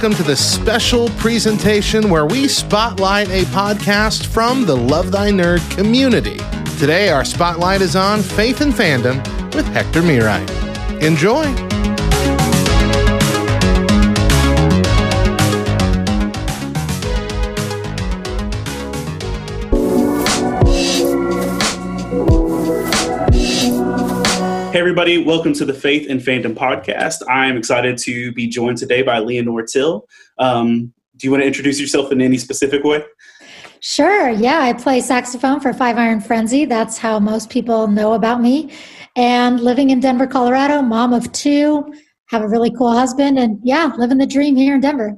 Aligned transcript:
welcome 0.00 0.16
to 0.16 0.22
this 0.22 0.54
special 0.54 1.08
presentation 1.16 2.08
where 2.08 2.24
we 2.24 2.46
spotlight 2.46 3.28
a 3.30 3.42
podcast 3.46 4.26
from 4.26 4.64
the 4.64 4.76
Love 4.76 5.10
Thy 5.10 5.28
Nerd 5.30 5.68
community. 5.76 6.36
Today, 6.78 7.08
our 7.08 7.24
spotlight 7.24 7.80
is 7.80 7.96
on 7.96 8.22
Faith 8.22 8.60
and 8.60 8.72
Fandom 8.72 9.16
with 9.56 9.66
Hector 9.66 10.02
Mirai. 10.02 10.40
Enjoy! 11.02 11.67
Hey, 24.70 24.80
everybody, 24.80 25.24
welcome 25.24 25.54
to 25.54 25.64
the 25.64 25.72
Faith 25.72 26.10
and 26.10 26.20
Fandom 26.20 26.54
podcast. 26.54 27.22
I'm 27.26 27.56
excited 27.56 27.96
to 27.98 28.32
be 28.32 28.46
joined 28.46 28.76
today 28.76 29.00
by 29.00 29.18
Leanor 29.18 29.66
Till. 29.66 30.06
Um, 30.38 30.92
do 31.16 31.26
you 31.26 31.30
want 31.30 31.42
to 31.42 31.46
introduce 31.46 31.80
yourself 31.80 32.12
in 32.12 32.20
any 32.20 32.36
specific 32.36 32.84
way? 32.84 33.02
Sure, 33.80 34.28
yeah. 34.28 34.60
I 34.60 34.74
play 34.74 35.00
saxophone 35.00 35.60
for 35.60 35.72
Five 35.72 35.96
Iron 35.96 36.20
Frenzy. 36.20 36.66
That's 36.66 36.98
how 36.98 37.18
most 37.18 37.48
people 37.48 37.88
know 37.88 38.12
about 38.12 38.42
me. 38.42 38.70
And 39.16 39.58
living 39.58 39.88
in 39.88 40.00
Denver, 40.00 40.26
Colorado, 40.26 40.82
mom 40.82 41.14
of 41.14 41.32
two, 41.32 41.90
have 42.26 42.42
a 42.42 42.48
really 42.48 42.70
cool 42.70 42.92
husband, 42.92 43.38
and 43.38 43.58
yeah, 43.64 43.90
living 43.96 44.18
the 44.18 44.26
dream 44.26 44.54
here 44.54 44.74
in 44.74 44.82
Denver. 44.82 45.16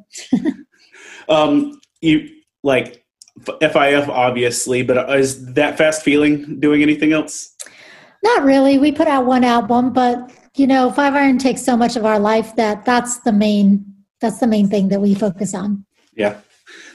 um, 1.28 1.80
you 2.00 2.28
like 2.62 3.04
FIF, 3.44 4.08
obviously, 4.08 4.82
but 4.82 5.10
is 5.18 5.54
that 5.54 5.76
fast 5.76 6.02
feeling 6.02 6.60
doing 6.60 6.82
anything 6.82 7.12
else? 7.12 7.56
Not 8.22 8.44
really. 8.44 8.78
We 8.78 8.92
put 8.92 9.08
out 9.08 9.26
one 9.26 9.44
album, 9.44 9.92
but 9.92 10.30
you 10.56 10.66
know, 10.66 10.90
Five 10.90 11.14
Iron 11.14 11.38
takes 11.38 11.62
so 11.62 11.76
much 11.76 11.96
of 11.96 12.04
our 12.04 12.18
life 12.18 12.54
that 12.56 12.84
that's 12.84 13.18
the 13.18 13.32
main 13.32 13.86
that's 14.20 14.38
the 14.38 14.46
main 14.46 14.68
thing 14.68 14.88
that 14.88 15.00
we 15.00 15.14
focus 15.14 15.54
on. 15.54 15.84
Yeah. 16.14 16.38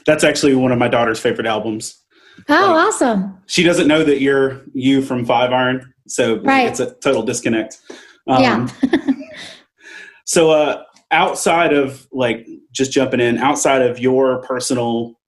That's 0.06 0.22
actually 0.22 0.54
one 0.54 0.72
of 0.72 0.78
my 0.78 0.88
daughter's 0.88 1.18
favorite 1.18 1.46
albums. 1.46 2.00
Oh, 2.48 2.54
like, 2.54 2.86
awesome. 2.88 3.38
She 3.46 3.62
doesn't 3.62 3.88
know 3.88 4.04
that 4.04 4.20
you're 4.20 4.62
you 4.72 5.02
from 5.02 5.24
Five 5.24 5.52
Iron, 5.52 5.92
so 6.06 6.38
right. 6.40 6.68
it's 6.68 6.80
a 6.80 6.94
total 6.94 7.22
disconnect. 7.22 7.78
Um, 8.28 8.42
yeah. 8.42 8.68
so 10.24 10.50
uh 10.50 10.82
outside 11.10 11.72
of 11.72 12.06
like 12.12 12.46
just 12.72 12.92
jumping 12.92 13.20
in, 13.20 13.38
outside 13.38 13.82
of 13.82 13.98
your 13.98 14.42
personal 14.42 15.18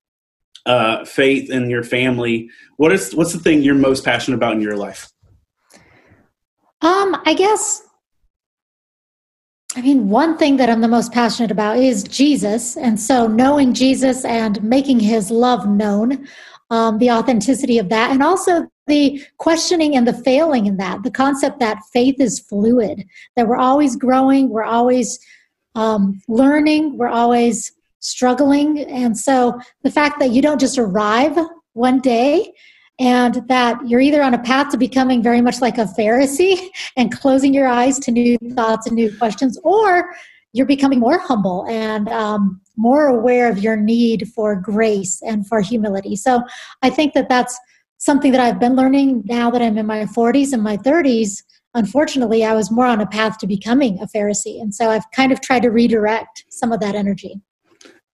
uh 0.67 1.05
faith 1.05 1.51
and 1.51 1.71
your 1.71 1.83
family, 1.83 2.51
what 2.77 2.93
is 2.93 3.15
what's 3.15 3.33
the 3.33 3.39
thing 3.39 3.63
you're 3.63 3.75
most 3.75 4.05
passionate 4.05 4.37
about 4.37 4.53
in 4.53 4.61
your 4.61 4.77
life? 4.77 5.11
Um, 6.81 7.21
I 7.27 7.35
guess 7.35 7.89
I 9.77 9.83
mean, 9.83 10.09
one 10.09 10.39
thing 10.39 10.57
that 10.57 10.71
I'm 10.71 10.81
the 10.81 10.89
most 10.89 11.13
passionate 11.13 11.51
about 11.51 11.77
is 11.77 12.03
Jesus. 12.03 12.77
And 12.77 12.99
so 12.99 13.27
knowing 13.27 13.75
Jesus 13.75 14.25
and 14.25 14.63
making 14.63 14.99
his 14.99 15.31
love 15.31 15.69
known, 15.69 16.27
um, 16.71 16.99
the 16.99 17.11
authenticity 17.11 17.79
of 17.79 17.89
that, 17.91 18.11
and 18.11 18.23
also 18.23 18.67
the 18.87 19.23
questioning 19.37 19.95
and 19.95 20.09
the 20.09 20.13
failing 20.13 20.67
in 20.67 20.79
that, 20.79 21.03
the 21.03 21.11
concept 21.11 21.61
that 21.61 21.79
faith 21.93 22.17
is 22.19 22.41
fluid, 22.41 23.05
that 23.37 23.47
we're 23.47 23.57
always 23.57 23.95
growing, 23.95 24.49
we're 24.49 24.65
always 24.65 25.19
um, 25.75 26.21
learning, 26.29 26.97
we're 26.97 27.07
always 27.09 27.73
struggling. 28.01 28.81
And 28.81 29.17
so 29.17 29.61
the 29.83 29.91
fact 29.91 30.19
that 30.19 30.31
you 30.31 30.43
don't 30.43 30.61
just 30.61 30.79
arrive 30.79 31.39
one 31.75 32.01
day 32.01 32.53
and 32.99 33.47
that 33.49 33.79
you're 33.87 34.01
either 34.01 34.23
on 34.23 34.35
a 34.35 34.43
path 34.43 34.71
to 34.71 34.77
becoming 34.77 35.23
very 35.23 35.41
much 35.41 35.61
like 35.61 35.79
a 35.79 35.85
Pharisee 35.85 36.69
and 36.97 37.13
closing 37.13 37.55
your 37.55 37.69
eyes 37.69 37.99
to 38.01 38.11
new 38.11 38.37
thoughts 38.55 38.87
and 38.87 38.97
new 38.97 39.17
questions, 39.17 39.59
or 39.63 40.11
you're 40.53 40.67
becoming 40.67 40.99
more 40.99 41.19
humble 41.19 41.67
and 41.69 42.09
um, 42.09 42.61
more 42.77 43.07
aware 43.07 43.51
of 43.51 43.59
your 43.59 43.77
need 43.77 44.29
for 44.35 44.57
grace 44.57 45.21
and 45.23 45.47
for 45.47 45.61
humility. 45.61 46.17
So 46.17 46.43
I 46.83 46.91
think 46.91 47.15
that 47.15 47.29
that's 47.29 47.59
something 47.99 48.33
that 48.33 48.41
I've 48.41 48.59
been 48.59 48.75
learning 48.77 49.25
now 49.27 49.51
that 49.51 49.61
I'm 49.61 49.77
in 49.77 49.87
my 49.87 50.05
40s 50.05 50.53
and 50.53 50.63
my 50.63 50.77
30s. 50.77 51.43
Unfortunately, 51.75 52.45
I 52.45 52.55
was 52.55 52.71
more 52.71 52.87
on 52.87 53.01
a 53.01 53.07
path 53.07 53.39
to 53.39 53.47
becoming 53.47 54.01
a 54.01 54.07
Pharisee. 54.07 54.61
And 54.61 54.75
so 54.75 54.91
I've 54.91 55.09
kind 55.11 55.33
of 55.33 55.41
tried 55.41 55.63
to 55.63 55.69
redirect 55.69 56.45
some 56.49 56.73
of 56.73 56.81
that 56.81 56.95
energy. 56.95 57.41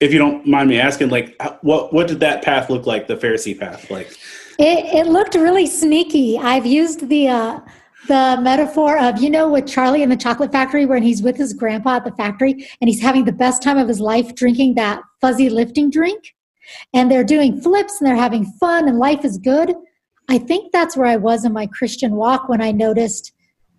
If 0.01 0.13
you 0.13 0.19
don't 0.19 0.47
mind 0.47 0.69
me 0.69 0.81
asking, 0.81 1.11
like, 1.11 1.41
what, 1.63 1.95
what 1.95 2.09
did 2.09 2.21
that 2.21 2.43
path 2.43 2.69
look 2.69 2.85
like, 2.85 3.07
the 3.07 3.17
Pharisee 3.17 3.59
path? 3.59 3.91
Like, 3.91 4.19
it, 4.59 5.07
it 5.07 5.07
looked 5.07 5.35
really 5.35 5.67
sneaky. 5.67 6.39
I've 6.39 6.67
used 6.67 7.09
the 7.09 7.29
uh, 7.29 7.61
the 8.07 8.39
metaphor 8.43 8.99
of 8.99 9.23
you 9.23 9.31
know 9.31 9.49
with 9.49 9.67
Charlie 9.67 10.03
in 10.03 10.11
the 10.11 10.17
Chocolate 10.17 10.53
Factory 10.53 10.87
when 10.87 11.03
he's 11.03 11.23
with 11.23 11.37
his 11.37 11.53
grandpa 11.53 11.97
at 11.97 12.05
the 12.05 12.13
factory 12.13 12.69
and 12.81 12.89
he's 12.89 13.01
having 13.01 13.25
the 13.25 13.33
best 13.33 13.63
time 13.63 13.79
of 13.79 13.89
his 13.89 14.01
life 14.01 14.35
drinking 14.35 14.75
that 14.75 15.03
fuzzy 15.21 15.49
lifting 15.49 15.91
drink, 15.91 16.35
and 16.93 17.11
they're 17.11 17.25
doing 17.25 17.61
flips 17.61 18.01
and 18.01 18.07
they're 18.07 18.17
having 18.17 18.45
fun 18.61 18.89
and 18.89 18.99
life 18.99 19.25
is 19.25 19.39
good. 19.39 19.75
I 20.29 20.39
think 20.39 20.73
that's 20.73 20.97
where 20.97 21.07
I 21.07 21.17
was 21.17 21.45
in 21.45 21.53
my 21.53 21.67
Christian 21.67 22.17
walk 22.17 22.49
when 22.49 22.63
I 22.63 22.73
noticed 22.73 23.33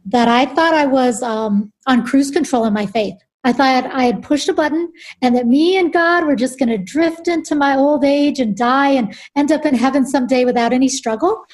that 0.05 0.27
I 0.27 0.45
thought 0.45 0.73
I 0.73 0.85
was 0.85 1.23
um, 1.23 1.71
on 1.87 2.05
cruise 2.05 2.29
control 2.29 2.65
in 2.65 2.73
my 2.73 2.85
faith. 2.85 3.15
I 3.45 3.53
thought 3.53 3.85
I 3.93 4.03
had 4.05 4.23
pushed 4.23 4.49
a 4.49 4.53
button 4.53 4.91
and 5.21 5.35
that 5.35 5.45
me 5.45 5.77
and 5.77 5.93
God 5.93 6.25
were 6.25 6.35
just 6.35 6.57
going 6.57 6.69
to 6.69 6.79
drift 6.79 7.27
into 7.27 7.53
my 7.53 7.75
old 7.75 8.03
age 8.03 8.39
and 8.39 8.57
die 8.57 8.89
and 8.89 9.15
end 9.35 9.51
up 9.51 9.65
in 9.65 9.75
heaven 9.75 10.05
someday 10.05 10.45
without 10.45 10.73
any 10.73 10.87
struggle. 10.87 11.45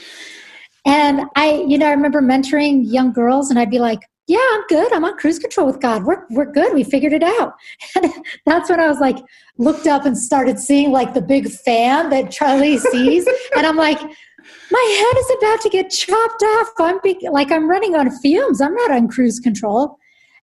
And 0.86 1.24
I, 1.36 1.66
you 1.68 1.78
know, 1.78 1.88
I 1.88 1.92
remember 1.92 2.22
mentoring 2.22 2.84
young 2.86 3.12
girls 3.12 3.50
and 3.50 3.60
I'd 3.60 3.70
be 3.70 3.80
like, 3.80 4.00
yeah, 4.28 4.40
I'm 4.54 4.64
good. 4.70 4.94
I'm 4.94 5.04
on 5.04 5.18
cruise 5.18 5.38
control 5.38 5.68
with 5.68 5.82
God. 5.82 6.06
We're, 6.06 6.26
we're 6.30 6.50
good. 6.50 6.74
We 6.74 6.86
figured 6.86 7.12
it 7.14 7.24
out. 7.24 7.54
And 8.02 8.14
that's 8.46 8.70
when 8.70 8.80
I 8.80 8.88
was 8.88 9.00
like, 9.00 9.18
looked 9.58 9.86
up 9.86 10.06
and 10.06 10.18
started 10.18 10.60
seeing 10.60 10.92
like 10.92 11.14
the 11.14 11.22
big 11.22 11.52
fan 11.52 12.10
that 12.12 12.32
Charlie 12.32 12.78
sees. 12.92 13.28
and 13.58 13.68
I'm 13.68 13.76
like, 13.76 14.00
my 14.00 14.96
head 15.00 15.20
is 15.20 15.32
about 15.38 15.62
to 15.62 15.70
get 15.70 15.90
chopped 15.90 16.42
off. 16.42 16.70
I'm 16.80 17.00
be- 17.04 17.28
like, 17.30 17.52
I'm 17.52 17.70
running 17.70 17.96
on 17.96 18.10
fumes. 18.20 18.62
I'm 18.62 18.74
not 18.74 18.92
on 18.92 19.10
cruise 19.10 19.40
control. 19.40 19.98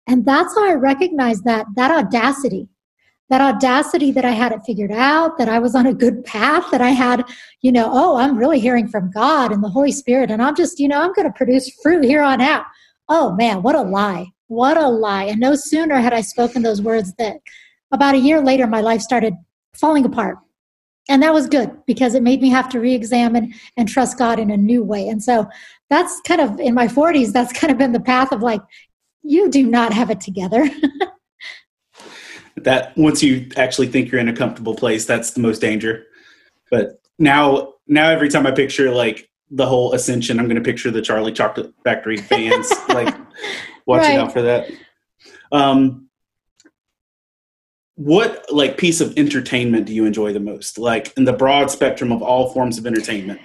And 0.09 0.25
that's 0.25 0.55
how 0.55 0.67
I 0.67 0.73
recognized 0.73 1.43
that 1.43 1.67
that 1.75 1.91
audacity, 1.91 2.67
that 3.29 3.41
audacity 3.41 4.11
that 4.11 4.25
I 4.25 4.31
had 4.31 4.51
it 4.51 4.61
figured 4.65 4.91
out, 4.91 5.37
that 5.37 5.47
I 5.47 5.59
was 5.59 5.75
on 5.75 5.85
a 5.85 5.93
good 5.93 6.25
path, 6.25 6.71
that 6.71 6.81
I 6.81 6.89
had, 6.89 7.23
you 7.61 7.71
know, 7.71 7.87
oh, 7.93 8.17
I'm 8.17 8.35
really 8.35 8.59
hearing 8.59 8.87
from 8.87 9.11
God 9.11 9.51
and 9.51 9.63
the 9.63 9.69
Holy 9.69 9.91
Spirit, 9.91 10.31
and 10.31 10.41
I'm 10.41 10.55
just, 10.55 10.79
you 10.79 10.87
know, 10.87 10.99
I'm 10.99 11.13
going 11.13 11.27
to 11.27 11.37
produce 11.37 11.69
fruit 11.83 12.03
here 12.03 12.23
on 12.23 12.41
out. 12.41 12.65
Oh 13.07 13.35
man, 13.35 13.61
what 13.61 13.75
a 13.75 13.81
lie. 13.83 14.31
What 14.47 14.77
a 14.77 14.87
lie. 14.87 15.25
And 15.25 15.39
no 15.39 15.53
sooner 15.53 15.97
had 15.97 16.11
I 16.11 16.21
spoken 16.21 16.63
those 16.63 16.81
words 16.81 17.13
that 17.19 17.37
about 17.91 18.15
a 18.15 18.19
year 18.19 18.41
later, 18.41 18.65
my 18.65 18.81
life 18.81 19.01
started 19.01 19.35
falling 19.75 20.05
apart. 20.05 20.39
And 21.07 21.21
that 21.21 21.33
was 21.33 21.47
good 21.47 21.71
because 21.85 22.15
it 22.15 22.23
made 22.23 22.41
me 22.41 22.49
have 22.49 22.69
to 22.69 22.79
re 22.79 22.95
examine 22.95 23.53
and 23.77 23.87
trust 23.87 24.17
God 24.17 24.39
in 24.39 24.49
a 24.49 24.57
new 24.57 24.83
way. 24.83 25.07
And 25.07 25.23
so 25.23 25.47
that's 25.89 26.19
kind 26.21 26.41
of 26.41 26.59
in 26.59 26.73
my 26.73 26.87
40s, 26.87 27.31
that's 27.31 27.53
kind 27.53 27.71
of 27.71 27.77
been 27.77 27.91
the 27.91 27.99
path 27.99 28.31
of 28.31 28.41
like, 28.41 28.61
you 29.23 29.49
do 29.49 29.65
not 29.65 29.93
have 29.93 30.09
it 30.09 30.21
together. 30.21 30.69
that 32.57 32.97
once 32.97 33.23
you 33.23 33.49
actually 33.55 33.87
think 33.87 34.11
you're 34.11 34.21
in 34.21 34.29
a 34.29 34.35
comfortable 34.35 34.75
place, 34.75 35.05
that's 35.05 35.31
the 35.31 35.39
most 35.39 35.59
danger. 35.59 36.05
But 36.69 37.01
now, 37.17 37.73
now 37.87 38.09
every 38.09 38.29
time 38.29 38.45
I 38.45 38.51
picture 38.51 38.91
like 38.91 39.29
the 39.49 39.65
whole 39.65 39.93
ascension, 39.93 40.39
I'm 40.39 40.45
going 40.45 40.61
to 40.61 40.61
picture 40.61 40.91
the 40.91 41.01
Charlie 41.01 41.31
Chocolate 41.31 41.73
Factory 41.83 42.17
fans 42.17 42.71
like 42.89 43.15
watching 43.85 44.17
right. 44.17 44.19
out 44.19 44.33
for 44.33 44.41
that. 44.41 44.69
Um, 45.51 46.09
what 47.95 48.45
like 48.49 48.77
piece 48.77 49.01
of 49.01 49.17
entertainment 49.17 49.85
do 49.85 49.93
you 49.93 50.05
enjoy 50.05 50.31
the 50.31 50.39
most? 50.39 50.77
Like 50.77 51.11
in 51.17 51.25
the 51.25 51.33
broad 51.33 51.69
spectrum 51.69 52.11
of 52.11 52.21
all 52.21 52.53
forms 52.53 52.77
of 52.77 52.87
entertainment. 52.87 53.41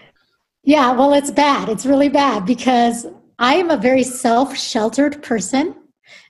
Yeah, 0.62 0.92
well, 0.92 1.12
it's 1.12 1.30
bad. 1.30 1.68
It's 1.68 1.84
really 1.84 2.08
bad 2.08 2.46
because 2.46 3.06
I 3.38 3.54
am 3.54 3.70
a 3.70 3.76
very 3.76 4.02
self 4.02 4.56
sheltered 4.56 5.22
person, 5.22 5.74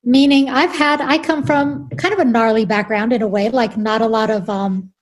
meaning 0.03 0.49
I've 0.49 0.75
had, 0.75 1.01
I 1.01 1.19
come 1.19 1.45
from 1.45 1.89
kind 1.91 2.15
of 2.15 2.21
a 2.21 2.25
gnarly 2.25 2.65
background 2.65 3.13
in 3.13 3.23
a 3.23 3.29
way, 3.29 3.49
like 3.51 3.77
not 3.77 4.01
a 4.01 4.07
lot 4.07 4.31
of 4.31 4.49
um, 4.49 4.93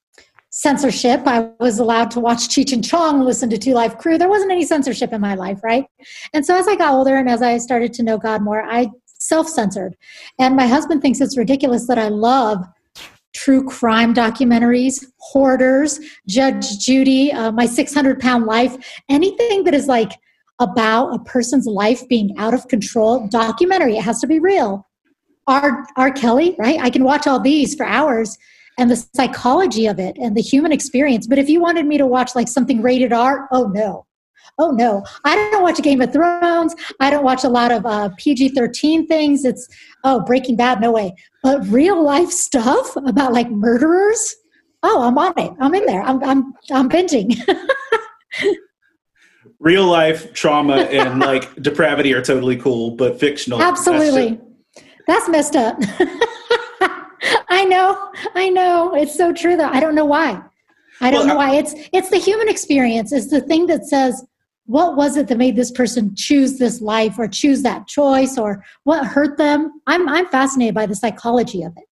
censorship. 0.49 1.21
I 1.25 1.49
was 1.59 1.79
allowed 1.79 2.11
to 2.11 2.19
watch 2.19 2.49
Cheech 2.49 2.73
and 2.73 2.83
Chong, 2.83 3.21
listen 3.21 3.49
to 3.49 3.57
Two 3.57 3.73
Live 3.73 3.97
Crew. 3.97 4.17
There 4.17 4.29
wasn't 4.29 4.51
any 4.51 4.65
censorship 4.65 5.13
in 5.13 5.21
my 5.21 5.35
life, 5.35 5.59
right? 5.63 5.85
And 6.33 6.45
so 6.45 6.55
as 6.55 6.67
I 6.67 6.75
got 6.75 6.93
older 6.93 7.15
and 7.15 7.29
as 7.29 7.41
I 7.41 7.57
started 7.57 7.93
to 7.93 8.03
know 8.03 8.17
God 8.17 8.41
more, 8.41 8.63
I 8.63 8.89
self 9.05 9.47
censored. 9.47 9.95
And 10.39 10.55
my 10.55 10.67
husband 10.67 11.01
thinks 11.01 11.21
it's 11.21 11.37
ridiculous 11.37 11.87
that 11.87 11.97
I 11.97 12.09
love 12.09 12.65
true 13.33 13.67
crime 13.67 14.13
documentaries, 14.13 15.03
hoarders, 15.17 15.99
Judge 16.27 16.77
Judy, 16.77 17.31
uh, 17.31 17.51
My 17.51 17.65
600 17.65 18.19
Pound 18.19 18.45
Life, 18.45 19.01
anything 19.09 19.63
that 19.63 19.73
is 19.73 19.87
like 19.87 20.11
about 20.59 21.13
a 21.13 21.19
person's 21.19 21.65
life 21.65 22.07
being 22.07 22.35
out 22.37 22.53
of 22.53 22.67
control. 22.67 23.27
Documentary 23.27 23.97
it 23.97 24.03
has 24.03 24.19
to 24.21 24.27
be 24.27 24.39
real. 24.39 24.87
R 25.47 25.85
r. 25.97 26.11
Kelly 26.11 26.55
right? 26.57 26.79
I 26.79 26.89
can 26.89 27.03
watch 27.03 27.27
all 27.27 27.39
these 27.39 27.75
for 27.75 27.85
hours 27.85 28.37
and 28.77 28.89
the 28.89 28.95
psychology 29.15 29.87
of 29.87 29.99
it 29.99 30.17
and 30.17 30.35
the 30.35 30.41
human 30.41 30.71
experience. 30.71 31.27
But 31.27 31.37
if 31.37 31.49
you 31.49 31.59
wanted 31.59 31.85
me 31.85 31.97
to 31.97 32.07
watch 32.07 32.35
like 32.35 32.47
something 32.47 32.81
rated 32.81 33.13
r 33.13 33.47
oh 33.51 33.67
no. 33.67 34.05
Oh 34.59 34.71
no. 34.71 35.03
I 35.25 35.35
don't 35.35 35.63
watch 35.63 35.81
game 35.81 36.01
of 36.01 36.13
thrones. 36.13 36.75
I 36.99 37.09
don't 37.09 37.23
watch 37.23 37.43
a 37.43 37.49
lot 37.49 37.71
of 37.71 37.85
uh, 37.85 38.09
pg-13 38.17 39.07
things. 39.07 39.45
It's 39.45 39.67
oh 40.03 40.21
breaking 40.21 40.57
bad 40.57 40.79
no 40.79 40.91
way. 40.91 41.15
But 41.41 41.65
real 41.67 42.01
life 42.03 42.29
stuff 42.29 42.95
about 42.95 43.33
like 43.33 43.49
murderers, 43.49 44.35
oh, 44.83 45.01
I'm 45.01 45.17
on 45.17 45.33
it. 45.37 45.51
I'm 45.59 45.73
in 45.73 45.85
there. 45.85 46.03
I'm 46.03 46.23
I'm 46.23 46.53
I'm 46.71 46.89
binging. 46.89 47.35
real 49.63 49.85
life 49.85 50.33
trauma 50.33 50.75
and 50.75 51.19
like 51.19 51.55
depravity 51.61 52.13
are 52.13 52.21
totally 52.21 52.57
cool, 52.57 52.91
but 52.91 53.19
fictional. 53.19 53.61
Absolutely. 53.61 54.39
That's, 55.07 55.27
that's 55.27 55.29
messed 55.29 55.55
up. 55.55 55.77
I 57.49 57.65
know. 57.65 58.11
I 58.35 58.49
know. 58.49 58.93
It's 58.93 59.15
so 59.15 59.31
true 59.31 59.55
though. 59.55 59.69
I 59.69 59.79
don't 59.79 59.95
know 59.95 60.05
why. 60.05 60.41
I 61.01 61.09
don't 61.09 61.21
well, 61.21 61.27
know 61.27 61.35
why. 61.37 61.55
It's 61.55 61.73
it's 61.93 62.09
the 62.09 62.17
human 62.17 62.49
experience. 62.49 63.11
It's 63.11 63.29
the 63.29 63.41
thing 63.41 63.67
that 63.67 63.85
says 63.85 64.23
what 64.65 64.95
was 64.95 65.17
it 65.17 65.27
that 65.27 65.37
made 65.37 65.55
this 65.55 65.71
person 65.71 66.15
choose 66.15 66.57
this 66.57 66.81
life 66.81 67.19
or 67.19 67.27
choose 67.27 67.63
that 67.63 67.87
choice 67.87 68.37
or 68.37 68.63
what 68.83 69.05
hurt 69.05 69.37
them 69.37 69.81
i'm 69.87 70.07
i'm 70.07 70.25
fascinated 70.27 70.73
by 70.73 70.85
the 70.85 70.95
psychology 70.95 71.63
of 71.63 71.73
it 71.75 71.83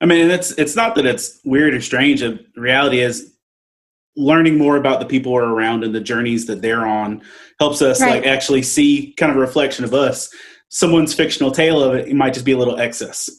i 0.00 0.06
mean 0.06 0.30
it's 0.30 0.52
it's 0.52 0.76
not 0.76 0.94
that 0.94 1.04
it's 1.04 1.40
weird 1.44 1.74
or 1.74 1.80
strange 1.80 2.20
the 2.20 2.38
reality 2.54 3.00
is 3.00 3.35
learning 4.16 4.58
more 4.58 4.76
about 4.76 5.00
the 5.00 5.06
people 5.06 5.32
we're 5.32 5.44
around 5.44 5.84
and 5.84 5.94
the 5.94 6.00
journeys 6.00 6.46
that 6.46 6.62
they're 6.62 6.86
on 6.86 7.22
helps 7.58 7.82
us 7.82 8.00
right. 8.00 8.16
like 8.16 8.26
actually 8.26 8.62
see 8.62 9.14
kind 9.16 9.30
of 9.30 9.36
a 9.36 9.40
reflection 9.40 9.84
of 9.84 9.94
us 9.94 10.28
someone's 10.68 11.14
fictional 11.14 11.50
tale 11.50 11.82
of 11.82 11.94
it, 11.94 12.08
it 12.08 12.14
might 12.14 12.32
just 12.32 12.46
be 12.46 12.52
a 12.52 12.58
little 12.58 12.78
excess 12.78 13.30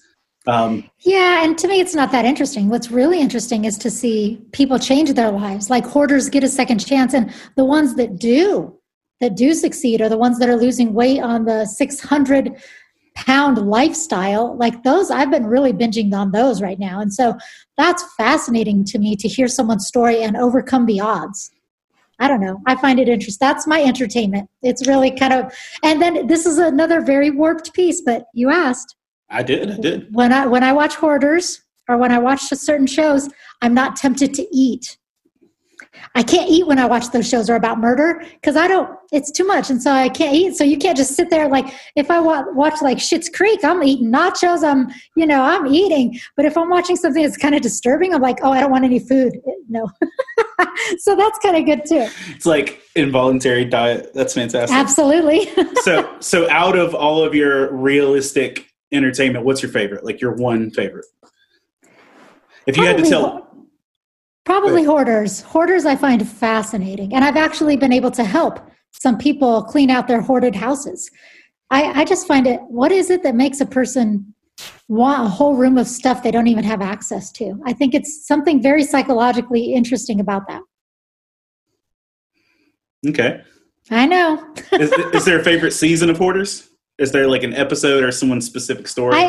um, 0.48 0.90
yeah, 1.00 1.44
and 1.44 1.58
to 1.58 1.68
me, 1.68 1.82
it's 1.82 1.94
not 1.94 2.12
that 2.14 2.24
interesting. 2.24 2.70
What's 2.70 2.90
really 2.90 3.20
interesting 3.20 3.66
is 3.66 3.78
to 3.80 3.92
see 3.92 4.42
people 4.54 4.80
change 4.80 5.14
their 5.14 5.30
lives. 5.30 5.70
Like 5.70 5.86
hoarders 5.86 6.30
get 6.30 6.44
a 6.44 6.48
second 6.48 6.80
chance, 6.80 7.14
and 7.14 7.34
the 7.56 7.66
ones 7.66 7.96
that 7.96 8.18
do, 8.18 8.80
that 9.20 9.36
do 9.36 9.54
succeed, 9.54 10.02
are 10.02 10.08
the 10.08 10.18
ones 10.18 10.40
that 10.40 10.48
are 10.48 10.56
losing 10.56 10.94
weight 10.94 11.22
on 11.22 11.44
the 11.44 11.66
600 11.66 12.64
pound 13.14 13.58
lifestyle. 13.58 14.56
Like 14.56 14.84
those, 14.84 15.12
I've 15.12 15.32
been 15.32 15.48
really 15.48 15.74
binging 15.74 16.14
on 16.14 16.32
those 16.32 16.62
right 16.62 16.80
now. 16.80 17.02
And 17.02 17.14
so 17.14 17.38
that's 17.78 18.04
fascinating 18.16 18.84
to 18.86 19.00
me 19.00 19.16
to 19.16 19.28
hear 19.28 19.48
someone's 19.48 19.88
story 19.88 20.24
and 20.24 20.36
overcome 20.36 20.86
the 20.86 21.00
odds. 21.00 21.52
I 22.20 22.28
don't 22.28 22.42
know. 22.42 22.60
I 22.66 22.76
find 22.76 23.00
it 23.00 23.08
interesting. 23.08 23.46
That's 23.46 23.68
my 23.68 23.84
entertainment. 23.84 24.50
It's 24.64 24.88
really 24.88 25.12
kind 25.12 25.34
of, 25.34 25.54
and 25.84 26.02
then 26.02 26.26
this 26.26 26.48
is 26.48 26.58
another 26.58 27.02
very 27.02 27.30
warped 27.30 27.74
piece, 27.74 28.02
but 28.02 28.26
you 28.34 28.50
asked 28.50 28.96
I 29.30 29.44
did. 29.44 29.72
I 29.72 29.78
did. 29.78 30.08
When 30.16 30.32
I 30.32 30.46
when 30.48 30.64
I 30.64 30.72
watch 30.72 30.96
hoarders 30.96 31.62
or 31.90 31.98
when 31.98 32.12
I 32.12 32.20
watch 32.20 32.42
certain 32.42 32.88
shows, 32.88 33.30
I'm 33.62 33.74
not 33.74 33.96
tempted 33.96 34.34
to 34.36 34.48
eat. 34.56 34.98
I 36.16 36.24
can't 36.24 36.50
eat 36.50 36.68
when 36.68 36.80
I 36.80 36.86
watch 36.86 37.12
those 37.12 37.28
shows 37.28 37.50
are 37.50 37.56
about 37.56 37.80
murder 37.80 38.24
because 38.34 38.56
I 38.56 38.68
don't. 38.68 38.98
It's 39.12 39.32
too 39.32 39.46
much, 39.46 39.70
and 39.70 39.82
so 39.82 39.92
I 39.92 40.10
can't 40.10 40.36
eat. 40.36 40.56
So 40.56 40.64
you 40.64 40.78
can't 40.78 40.98
just 40.98 41.16
sit 41.16 41.30
there 41.30 41.48
like 41.48 41.74
if 41.96 42.12
I 42.12 42.20
watch, 42.20 42.46
watch 42.54 42.82
like 42.82 42.98
Schitt's 42.98 43.30
Creek, 43.30 43.64
I'm 43.64 43.84
eating 43.84 44.12
nachos. 44.12 44.64
I'm 44.64 44.90
you 45.16 45.26
know 45.26 45.42
I'm 45.42 45.68
eating. 45.68 46.20
But 46.36 46.46
if 46.46 46.58
I'm 46.58 46.70
watching 46.70 46.96
something 46.96 47.24
that's 47.24 47.38
kind 47.38 47.56
of 47.56 47.62
disturbing, 47.62 48.14
I'm 48.14 48.22
like, 48.22 48.40
oh, 48.44 48.52
I 48.52 48.60
don't 48.60 48.72
want 48.72 48.84
any 48.84 49.00
food. 49.00 49.34
Eh, 49.36 49.52
no. 49.70 49.90
so 50.98 51.16
that's 51.16 51.40
kind 51.40 51.58
of 51.58 51.66
good 51.66 51.86
too. 51.88 52.08
It's 52.36 52.46
like 52.46 52.82
involuntary 52.96 53.66
diet. 53.66 54.12
That's 54.14 54.34
fantastic. 54.34 54.76
Absolutely. 54.76 55.50
so 55.82 56.16
so 56.20 56.50
out 56.50 56.78
of 56.78 56.96
all 56.96 57.24
of 57.24 57.34
your 57.34 57.74
realistic 57.74 58.68
entertainment, 58.92 59.46
what's 59.46 59.62
your 59.62 59.72
favorite? 59.72 60.04
Like 60.04 60.22
your 60.22 60.34
one 60.34 60.72
favorite? 60.72 61.06
If 62.66 62.76
you 62.76 62.84
probably, 62.84 62.88
had 62.88 63.04
to 63.04 63.10
tell. 63.10 63.47
Probably 64.48 64.86
hoarders. 64.86 65.42
Hoarders 65.42 65.86
I 65.86 65.98
find 65.98 66.26
fascinating. 66.26 67.14
And 67.14 67.26
I've 67.26 67.36
actually 67.36 67.76
been 67.76 67.92
able 67.92 68.12
to 68.12 68.24
help 68.24 68.62
some 68.94 69.18
people 69.18 69.62
clean 69.62 69.90
out 69.90 70.08
their 70.08 70.22
hoarded 70.22 70.56
houses. 70.56 71.12
I, 71.70 72.02
I 72.02 72.06
just 72.06 72.26
find 72.26 72.48
it, 72.48 72.62
what 72.70 72.94
is 72.94 73.10
it 73.10 73.24
that 73.24 73.36
makes 73.36 73.60
a 73.60 73.66
person 73.66 74.34
want 74.88 75.26
a 75.26 75.28
whole 75.28 75.58
room 75.58 75.78
of 75.78 75.86
stuff 75.86 76.24
they 76.24 76.32
don't 76.32 76.48
even 76.48 76.64
have 76.64 76.82
access 76.82 77.30
to? 77.34 77.62
I 77.66 77.74
think 77.74 77.94
it's 77.94 78.26
something 78.26 78.64
very 78.64 78.86
psychologically 78.86 79.74
interesting 79.74 80.22
about 80.22 80.48
that. 80.48 80.62
Okay. 83.06 83.42
I 83.92 84.06
know. 84.06 84.54
is, 84.72 84.94
is 84.94 85.26
there 85.26 85.42
a 85.42 85.44
favorite 85.44 85.72
season 85.72 86.10
of 86.10 86.18
Hoarders? 86.18 86.70
Is 86.98 87.12
there 87.12 87.28
like 87.28 87.44
an 87.44 87.54
episode 87.54 88.04
or 88.04 88.12
someone's 88.12 88.46
specific 88.46 88.88
story? 88.88 89.16
I, 89.16 89.26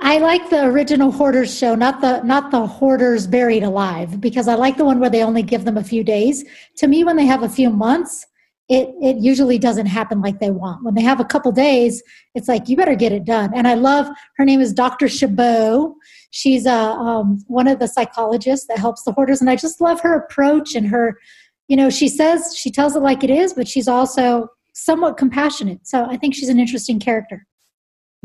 I, 0.00 0.14
I 0.14 0.18
like 0.18 0.50
the 0.50 0.64
original 0.64 1.12
Hoarders 1.12 1.56
show, 1.56 1.76
not 1.76 2.00
the 2.00 2.20
not 2.22 2.50
the 2.50 2.66
Hoarders 2.66 3.28
Buried 3.28 3.62
Alive, 3.62 4.20
because 4.20 4.48
I 4.48 4.54
like 4.54 4.76
the 4.76 4.84
one 4.84 4.98
where 4.98 5.10
they 5.10 5.22
only 5.22 5.44
give 5.44 5.64
them 5.64 5.76
a 5.76 5.84
few 5.84 6.02
days. 6.02 6.44
To 6.78 6.88
me, 6.88 7.04
when 7.04 7.16
they 7.16 7.26
have 7.26 7.44
a 7.44 7.48
few 7.48 7.70
months, 7.70 8.26
it 8.68 8.92
it 9.00 9.18
usually 9.18 9.56
doesn't 9.56 9.86
happen 9.86 10.20
like 10.20 10.40
they 10.40 10.50
want. 10.50 10.82
When 10.82 10.94
they 10.94 11.02
have 11.02 11.20
a 11.20 11.24
couple 11.24 11.52
days, 11.52 12.02
it's 12.34 12.48
like 12.48 12.68
you 12.68 12.76
better 12.76 12.96
get 12.96 13.12
it 13.12 13.24
done. 13.24 13.52
And 13.54 13.68
I 13.68 13.74
love 13.74 14.08
her 14.36 14.44
name 14.44 14.60
is 14.60 14.72
Dr. 14.72 15.06
Chabaud. 15.06 15.94
She's 16.32 16.66
a 16.66 16.72
uh, 16.72 16.94
um, 16.94 17.38
one 17.46 17.68
of 17.68 17.78
the 17.78 17.86
psychologists 17.86 18.66
that 18.66 18.78
helps 18.78 19.04
the 19.04 19.12
hoarders, 19.12 19.40
and 19.40 19.48
I 19.48 19.54
just 19.54 19.80
love 19.80 20.00
her 20.00 20.16
approach 20.16 20.74
and 20.74 20.88
her. 20.88 21.20
You 21.68 21.76
know, 21.76 21.88
she 21.88 22.08
says 22.08 22.56
she 22.56 22.72
tells 22.72 22.96
it 22.96 23.00
like 23.00 23.22
it 23.22 23.30
is, 23.30 23.54
but 23.54 23.68
she's 23.68 23.86
also 23.86 24.48
somewhat 24.72 25.16
compassionate. 25.16 25.86
So 25.86 26.04
I 26.04 26.16
think 26.16 26.34
she's 26.34 26.48
an 26.48 26.58
interesting 26.58 26.98
character. 26.98 27.46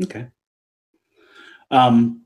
Okay. 0.02 0.26
Um, 1.70 2.22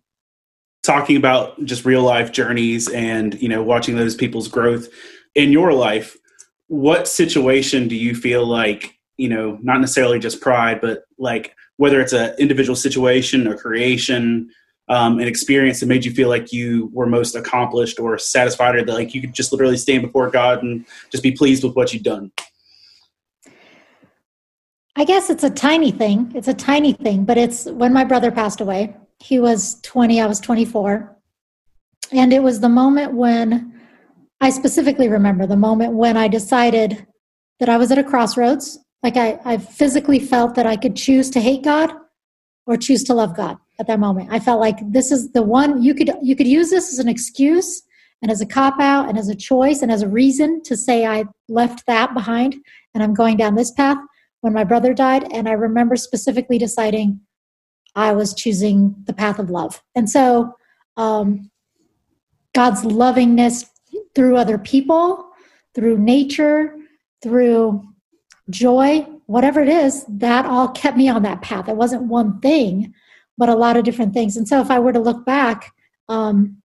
talking 0.82 1.16
about 1.16 1.64
just 1.64 1.84
real 1.84 2.02
life 2.02 2.32
journeys 2.32 2.88
and 2.90 3.40
you 3.40 3.48
know 3.48 3.62
watching 3.62 3.96
those 3.96 4.14
people's 4.14 4.48
growth 4.48 4.88
in 5.34 5.52
your 5.52 5.72
life 5.72 6.16
what 6.66 7.06
situation 7.06 7.88
do 7.88 7.96
you 7.96 8.14
feel 8.14 8.44
like 8.44 8.98
you 9.16 9.28
know 9.28 9.58
not 9.62 9.80
necessarily 9.80 10.18
just 10.18 10.40
pride 10.40 10.80
but 10.80 11.04
like 11.18 11.54
whether 11.76 12.00
it's 12.00 12.12
an 12.12 12.34
individual 12.38 12.76
situation 12.76 13.46
or 13.46 13.56
creation 13.56 14.48
um, 14.88 15.20
an 15.20 15.28
experience 15.28 15.78
that 15.80 15.86
made 15.86 16.04
you 16.04 16.10
feel 16.10 16.28
like 16.28 16.52
you 16.52 16.90
were 16.92 17.06
most 17.06 17.36
accomplished 17.36 18.00
or 18.00 18.18
satisfied 18.18 18.74
or 18.74 18.84
that 18.84 18.92
like 18.92 19.14
you 19.14 19.20
could 19.20 19.32
just 19.32 19.52
literally 19.52 19.76
stand 19.76 20.02
before 20.02 20.30
god 20.30 20.62
and 20.62 20.84
just 21.10 21.22
be 21.22 21.32
pleased 21.32 21.62
with 21.62 21.76
what 21.76 21.92
you've 21.92 22.02
done 22.02 22.32
I 24.94 25.04
guess 25.04 25.30
it's 25.30 25.44
a 25.44 25.50
tiny 25.50 25.90
thing. 25.90 26.32
It's 26.34 26.48
a 26.48 26.54
tiny 26.54 26.92
thing, 26.92 27.24
but 27.24 27.38
it's 27.38 27.64
when 27.64 27.92
my 27.92 28.04
brother 28.04 28.30
passed 28.30 28.60
away. 28.60 28.94
He 29.20 29.40
was 29.40 29.80
20, 29.82 30.20
I 30.20 30.26
was 30.26 30.40
24. 30.40 31.16
And 32.12 32.32
it 32.32 32.42
was 32.42 32.60
the 32.60 32.68
moment 32.68 33.14
when 33.14 33.80
I 34.40 34.50
specifically 34.50 35.08
remember 35.08 35.46
the 35.46 35.56
moment 35.56 35.94
when 35.94 36.16
I 36.16 36.28
decided 36.28 37.06
that 37.58 37.70
I 37.70 37.78
was 37.78 37.90
at 37.90 37.98
a 37.98 38.04
crossroads. 38.04 38.78
Like 39.02 39.16
I, 39.16 39.38
I 39.44 39.56
physically 39.56 40.18
felt 40.18 40.54
that 40.56 40.66
I 40.66 40.76
could 40.76 40.94
choose 40.94 41.30
to 41.30 41.40
hate 41.40 41.64
God 41.64 41.92
or 42.66 42.76
choose 42.76 43.02
to 43.04 43.14
love 43.14 43.34
God 43.34 43.56
at 43.78 43.86
that 43.86 43.98
moment. 43.98 44.28
I 44.30 44.40
felt 44.40 44.60
like 44.60 44.78
this 44.92 45.10
is 45.10 45.32
the 45.32 45.42
one 45.42 45.82
you 45.82 45.94
could 45.94 46.10
you 46.22 46.36
could 46.36 46.46
use 46.46 46.70
this 46.70 46.92
as 46.92 46.98
an 46.98 47.08
excuse 47.08 47.82
and 48.20 48.30
as 48.30 48.40
a 48.40 48.46
cop 48.46 48.78
out 48.78 49.08
and 49.08 49.18
as 49.18 49.28
a 49.28 49.34
choice 49.34 49.82
and 49.82 49.90
as 49.90 50.02
a 50.02 50.08
reason 50.08 50.62
to 50.64 50.76
say 50.76 51.06
I 51.06 51.24
left 51.48 51.86
that 51.86 52.14
behind 52.14 52.56
and 52.94 53.02
I'm 53.02 53.14
going 53.14 53.36
down 53.36 53.54
this 53.54 53.72
path 53.72 53.98
when 54.42 54.52
my 54.52 54.64
brother 54.64 54.92
died. 54.92 55.32
And 55.32 55.48
I 55.48 55.52
remember 55.52 55.96
specifically 55.96 56.58
deciding 56.58 57.20
I 57.94 58.12
was 58.12 58.34
choosing 58.34 58.94
the 59.06 59.12
path 59.12 59.38
of 59.38 59.50
love. 59.50 59.82
And 59.94 60.10
so 60.10 60.54
um, 60.96 61.50
God's 62.54 62.84
lovingness 62.84 63.64
through 64.14 64.36
other 64.36 64.58
people, 64.58 65.30
through 65.74 65.98
nature, 65.98 66.74
through 67.22 67.82
joy, 68.50 69.06
whatever 69.26 69.60
it 69.60 69.68
is, 69.68 70.04
that 70.08 70.44
all 70.44 70.68
kept 70.68 70.96
me 70.96 71.08
on 71.08 71.22
that 71.22 71.42
path. 71.42 71.68
It 71.68 71.76
wasn't 71.76 72.04
one 72.04 72.40
thing, 72.40 72.92
but 73.38 73.48
a 73.48 73.54
lot 73.54 73.76
of 73.76 73.84
different 73.84 74.12
things. 74.12 74.36
And 74.36 74.46
so 74.46 74.60
if 74.60 74.70
I 74.70 74.78
were 74.78 74.92
to 74.92 75.00
look 75.00 75.24
back, 75.24 75.72
um, 76.08 76.58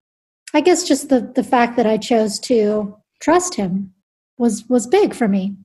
I 0.53 0.61
guess 0.61 0.87
just 0.87 1.09
the, 1.09 1.31
the 1.35 1.43
fact 1.43 1.77
that 1.77 1.85
I 1.85 1.97
chose 1.97 2.39
to 2.41 2.97
trust 3.21 3.55
him 3.55 3.93
was 4.37 4.65
was 4.69 4.87
big 4.87 5.13
for 5.13 5.27
me 5.27 5.55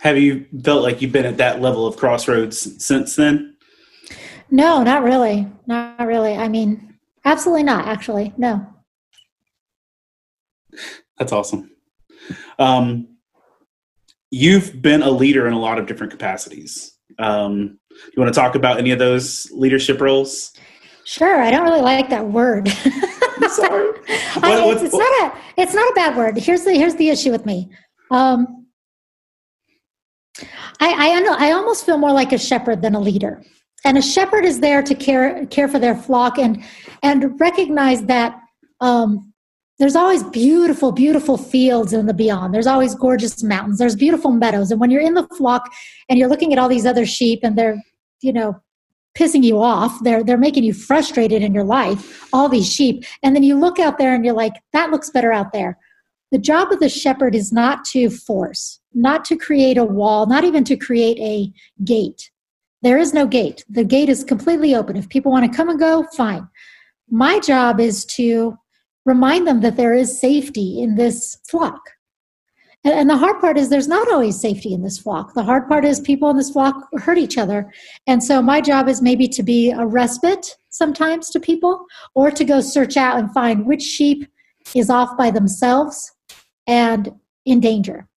have 0.00 0.18
you 0.18 0.46
felt 0.64 0.82
like 0.82 1.02
you've 1.02 1.12
been 1.12 1.26
at 1.26 1.36
that 1.36 1.60
level 1.60 1.86
of 1.86 1.96
crossroads 1.96 2.84
since 2.84 3.16
then? 3.16 3.56
No, 4.50 4.82
not 4.82 5.02
really. 5.02 5.46
Not 5.66 6.06
really. 6.06 6.34
I 6.34 6.48
mean, 6.48 6.98
absolutely 7.24 7.62
not, 7.62 7.86
actually. 7.86 8.32
No. 8.36 8.66
That's 11.18 11.32
awesome. 11.32 11.70
Um, 12.58 13.16
you've 14.30 14.80
been 14.80 15.02
a 15.02 15.10
leader 15.10 15.46
in 15.46 15.52
a 15.52 15.58
lot 15.58 15.78
of 15.78 15.86
different 15.86 16.12
capacities. 16.12 16.96
Um, 17.18 17.78
you 17.90 18.22
want 18.22 18.32
to 18.32 18.40
talk 18.40 18.54
about 18.54 18.78
any 18.78 18.92
of 18.92 18.98
those 18.98 19.50
leadership 19.52 20.00
roles? 20.00 20.52
Sure. 21.04 21.42
I 21.42 21.50
don't 21.50 21.64
really 21.64 21.82
like 21.82 22.08
that 22.10 22.26
word. 22.26 22.68
sorry. 23.48 23.98
I, 24.42 24.62
it's, 24.72 24.82
it's 24.82 24.94
not 24.94 25.22
a. 25.22 25.38
It's 25.56 25.74
not 25.74 25.90
a 25.90 25.94
bad 25.94 26.16
word. 26.16 26.38
Here's 26.38 26.64
the. 26.64 26.72
Here's 26.72 26.94
the 26.94 27.08
issue 27.08 27.30
with 27.30 27.44
me. 27.44 27.70
Um, 28.10 28.59
I, 30.80 31.12
I, 31.38 31.48
I 31.48 31.52
almost 31.52 31.84
feel 31.84 31.98
more 31.98 32.12
like 32.12 32.32
a 32.32 32.38
shepherd 32.38 32.82
than 32.82 32.94
a 32.94 33.00
leader. 33.00 33.42
And 33.84 33.96
a 33.96 34.02
shepherd 34.02 34.44
is 34.44 34.60
there 34.60 34.82
to 34.82 34.94
care 34.94 35.46
care 35.46 35.66
for 35.68 35.78
their 35.78 35.94
flock 35.94 36.38
and 36.38 36.62
and 37.02 37.40
recognize 37.40 38.04
that 38.04 38.38
um, 38.80 39.32
there's 39.78 39.96
always 39.96 40.22
beautiful, 40.24 40.92
beautiful 40.92 41.38
fields 41.38 41.94
in 41.94 42.04
the 42.04 42.12
beyond. 42.12 42.52
There's 42.52 42.66
always 42.66 42.94
gorgeous 42.94 43.42
mountains. 43.42 43.78
There's 43.78 43.96
beautiful 43.96 44.30
meadows. 44.30 44.70
And 44.70 44.78
when 44.80 44.90
you're 44.90 45.00
in 45.00 45.14
the 45.14 45.26
flock 45.28 45.70
and 46.08 46.18
you're 46.18 46.28
looking 46.28 46.52
at 46.52 46.58
all 46.58 46.68
these 46.68 46.84
other 46.84 47.06
sheep 47.06 47.40
and 47.42 47.56
they're, 47.56 47.82
you 48.20 48.32
know, 48.32 48.60
pissing 49.16 49.42
you 49.42 49.60
off. 49.60 50.02
They're 50.02 50.22
they're 50.22 50.38
making 50.38 50.64
you 50.64 50.72
frustrated 50.72 51.42
in 51.42 51.54
your 51.54 51.64
life. 51.64 52.28
All 52.32 52.48
these 52.48 52.70
sheep, 52.70 53.04
and 53.22 53.34
then 53.34 53.42
you 53.42 53.58
look 53.58 53.78
out 53.78 53.98
there 53.98 54.14
and 54.14 54.24
you're 54.24 54.34
like, 54.34 54.54
that 54.72 54.90
looks 54.90 55.10
better 55.10 55.32
out 55.32 55.52
there. 55.52 55.78
The 56.32 56.38
job 56.38 56.70
of 56.70 56.80
the 56.80 56.88
shepherd 56.88 57.34
is 57.34 57.52
not 57.52 57.84
to 57.86 58.08
force, 58.08 58.79
not 58.92 59.24
to 59.26 59.36
create 59.36 59.78
a 59.78 59.84
wall, 59.84 60.26
not 60.26 60.44
even 60.44 60.64
to 60.64 60.76
create 60.76 61.18
a 61.18 61.52
gate. 61.84 62.30
There 62.82 62.98
is 62.98 63.12
no 63.12 63.26
gate. 63.26 63.64
The 63.68 63.84
gate 63.84 64.08
is 64.08 64.24
completely 64.24 64.74
open. 64.74 64.96
If 64.96 65.08
people 65.08 65.30
want 65.30 65.50
to 65.50 65.56
come 65.56 65.68
and 65.68 65.78
go, 65.78 66.04
fine. 66.16 66.48
My 67.10 67.38
job 67.40 67.80
is 67.80 68.04
to 68.06 68.56
remind 69.04 69.46
them 69.46 69.60
that 69.60 69.76
there 69.76 69.94
is 69.94 70.20
safety 70.20 70.80
in 70.80 70.96
this 70.96 71.38
flock. 71.48 71.80
And, 72.82 73.10
the 73.10 73.16
hard 73.16 73.40
part 73.40 73.58
is 73.58 73.68
there's 73.68 73.88
not 73.88 74.10
always 74.10 74.40
safety 74.40 74.72
in 74.72 74.82
this 74.82 74.98
flock. 74.98 75.34
The 75.34 75.42
hard 75.42 75.68
part 75.68 75.84
is 75.84 76.00
people 76.00 76.30
in 76.30 76.36
this 76.38 76.50
flock 76.50 76.88
hurt 76.98 77.18
each 77.18 77.36
other. 77.36 77.70
And 78.06 78.24
so 78.24 78.40
my 78.40 78.62
job 78.62 78.88
is 78.88 79.02
maybe 79.02 79.28
to 79.28 79.42
be 79.42 79.70
a 79.70 79.84
respite 79.84 80.56
sometimes 80.70 81.28
to 81.30 81.40
people 81.40 81.84
or 82.14 82.30
to 82.30 82.44
go 82.44 82.60
search 82.60 82.96
out 82.96 83.18
and 83.18 83.30
find 83.32 83.66
which 83.66 83.82
sheep 83.82 84.26
is 84.74 84.88
off 84.88 85.16
by 85.18 85.30
themselves 85.30 86.10
and 86.66 87.12
in 87.44 87.60
danger. 87.60 88.08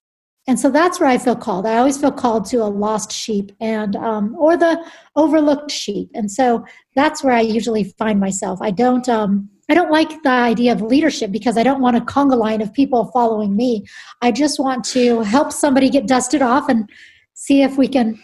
And 0.48 0.58
so 0.58 0.70
that's 0.70 0.98
where 0.98 1.08
I 1.08 1.18
feel 1.18 1.36
called. 1.36 1.66
I 1.66 1.78
always 1.78 2.00
feel 2.00 2.10
called 2.10 2.46
to 2.46 2.58
a 2.58 2.66
lost 2.66 3.12
sheep 3.12 3.52
and 3.60 3.94
um, 3.94 4.34
or 4.36 4.56
the 4.56 4.84
overlooked 5.14 5.70
sheep. 5.70 6.10
And 6.14 6.30
so 6.30 6.64
that's 6.96 7.22
where 7.22 7.34
I 7.34 7.40
usually 7.40 7.84
find 7.96 8.18
myself. 8.18 8.58
I 8.60 8.72
don't 8.72 9.08
um, 9.08 9.48
I 9.70 9.74
don't 9.74 9.90
like 9.90 10.22
the 10.22 10.30
idea 10.30 10.72
of 10.72 10.82
leadership 10.82 11.30
because 11.30 11.56
I 11.56 11.62
don't 11.62 11.80
want 11.80 11.96
a 11.96 12.00
conga 12.00 12.36
line 12.36 12.60
of 12.60 12.72
people 12.72 13.10
following 13.12 13.56
me. 13.56 13.84
I 14.20 14.32
just 14.32 14.58
want 14.58 14.84
to 14.86 15.20
help 15.20 15.52
somebody 15.52 15.88
get 15.88 16.08
dusted 16.08 16.42
off 16.42 16.68
and 16.68 16.90
see 17.34 17.62
if 17.62 17.78
we 17.78 17.86
can, 17.86 18.20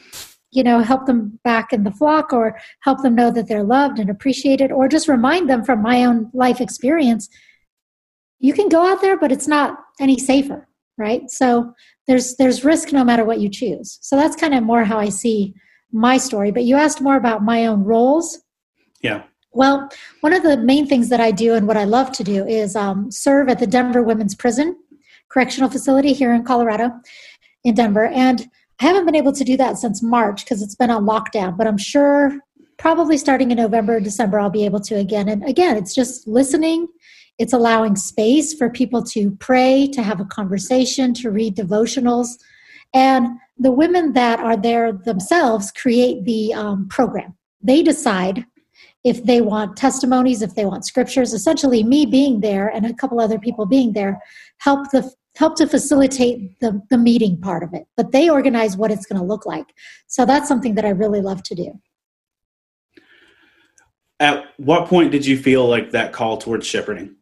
you 0.50 0.64
know, 0.64 0.80
help 0.80 1.06
them 1.06 1.38
back 1.44 1.72
in 1.72 1.84
the 1.84 1.92
flock 1.92 2.32
or 2.32 2.58
help 2.80 3.02
them 3.02 3.14
know 3.14 3.30
that 3.30 3.46
they're 3.46 3.62
loved 3.62 4.00
and 4.00 4.10
appreciated 4.10 4.72
or 4.72 4.88
just 4.88 5.08
remind 5.08 5.48
them 5.48 5.64
from 5.64 5.82
my 5.82 6.04
own 6.04 6.30
life 6.34 6.60
experience 6.60 7.28
you 8.38 8.52
can 8.52 8.68
go 8.68 8.86
out 8.86 9.00
there 9.00 9.18
but 9.18 9.32
it's 9.32 9.48
not 9.48 9.78
any 10.00 10.18
safer 10.18 10.68
right 10.96 11.30
so 11.30 11.72
there's 12.08 12.36
there's 12.36 12.64
risk 12.64 12.92
no 12.92 13.04
matter 13.04 13.24
what 13.24 13.38
you 13.38 13.48
choose. 13.48 13.98
So 14.00 14.16
that's 14.16 14.34
kind 14.34 14.54
of 14.54 14.64
more 14.64 14.82
how 14.82 14.98
i 14.98 15.10
see 15.10 15.54
my 15.92 16.16
story 16.16 16.50
but 16.50 16.64
you 16.64 16.74
asked 16.74 17.00
more 17.00 17.16
about 17.16 17.44
my 17.44 17.66
own 17.66 17.84
roles. 17.84 18.40
Yeah. 19.00 19.22
Well 19.52 19.88
one 20.22 20.32
of 20.32 20.42
the 20.42 20.56
main 20.56 20.86
things 20.88 21.10
that 21.10 21.20
i 21.20 21.30
do 21.30 21.54
and 21.54 21.68
what 21.68 21.76
i 21.76 21.84
love 21.84 22.10
to 22.12 22.24
do 22.24 22.44
is 22.46 22.74
um, 22.74 23.10
serve 23.12 23.48
at 23.48 23.60
the 23.60 23.66
denver 23.66 24.02
women's 24.02 24.34
prison 24.34 24.76
correctional 25.28 25.70
facility 25.70 26.12
here 26.12 26.34
in 26.34 26.42
colorado 26.42 26.90
in 27.62 27.74
denver. 27.74 28.06
And 28.06 28.48
i 28.80 28.84
haven't 28.84 29.04
been 29.04 29.14
able 29.22 29.32
to 29.32 29.44
do 29.44 29.56
that 29.58 29.78
since 29.78 30.02
march 30.02 30.44
because 30.44 30.62
it's 30.62 30.74
been 30.74 30.90
on 30.90 31.04
lockdown 31.04 31.56
but 31.56 31.66
i'm 31.66 31.78
sure 31.78 32.38
probably 32.78 33.18
starting 33.18 33.50
in 33.50 33.58
november 33.58 33.96
or 33.96 34.00
december 34.00 34.40
i'll 34.40 34.50
be 34.50 34.64
able 34.64 34.80
to 34.80 34.94
again. 34.94 35.28
And 35.28 35.46
again 35.46 35.76
it's 35.76 35.94
just 35.94 36.26
listening 36.26 36.88
it's 37.38 37.52
allowing 37.52 37.96
space 37.96 38.52
for 38.52 38.68
people 38.68 39.02
to 39.04 39.30
pray, 39.32 39.86
to 39.92 40.02
have 40.02 40.20
a 40.20 40.24
conversation, 40.24 41.14
to 41.14 41.30
read 41.30 41.56
devotionals. 41.56 42.38
And 42.94 43.28
the 43.58 43.70
women 43.70 44.12
that 44.14 44.40
are 44.40 44.56
there 44.56 44.92
themselves 44.92 45.70
create 45.70 46.24
the 46.24 46.54
um, 46.54 46.88
program. 46.88 47.36
They 47.62 47.82
decide 47.82 48.44
if 49.04 49.24
they 49.24 49.40
want 49.40 49.76
testimonies, 49.76 50.42
if 50.42 50.54
they 50.54 50.64
want 50.64 50.84
scriptures. 50.84 51.32
Essentially, 51.32 51.82
me 51.84 52.06
being 52.06 52.40
there 52.40 52.68
and 52.68 52.86
a 52.86 52.94
couple 52.94 53.20
other 53.20 53.38
people 53.38 53.66
being 53.66 53.92
there 53.92 54.20
help 54.58 54.90
the 54.90 55.10
help 55.36 55.54
to 55.54 55.68
facilitate 55.68 56.58
the, 56.58 56.82
the 56.90 56.98
meeting 56.98 57.40
part 57.40 57.62
of 57.62 57.72
it. 57.72 57.86
But 57.96 58.10
they 58.10 58.28
organize 58.28 58.76
what 58.76 58.90
it's 58.90 59.06
going 59.06 59.20
to 59.20 59.24
look 59.24 59.46
like. 59.46 59.66
So 60.08 60.26
that's 60.26 60.48
something 60.48 60.74
that 60.74 60.84
I 60.84 60.88
really 60.88 61.20
love 61.20 61.44
to 61.44 61.54
do. 61.54 61.80
At 64.18 64.46
what 64.56 64.88
point 64.88 65.12
did 65.12 65.24
you 65.24 65.38
feel 65.38 65.68
like 65.68 65.92
that 65.92 66.12
call 66.12 66.38
towards 66.38 66.66
shepherding? 66.66 67.14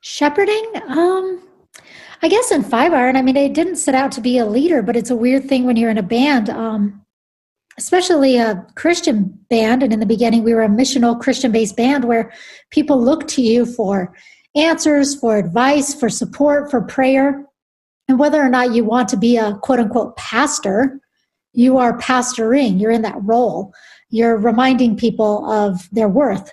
Shepherding? 0.00 0.72
Um, 0.88 1.42
I 2.22 2.28
guess 2.28 2.50
in 2.50 2.62
Five 2.62 2.92
Iron, 2.92 3.16
I 3.16 3.22
mean, 3.22 3.36
I 3.36 3.48
didn't 3.48 3.76
set 3.76 3.94
out 3.94 4.12
to 4.12 4.20
be 4.20 4.38
a 4.38 4.46
leader, 4.46 4.82
but 4.82 4.96
it's 4.96 5.10
a 5.10 5.16
weird 5.16 5.48
thing 5.48 5.64
when 5.64 5.76
you're 5.76 5.90
in 5.90 5.98
a 5.98 6.02
band, 6.02 6.50
um, 6.50 7.04
especially 7.76 8.38
a 8.38 8.66
Christian 8.74 9.38
band. 9.50 9.82
And 9.82 9.92
in 9.92 10.00
the 10.00 10.06
beginning, 10.06 10.42
we 10.42 10.54
were 10.54 10.62
a 10.62 10.68
missional 10.68 11.18
Christian 11.18 11.52
based 11.52 11.76
band 11.76 12.04
where 12.04 12.32
people 12.70 13.00
look 13.00 13.28
to 13.28 13.42
you 13.42 13.66
for 13.66 14.14
answers, 14.56 15.14
for 15.14 15.36
advice, 15.36 15.94
for 15.94 16.08
support, 16.08 16.70
for 16.70 16.80
prayer. 16.80 17.44
And 18.08 18.18
whether 18.18 18.42
or 18.42 18.48
not 18.48 18.72
you 18.72 18.84
want 18.84 19.08
to 19.10 19.16
be 19.16 19.36
a 19.36 19.56
quote 19.62 19.78
unquote 19.78 20.16
pastor, 20.16 21.00
you 21.52 21.78
are 21.78 21.98
pastoring, 21.98 22.80
you're 22.80 22.90
in 22.90 23.02
that 23.02 23.18
role. 23.22 23.72
You're 24.10 24.38
reminding 24.38 24.96
people 24.96 25.50
of 25.50 25.88
their 25.92 26.08
worth 26.08 26.52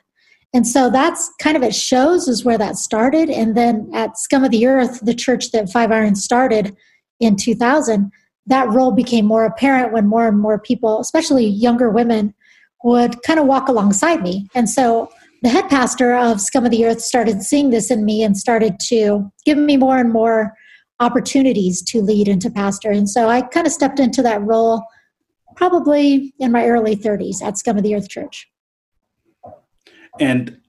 and 0.55 0.65
so 0.65 0.89
that's 0.89 1.29
kind 1.37 1.57
of 1.57 1.63
it 1.63 1.75
shows 1.75 2.29
is 2.29 2.45
where 2.45 2.57
that 2.57 2.77
started. 2.77 3.29
And 3.29 3.57
then 3.57 3.91
at 3.93 4.17
Scum 4.17 4.45
of 4.45 4.51
the 4.51 4.65
Earth, 4.65 5.01
the 5.01 5.13
church 5.13 5.51
that 5.51 5.69
Five 5.69 5.91
Iron 5.91 6.15
started 6.15 6.73
in 7.19 7.35
2000, 7.35 8.09
that 8.45 8.69
role 8.69 8.93
became 8.93 9.25
more 9.25 9.43
apparent 9.43 9.91
when 9.91 10.07
more 10.07 10.29
and 10.29 10.39
more 10.39 10.57
people, 10.57 11.01
especially 11.01 11.45
younger 11.45 11.89
women, 11.89 12.33
would 12.85 13.21
kind 13.23 13.37
of 13.37 13.47
walk 13.47 13.67
alongside 13.67 14.23
me. 14.23 14.47
And 14.55 14.69
so 14.69 15.11
the 15.41 15.49
head 15.49 15.67
pastor 15.67 16.15
of 16.15 16.39
Scum 16.39 16.63
of 16.63 16.71
the 16.71 16.85
Earth 16.85 17.01
started 17.01 17.43
seeing 17.43 17.71
this 17.71 17.91
in 17.91 18.05
me 18.05 18.23
and 18.23 18.37
started 18.37 18.79
to 18.87 19.29
give 19.45 19.57
me 19.57 19.75
more 19.75 19.97
and 19.97 20.13
more 20.13 20.53
opportunities 21.01 21.81
to 21.81 22.01
lead 22.01 22.29
and 22.29 22.41
to 22.41 22.49
pastor. 22.49 22.91
And 22.91 23.09
so 23.09 23.27
I 23.27 23.41
kind 23.41 23.67
of 23.67 23.73
stepped 23.73 23.99
into 23.99 24.21
that 24.21 24.41
role 24.41 24.85
probably 25.57 26.33
in 26.39 26.53
my 26.53 26.65
early 26.65 26.95
30s 26.95 27.41
at 27.41 27.57
Scum 27.57 27.75
of 27.75 27.83
the 27.83 27.93
Earth 27.93 28.07
Church. 28.07 28.47
And 30.19 30.59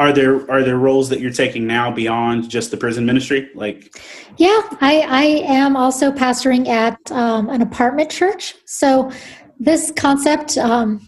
are 0.00 0.12
there 0.14 0.50
are 0.50 0.62
there 0.62 0.78
roles 0.78 1.10
that 1.10 1.20
you're 1.20 1.30
taking 1.30 1.66
now 1.66 1.90
beyond 1.90 2.48
just 2.48 2.70
the 2.70 2.76
prison 2.78 3.04
ministry? 3.04 3.50
Like, 3.54 3.94
yeah, 4.38 4.62
I 4.80 5.04
I 5.06 5.22
am 5.44 5.76
also 5.76 6.10
pastoring 6.10 6.68
at 6.68 6.98
um, 7.12 7.50
an 7.50 7.60
apartment 7.60 8.10
church. 8.10 8.54
So 8.64 9.10
this 9.58 9.92
concept 9.94 10.56
um, 10.56 11.06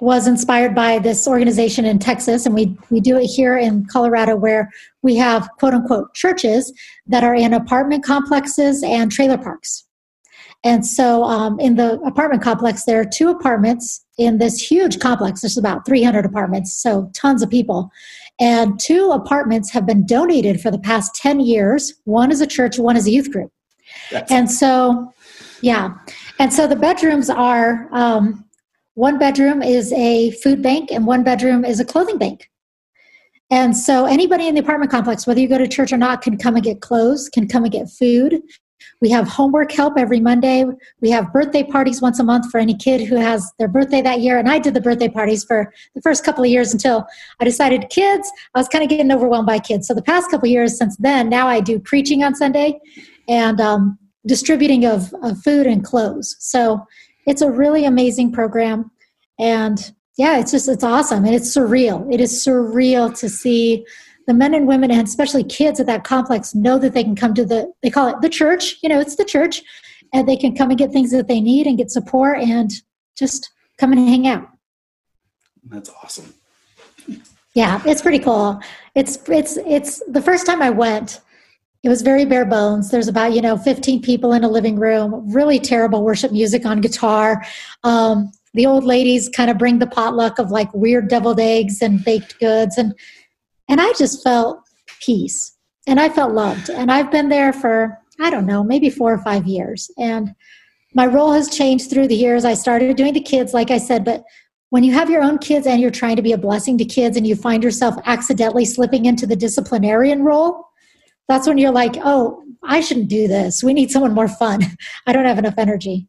was 0.00 0.28
inspired 0.28 0.72
by 0.72 1.00
this 1.00 1.26
organization 1.26 1.84
in 1.84 1.98
Texas, 1.98 2.46
and 2.46 2.54
we 2.54 2.78
we 2.90 3.00
do 3.00 3.18
it 3.18 3.26
here 3.26 3.58
in 3.58 3.84
Colorado, 3.86 4.36
where 4.36 4.70
we 5.02 5.16
have 5.16 5.48
quote 5.58 5.74
unquote 5.74 6.14
churches 6.14 6.72
that 7.08 7.24
are 7.24 7.34
in 7.34 7.52
apartment 7.52 8.04
complexes 8.04 8.84
and 8.84 9.10
trailer 9.10 9.38
parks. 9.38 9.84
And 10.62 10.86
so 10.86 11.24
um, 11.24 11.58
in 11.58 11.74
the 11.74 12.00
apartment 12.02 12.42
complex, 12.42 12.84
there 12.84 13.00
are 13.00 13.04
two 13.04 13.30
apartments 13.30 14.04
in 14.18 14.38
this 14.38 14.60
huge 14.60 14.98
complex. 14.98 15.40
There's 15.40 15.56
about 15.56 15.86
300 15.86 16.26
apartments, 16.26 16.76
so 16.76 17.10
tons 17.14 17.42
of 17.42 17.48
people. 17.48 17.90
And 18.40 18.78
two 18.78 19.10
apartments 19.10 19.70
have 19.70 19.86
been 19.86 20.04
donated 20.04 20.60
for 20.60 20.70
the 20.70 20.78
past 20.78 21.14
10 21.14 21.40
years. 21.40 21.94
One 22.04 22.30
is 22.30 22.40
a 22.40 22.46
church, 22.46 22.78
one 22.78 22.96
is 22.96 23.06
a 23.06 23.10
youth 23.10 23.30
group. 23.30 23.50
That's 24.10 24.30
and 24.30 24.50
so, 24.50 25.12
yeah. 25.62 25.94
And 26.38 26.52
so 26.52 26.66
the 26.66 26.76
bedrooms 26.76 27.30
are 27.30 27.88
um, 27.92 28.44
one 28.94 29.18
bedroom 29.18 29.62
is 29.62 29.92
a 29.92 30.32
food 30.32 30.62
bank, 30.62 30.90
and 30.90 31.06
one 31.06 31.22
bedroom 31.22 31.64
is 31.64 31.80
a 31.80 31.84
clothing 31.84 32.18
bank. 32.18 32.50
And 33.50 33.76
so 33.76 34.04
anybody 34.04 34.46
in 34.46 34.54
the 34.54 34.60
apartment 34.60 34.90
complex, 34.90 35.26
whether 35.26 35.40
you 35.40 35.48
go 35.48 35.56
to 35.56 35.66
church 35.66 35.92
or 35.92 35.96
not, 35.96 36.20
can 36.20 36.36
come 36.36 36.54
and 36.54 36.64
get 36.64 36.82
clothes, 36.82 37.28
can 37.28 37.48
come 37.48 37.64
and 37.64 37.72
get 37.72 37.88
food, 37.88 38.42
we 39.00 39.10
have 39.10 39.28
homework 39.28 39.72
help 39.72 39.94
every 39.96 40.20
Monday. 40.20 40.64
We 41.00 41.10
have 41.10 41.32
birthday 41.32 41.62
parties 41.62 42.02
once 42.02 42.18
a 42.18 42.24
month 42.24 42.50
for 42.50 42.58
any 42.58 42.74
kid 42.74 43.06
who 43.06 43.16
has 43.16 43.52
their 43.58 43.68
birthday 43.68 44.02
that 44.02 44.20
year. 44.20 44.38
And 44.38 44.48
I 44.48 44.58
did 44.58 44.74
the 44.74 44.80
birthday 44.80 45.08
parties 45.08 45.44
for 45.44 45.72
the 45.94 46.00
first 46.02 46.24
couple 46.24 46.44
of 46.44 46.50
years 46.50 46.72
until 46.72 47.06
I 47.40 47.44
decided 47.44 47.90
kids, 47.90 48.30
I 48.54 48.58
was 48.58 48.68
kind 48.68 48.82
of 48.82 48.90
getting 48.90 49.12
overwhelmed 49.12 49.46
by 49.46 49.58
kids. 49.58 49.86
So 49.86 49.94
the 49.94 50.02
past 50.02 50.30
couple 50.30 50.48
years 50.48 50.76
since 50.76 50.96
then, 50.96 51.28
now 51.28 51.48
I 51.48 51.60
do 51.60 51.78
preaching 51.78 52.24
on 52.24 52.34
Sunday 52.34 52.78
and 53.28 53.60
um, 53.60 53.98
distributing 54.26 54.84
of, 54.84 55.12
of 55.22 55.38
food 55.42 55.66
and 55.66 55.84
clothes. 55.84 56.36
So 56.38 56.84
it's 57.26 57.42
a 57.42 57.50
really 57.50 57.84
amazing 57.84 58.32
program. 58.32 58.90
And 59.38 59.92
yeah, 60.16 60.38
it's 60.40 60.50
just, 60.50 60.68
it's 60.68 60.82
awesome. 60.82 61.24
And 61.24 61.34
it's 61.34 61.56
surreal. 61.56 62.12
It 62.12 62.20
is 62.20 62.32
surreal 62.44 63.16
to 63.20 63.28
see 63.28 63.86
the 64.28 64.34
men 64.34 64.52
and 64.54 64.68
women 64.68 64.90
and 64.90 65.08
especially 65.08 65.42
kids 65.42 65.80
at 65.80 65.86
that 65.86 66.04
complex 66.04 66.54
know 66.54 66.78
that 66.78 66.92
they 66.92 67.02
can 67.02 67.16
come 67.16 67.34
to 67.34 67.46
the 67.46 67.72
they 67.82 67.90
call 67.90 68.08
it 68.08 68.20
the 68.20 68.28
church 68.28 68.76
you 68.82 68.88
know 68.88 69.00
it's 69.00 69.16
the 69.16 69.24
church 69.24 69.62
and 70.12 70.28
they 70.28 70.36
can 70.36 70.54
come 70.54 70.70
and 70.70 70.78
get 70.78 70.92
things 70.92 71.10
that 71.10 71.26
they 71.26 71.40
need 71.40 71.66
and 71.66 71.78
get 71.78 71.90
support 71.90 72.38
and 72.38 72.70
just 73.16 73.50
come 73.76 73.92
and 73.92 74.08
hang 74.08 74.26
out. 74.26 74.48
That's 75.64 75.90
awesome. 76.02 76.32
Yeah 77.54 77.82
it's 77.86 78.02
pretty 78.02 78.18
cool. 78.20 78.60
It's 78.94 79.18
it's 79.28 79.56
it's 79.66 80.02
the 80.06 80.22
first 80.22 80.46
time 80.46 80.62
i 80.62 80.70
went 80.70 81.20
it 81.84 81.88
was 81.88 82.02
very 82.02 82.24
bare 82.24 82.44
bones. 82.44 82.90
There's 82.90 83.08
about 83.08 83.32
you 83.32 83.40
know 83.40 83.56
15 83.56 84.02
people 84.02 84.32
in 84.34 84.44
a 84.44 84.48
living 84.48 84.76
room 84.76 85.32
really 85.32 85.58
terrible 85.58 86.04
worship 86.04 86.32
music 86.32 86.66
on 86.66 86.82
guitar. 86.82 87.42
Um, 87.82 88.30
the 88.52 88.66
old 88.66 88.84
ladies 88.84 89.30
kind 89.30 89.50
of 89.50 89.56
bring 89.56 89.78
the 89.78 89.86
potluck 89.86 90.38
of 90.38 90.50
like 90.50 90.72
weird 90.74 91.08
deviled 91.08 91.40
eggs 91.40 91.80
and 91.80 92.04
baked 92.04 92.38
goods 92.40 92.76
and 92.76 92.92
and 93.68 93.80
I 93.80 93.92
just 93.92 94.22
felt 94.22 94.60
peace 95.00 95.56
and 95.86 96.00
I 96.00 96.08
felt 96.08 96.34
loved. 96.34 96.70
And 96.70 96.90
I've 96.90 97.10
been 97.10 97.28
there 97.28 97.52
for, 97.52 97.98
I 98.20 98.30
don't 98.30 98.46
know, 98.46 98.62
maybe 98.62 98.90
four 98.90 99.12
or 99.12 99.18
five 99.18 99.46
years. 99.46 99.90
And 99.98 100.34
my 100.94 101.06
role 101.06 101.32
has 101.32 101.48
changed 101.50 101.90
through 101.90 102.08
the 102.08 102.16
years. 102.16 102.44
I 102.44 102.54
started 102.54 102.96
doing 102.96 103.14
the 103.14 103.20
kids, 103.20 103.54
like 103.54 103.70
I 103.70 103.78
said, 103.78 104.04
but 104.04 104.24
when 104.70 104.84
you 104.84 104.92
have 104.92 105.10
your 105.10 105.22
own 105.22 105.38
kids 105.38 105.66
and 105.66 105.80
you're 105.80 105.90
trying 105.90 106.16
to 106.16 106.22
be 106.22 106.32
a 106.32 106.38
blessing 106.38 106.76
to 106.78 106.84
kids 106.84 107.16
and 107.16 107.26
you 107.26 107.34
find 107.34 107.62
yourself 107.62 107.94
accidentally 108.04 108.64
slipping 108.64 109.06
into 109.06 109.26
the 109.26 109.36
disciplinarian 109.36 110.22
role, 110.22 110.66
that's 111.26 111.46
when 111.46 111.58
you're 111.58 111.72
like, 111.72 111.96
oh, 112.04 112.42
I 112.64 112.80
shouldn't 112.80 113.08
do 113.08 113.28
this. 113.28 113.62
We 113.62 113.72
need 113.72 113.90
someone 113.90 114.14
more 114.14 114.28
fun. 114.28 114.62
I 115.06 115.12
don't 115.12 115.24
have 115.24 115.38
enough 115.38 115.54
energy. 115.56 116.06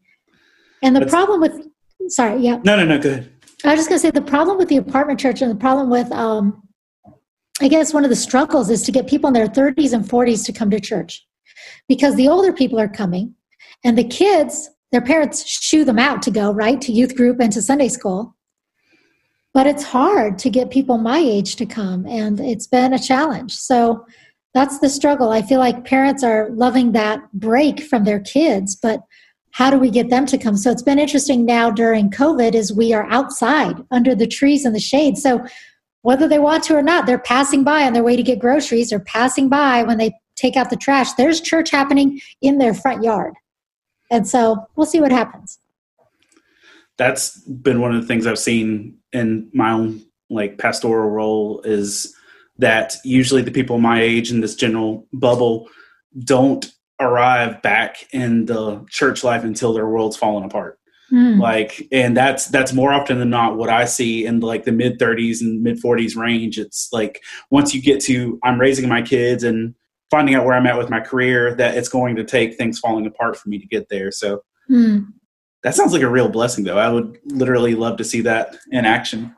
And 0.82 0.96
the 0.96 1.06
problem 1.06 1.40
with, 1.40 1.66
sorry, 2.08 2.40
yeah. 2.40 2.58
No, 2.64 2.76
no, 2.76 2.84
no, 2.84 2.98
good. 2.98 3.30
I 3.64 3.70
was 3.70 3.80
just 3.80 3.88
going 3.90 3.98
to 3.98 4.06
say 4.06 4.10
the 4.10 4.22
problem 4.22 4.56
with 4.56 4.68
the 4.68 4.78
apartment 4.78 5.20
church 5.20 5.42
and 5.42 5.50
the 5.50 5.56
problem 5.56 5.90
with, 5.90 6.10
um, 6.12 6.62
I 7.60 7.68
guess 7.68 7.92
one 7.92 8.04
of 8.04 8.10
the 8.10 8.16
struggles 8.16 8.70
is 8.70 8.82
to 8.82 8.92
get 8.92 9.06
people 9.06 9.28
in 9.28 9.34
their 9.34 9.46
30s 9.46 9.92
and 9.92 10.04
40s 10.04 10.44
to 10.46 10.52
come 10.52 10.70
to 10.70 10.80
church 10.80 11.26
because 11.88 12.16
the 12.16 12.28
older 12.28 12.52
people 12.52 12.80
are 12.80 12.88
coming 12.88 13.34
and 13.84 13.98
the 13.98 14.04
kids, 14.04 14.70
their 14.92 15.02
parents 15.02 15.46
shoo 15.46 15.84
them 15.84 15.98
out 15.98 16.22
to 16.22 16.30
go, 16.30 16.52
right, 16.52 16.80
to 16.80 16.92
youth 16.92 17.14
group 17.16 17.38
and 17.38 17.52
to 17.52 17.60
Sunday 17.60 17.88
school. 17.88 18.34
But 19.52 19.66
it's 19.66 19.82
hard 19.82 20.38
to 20.38 20.50
get 20.50 20.70
people 20.70 20.96
my 20.96 21.18
age 21.18 21.56
to 21.56 21.66
come, 21.66 22.06
and 22.06 22.38
it's 22.38 22.68
been 22.68 22.94
a 22.94 22.98
challenge. 22.98 23.52
So 23.52 24.06
that's 24.54 24.78
the 24.78 24.88
struggle. 24.88 25.30
I 25.30 25.42
feel 25.42 25.58
like 25.58 25.84
parents 25.84 26.22
are 26.22 26.50
loving 26.50 26.92
that 26.92 27.20
break 27.32 27.82
from 27.82 28.04
their 28.04 28.20
kids, 28.20 28.76
but 28.76 29.00
how 29.52 29.70
do 29.70 29.78
we 29.78 29.90
get 29.90 30.10
them 30.10 30.26
to 30.26 30.38
come? 30.38 30.56
So 30.56 30.70
it's 30.70 30.82
been 30.82 31.00
interesting 31.00 31.44
now 31.44 31.70
during 31.70 32.10
COVID 32.10 32.54
is 32.54 32.72
we 32.72 32.92
are 32.92 33.10
outside 33.10 33.76
under 33.90 34.14
the 34.14 34.26
trees 34.26 34.64
and 34.64 34.74
the 34.74 34.80
shade. 34.80 35.18
So 35.18 35.44
whether 36.02 36.26
they 36.26 36.38
want 36.38 36.64
to 36.64 36.76
or 36.76 36.82
not, 36.82 37.06
they're 37.06 37.18
passing 37.18 37.64
by 37.64 37.84
on 37.84 37.92
their 37.92 38.02
way 38.02 38.16
to 38.16 38.22
get 38.22 38.38
groceries 38.38 38.92
or 38.92 39.00
passing 39.00 39.48
by 39.48 39.82
when 39.82 39.98
they 39.98 40.12
take 40.36 40.56
out 40.56 40.70
the 40.70 40.76
trash. 40.76 41.12
There's 41.12 41.40
church 41.40 41.70
happening 41.70 42.20
in 42.40 42.58
their 42.58 42.74
front 42.74 43.02
yard. 43.02 43.34
And 44.10 44.26
so 44.26 44.66
we'll 44.76 44.86
see 44.86 45.00
what 45.00 45.12
happens. 45.12 45.58
That's 46.96 47.40
been 47.42 47.80
one 47.80 47.94
of 47.94 48.00
the 48.00 48.06
things 48.06 48.26
I've 48.26 48.38
seen 48.38 48.98
in 49.12 49.50
my 49.52 49.70
own 49.70 50.04
like 50.28 50.58
pastoral 50.58 51.10
role 51.10 51.60
is 51.62 52.14
that 52.58 52.96
usually 53.04 53.42
the 53.42 53.50
people 53.50 53.78
my 53.78 54.00
age 54.00 54.30
in 54.30 54.40
this 54.40 54.54
general 54.54 55.06
bubble 55.12 55.68
don't 56.24 56.72
arrive 57.00 57.60
back 57.62 58.06
in 58.12 58.46
the 58.46 58.84
church 58.90 59.24
life 59.24 59.44
until 59.44 59.72
their 59.72 59.88
world's 59.88 60.16
fallen 60.16 60.44
apart. 60.44 60.78
Mm. 61.12 61.40
Like, 61.40 61.88
and 61.90 62.16
that's 62.16 62.46
that's 62.46 62.72
more 62.72 62.92
often 62.92 63.18
than 63.18 63.30
not 63.30 63.56
what 63.56 63.68
I 63.68 63.84
see 63.84 64.26
in 64.26 64.40
like 64.40 64.64
the 64.64 64.72
mid 64.72 64.98
30s 64.98 65.40
and 65.40 65.62
mid 65.62 65.82
40s 65.82 66.16
range. 66.16 66.58
It's 66.58 66.88
like 66.92 67.22
once 67.50 67.74
you 67.74 67.82
get 67.82 68.00
to 68.02 68.38
I'm 68.44 68.60
raising 68.60 68.88
my 68.88 69.02
kids 69.02 69.42
and 69.42 69.74
finding 70.10 70.34
out 70.34 70.44
where 70.44 70.56
I'm 70.56 70.66
at 70.66 70.78
with 70.78 70.90
my 70.90 71.00
career, 71.00 71.54
that 71.54 71.76
it's 71.76 71.88
going 71.88 72.16
to 72.16 72.24
take 72.24 72.56
things 72.56 72.78
falling 72.78 73.06
apart 73.06 73.36
for 73.36 73.48
me 73.48 73.58
to 73.58 73.66
get 73.66 73.88
there. 73.88 74.10
So 74.10 74.42
mm. 74.68 75.06
that 75.62 75.74
sounds 75.74 75.92
like 75.92 76.02
a 76.02 76.10
real 76.10 76.28
blessing, 76.28 76.64
though. 76.64 76.78
I 76.78 76.90
would 76.90 77.18
literally 77.26 77.74
love 77.74 77.96
to 77.98 78.04
see 78.04 78.20
that 78.22 78.56
in 78.70 78.84
action. 78.84 79.34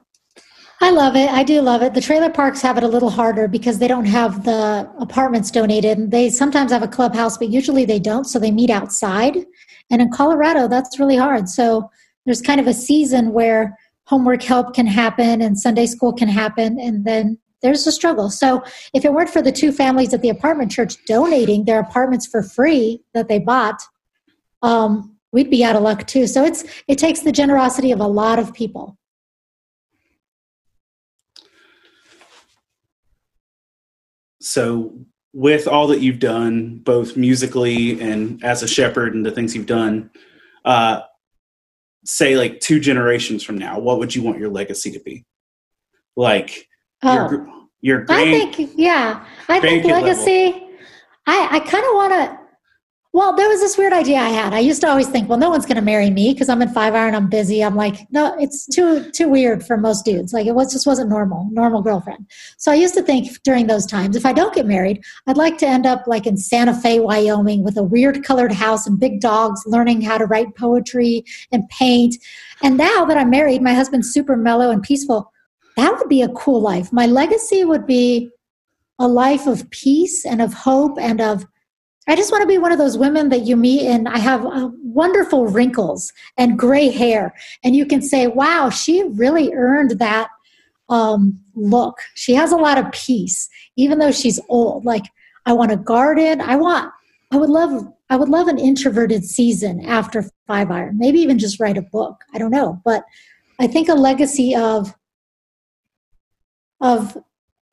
I 0.81 0.91
love 0.91 1.14
it. 1.14 1.31
I 1.31 1.45
do 1.45 1.61
love 1.61 1.83
it. 1.83 1.95
The 1.95 2.00
trailer 2.00 2.31
parks 2.31 2.61
have 2.62 2.76
it 2.76 2.83
a 2.83 2.88
little 2.88 3.11
harder 3.11 3.47
because 3.47 3.79
they 3.79 3.87
don't 3.87 4.07
have 4.07 4.45
the 4.45 4.91
apartments 4.99 5.50
donated. 5.52 6.11
They 6.11 6.29
sometimes 6.29 6.73
have 6.73 6.83
a 6.83 6.88
clubhouse, 6.88 7.38
but 7.38 7.50
usually 7.50 7.85
they 7.85 8.00
don't. 8.00 8.25
So 8.25 8.41
they 8.41 8.50
meet 8.50 8.69
outside. 8.69 9.47
And 9.93 10.03
in 10.03 10.11
Colorado, 10.11 10.67
that's 10.67 10.99
really 10.99 11.17
hard. 11.17 11.49
So 11.49 11.89
there's 12.27 12.43
kind 12.43 12.61
of 12.61 12.67
a 12.67 12.75
season 12.75 13.33
where 13.33 13.79
homework 14.07 14.43
help 14.43 14.75
can 14.75 14.87
happen 14.87 15.41
and 15.41 15.59
Sunday 15.59 15.87
school 15.87 16.13
can 16.13 16.29
happen. 16.29 16.81
And 16.81 17.05
then 17.05 17.39
there's 17.63 17.87
a 17.87 17.93
struggle. 17.93 18.29
So 18.29 18.65
if 18.93 19.05
it 19.05 19.13
weren't 19.13 19.31
for 19.31 19.41
the 19.41 19.53
two 19.53 19.71
families 19.71 20.13
at 20.13 20.23
the 20.23 20.29
apartment 20.29 20.73
church 20.73 20.97
donating 21.07 21.65
their 21.65 21.79
apartments 21.79 22.27
for 22.27 22.43
free 22.43 23.01
that 23.15 23.29
they 23.29 23.39
bought, 23.39 23.81
um, 24.63 25.17
we'd 25.31 25.51
be 25.51 25.63
out 25.63 25.77
of 25.77 25.83
luck 25.83 26.09
too. 26.09 26.27
So 26.27 26.45
it's 26.45 26.65
it 26.89 26.99
takes 26.99 27.21
the 27.21 27.31
generosity 27.31 27.93
of 27.93 28.00
a 28.00 28.07
lot 28.07 28.41
of 28.41 28.52
people. 28.52 28.99
so 34.43 34.93
with 35.32 35.66
all 35.66 35.86
that 35.88 36.00
you've 36.00 36.18
done 36.18 36.76
both 36.78 37.16
musically 37.16 38.00
and 38.00 38.45
as 38.45 38.62
a 38.62 38.68
shepherd 38.68 39.14
and 39.14 39.25
the 39.25 39.30
things 39.30 39.54
you've 39.54 39.66
done 39.66 40.10
uh 40.64 41.00
say 42.04 42.36
like 42.36 42.60
two 42.60 42.78
generations 42.78 43.42
from 43.42 43.56
now 43.56 43.78
what 43.78 43.99
would 43.99 44.14
you 44.14 44.23
want 44.23 44.38
your 44.38 44.50
legacy 44.50 44.90
to 44.92 45.00
be? 45.00 45.25
Like 46.16 46.68
oh, 47.02 47.30
your, 47.30 47.49
your 47.80 48.04
grand, 48.04 48.28
i 48.28 48.52
think 48.52 48.73
yeah. 48.76 49.25
I 49.49 49.60
think 49.60 49.84
legacy 49.84 50.52
level. 50.52 50.68
i 51.26 51.49
i 51.52 51.60
kind 51.60 51.84
of 51.84 51.95
want 51.95 52.12
to 52.12 52.42
well, 53.15 53.37
there 53.37 53.49
was 53.49 53.61
this 53.61 53.77
weird 53.77 53.93
idea 53.93 54.17
I 54.17 54.31
had. 54.31 54.55
I 54.55 54.61
used 54.61 54.81
to 54.81 54.89
always 54.89 55.07
think, 55.07 55.29
well, 55.29 55.39
no 55.39 55.51
one's 55.51 55.67
going 55.67 55.77
to 55.77 55.83
marry 55.83 56.09
me 56.09 56.33
because 56.33 56.49
I'm 56.49 56.63
in 56.63 56.71
five 56.71 56.95
iron. 56.95 57.15
I'm 57.15 57.29
busy. 57.29 57.63
I'm 57.63 57.77
like, 57.77 58.11
no, 58.11 58.35
it's 58.39 58.67
too 58.67 59.11
too 59.11 59.29
weird 59.29 59.67
for 59.67 59.77
most 59.77 60.07
dudes. 60.07 60.33
Like 60.33 60.47
it 60.47 60.55
was 60.55 60.73
just 60.73 60.87
wasn't 60.87 61.11
normal, 61.11 61.47
normal 61.53 61.83
girlfriend. 61.83 62.27
So 62.57 62.73
I 62.73 62.77
used 62.77 62.95
to 62.95 63.03
think 63.03 63.43
during 63.43 63.67
those 63.67 63.85
times, 63.85 64.17
if 64.17 64.25
I 64.25 64.33
don't 64.33 64.55
get 64.55 64.65
married, 64.65 65.05
I'd 65.27 65.37
like 65.37 65.59
to 65.59 65.67
end 65.67 65.85
up 65.85 66.07
like 66.07 66.27
in 66.27 66.39
Santa 66.39 66.73
Fe, 66.73 67.01
Wyoming, 67.01 67.63
with 67.63 67.77
a 67.77 67.83
weird 67.83 68.25
colored 68.25 68.53
house 68.53 68.87
and 68.87 68.99
big 68.99 69.21
dogs, 69.21 69.63
learning 69.67 70.01
how 70.01 70.17
to 70.17 70.25
write 70.25 70.57
poetry 70.57 71.23
and 71.53 71.69
paint. 71.69 72.17
And 72.63 72.79
now 72.79 73.05
that 73.05 73.19
I'm 73.19 73.29
married, 73.29 73.61
my 73.61 73.75
husband's 73.75 74.11
super 74.11 74.37
mellow 74.37 74.71
and 74.71 74.83
peaceful. 74.83 75.31
That 75.77 75.95
would 75.99 76.09
be 76.09 76.23
a 76.23 76.31
cool 76.31 76.63
life. 76.63 76.91
My 76.95 77.05
legacy 77.05 77.65
would 77.65 77.87
be 77.87 78.31
a 78.99 79.07
life 79.07 79.47
of 79.47 79.69
peace 79.71 80.25
and 80.25 80.41
of 80.41 80.55
hope 80.55 80.99
and 80.99 81.21
of 81.21 81.45
I 82.08 82.17
just 82.17 82.32
want 82.32 82.43
to 82.43 82.49
be 82.49 82.58
one 82.58 82.73
of 82.73 82.78
those 82.78 82.99
women 82.99 83.28
that 83.28 83.43
you 83.43 83.56
meet 83.56 83.86
and 83.86 84.08
I 84.08 84.19
have 84.19 84.45
uh, 84.45 84.71
wonderful 84.82 85.47
wrinkles 85.47 86.12
and 86.36 86.58
gray 86.58 86.88
hair. 86.88 87.32
And 87.62 87.76
you 87.76 87.86
can 87.86 88.02
say, 88.02 88.26
wow, 88.26 88.71
she 88.71 89.04
really 89.04 89.52
earned 89.54 89.99
that 90.00 90.28
um, 90.88 91.38
look. 91.54 91.99
She 92.15 92.34
has 92.34 92.50
a 92.50 92.56
lot 92.56 92.76
of 92.76 92.91
peace, 92.93 93.49
even 93.76 93.99
though 93.99 94.10
she's 94.10 94.41
old. 94.49 94.84
Like, 94.84 95.04
I 95.47 95.52
want 95.52 95.73
a 95.73 95.76
garden. 95.76 96.41
I 96.41 96.56
want, 96.56 96.93
I 97.30 97.36
would 97.36 97.50
love, 97.50 97.93
I 98.10 98.17
would 98.17 98.28
love 98.28 98.49
an 98.49 98.58
introverted 98.58 99.25
season 99.25 99.84
after 99.84 100.25
Five 100.47 100.71
Iron. 100.71 100.99
Maybe 100.99 101.21
even 101.21 101.38
just 101.38 101.60
write 101.60 101.78
a 101.78 101.82
book. 101.82 102.17
I 102.34 102.38
don't 102.38 102.50
know. 102.50 102.80
But 102.84 103.04
I 103.60 103.69
think 103.69 103.88
a 103.88 103.95
legacy 103.95 104.56
of, 104.56 104.95
of 106.80 107.17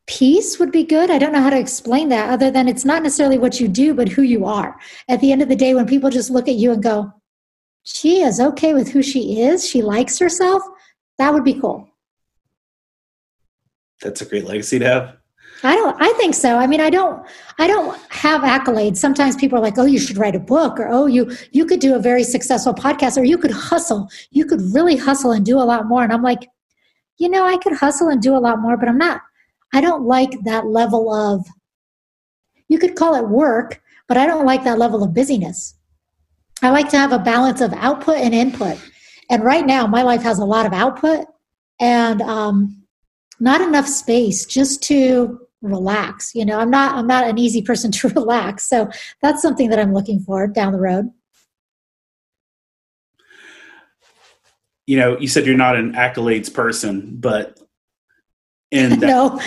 peace 0.10 0.58
would 0.58 0.72
be 0.72 0.84
good. 0.84 1.12
I 1.12 1.20
don't 1.20 1.32
know 1.32 1.42
how 1.42 1.52
to 1.52 1.60
explain 1.60 2.10
that 2.10 2.32
other 2.32 2.50
than 2.50 2.68
it's 2.68 2.84
not 2.84 3.04
necessarily 3.04 3.38
what 3.38 3.60
you 3.60 3.68
do, 3.68 3.94
but 3.94 4.10
who 4.10 4.24
you 4.24 4.44
are. 4.44 4.76
At 5.08 5.22
the 5.22 5.32
end 5.32 5.44
of 5.44 5.50
the 5.50 5.56
day, 5.56 5.76
when 5.76 5.86
people 5.86 6.10
just 6.10 6.32
look 6.32 6.48
at 6.48 6.56
you 6.56 6.72
and 6.72 6.82
go, 6.82 7.14
she 7.84 8.22
is 8.22 8.40
okay 8.40 8.74
with 8.74 8.90
who 8.90 9.04
she 9.04 9.42
is, 9.42 9.70
she 9.70 9.84
likes 9.84 10.18
herself, 10.18 10.64
that 11.20 11.32
would 11.32 11.44
be 11.44 11.54
cool. 11.54 11.88
That's 14.02 14.22
a 14.22 14.26
great 14.26 14.46
legacy 14.46 14.80
to 14.80 14.86
have. 14.86 15.18
I 15.62 15.76
don't 15.76 15.96
I 16.02 16.12
think 16.14 16.34
so. 16.34 16.58
I 16.58 16.66
mean, 16.66 16.82
I 16.82 16.90
don't 16.90 17.24
I 17.60 17.68
don't 17.68 18.00
have 18.10 18.42
accolades. 18.42 18.98
Sometimes 18.98 19.36
people 19.36 19.60
are 19.60 19.62
like, 19.62 19.78
"Oh, 19.78 19.86
you 19.86 20.00
should 20.00 20.18
write 20.18 20.36
a 20.36 20.40
book," 20.40 20.80
or 20.80 20.88
"Oh, 20.90 21.06
you 21.06 21.36
you 21.52 21.66
could 21.66 21.82
do 21.82 21.96
a 21.96 22.00
very 22.00 22.24
successful 22.24 22.74
podcast," 22.74 23.18
or 23.18 23.26
"You 23.26 23.38
could 23.38 23.52
hustle. 23.52 24.10
You 24.32 24.46
could 24.46 24.62
really 24.74 24.96
hustle 24.96 25.32
and 25.32 25.46
do 25.46 25.60
a 25.60 25.68
lot 25.72 25.86
more." 25.86 26.02
And 26.02 26.14
I'm 26.14 26.24
like, 26.24 26.48
"You 27.18 27.28
know, 27.28 27.46
I 27.46 27.58
could 27.58 27.74
hustle 27.74 28.08
and 28.08 28.22
do 28.22 28.38
a 28.38 28.40
lot 28.40 28.60
more, 28.62 28.78
but 28.78 28.88
I'm 28.88 28.98
not 28.98 29.22
I 29.74 29.82
don't 29.82 30.06
like 30.06 30.32
that 30.44 30.68
level 30.68 31.14
of, 31.14 31.46
you 32.68 32.80
could 32.80 32.96
call 32.96 33.16
it 33.16 33.28
work, 33.28 33.82
but 34.08 34.18
I 34.18 34.26
don't 34.26 34.46
like 34.46 34.64
that 34.64 34.80
level 34.80 35.04
of 35.04 35.14
busyness. 35.14 35.76
I 36.62 36.72
like 36.72 36.90
to 36.90 36.98
have 36.98 37.14
a 37.14 37.20
balance 37.20 37.62
of 37.62 37.74
output 37.74 38.18
and 38.18 38.34
input. 38.34 38.78
And 39.30 39.44
right 39.44 39.66
now, 39.66 39.88
my 39.88 40.02
life 40.02 40.24
has 40.24 40.40
a 40.40 40.46
lot 40.46 40.66
of 40.66 40.74
output 40.74 41.28
and 41.80 42.22
um, 42.22 42.84
not 43.40 43.62
enough 43.62 43.88
space 43.88 44.46
just 44.46 44.84
to 44.84 45.40
relax. 45.62 46.34
You 46.34 46.46
know, 46.46 46.60
I'm 46.60 46.70
not 46.70 46.96
I'm 46.96 47.08
not 47.08 47.28
an 47.28 47.38
easy 47.38 47.62
person 47.62 47.92
to 47.94 48.10
relax. 48.10 48.68
So 48.68 48.90
that's 49.22 49.42
something 49.42 49.70
that 49.70 49.80
I'm 49.80 49.94
looking 49.94 50.20
for 50.22 50.48
down 50.48 50.74
the 50.74 50.80
road. 50.80 51.12
You 54.88 54.98
know, 54.98 55.20
you 55.20 55.28
said 55.28 55.46
you're 55.46 55.56
not 55.56 55.76
an 55.76 55.94
accolades 55.94 56.52
person, 56.52 57.18
but 57.20 57.59
and 58.72 59.00
no. 59.02 59.40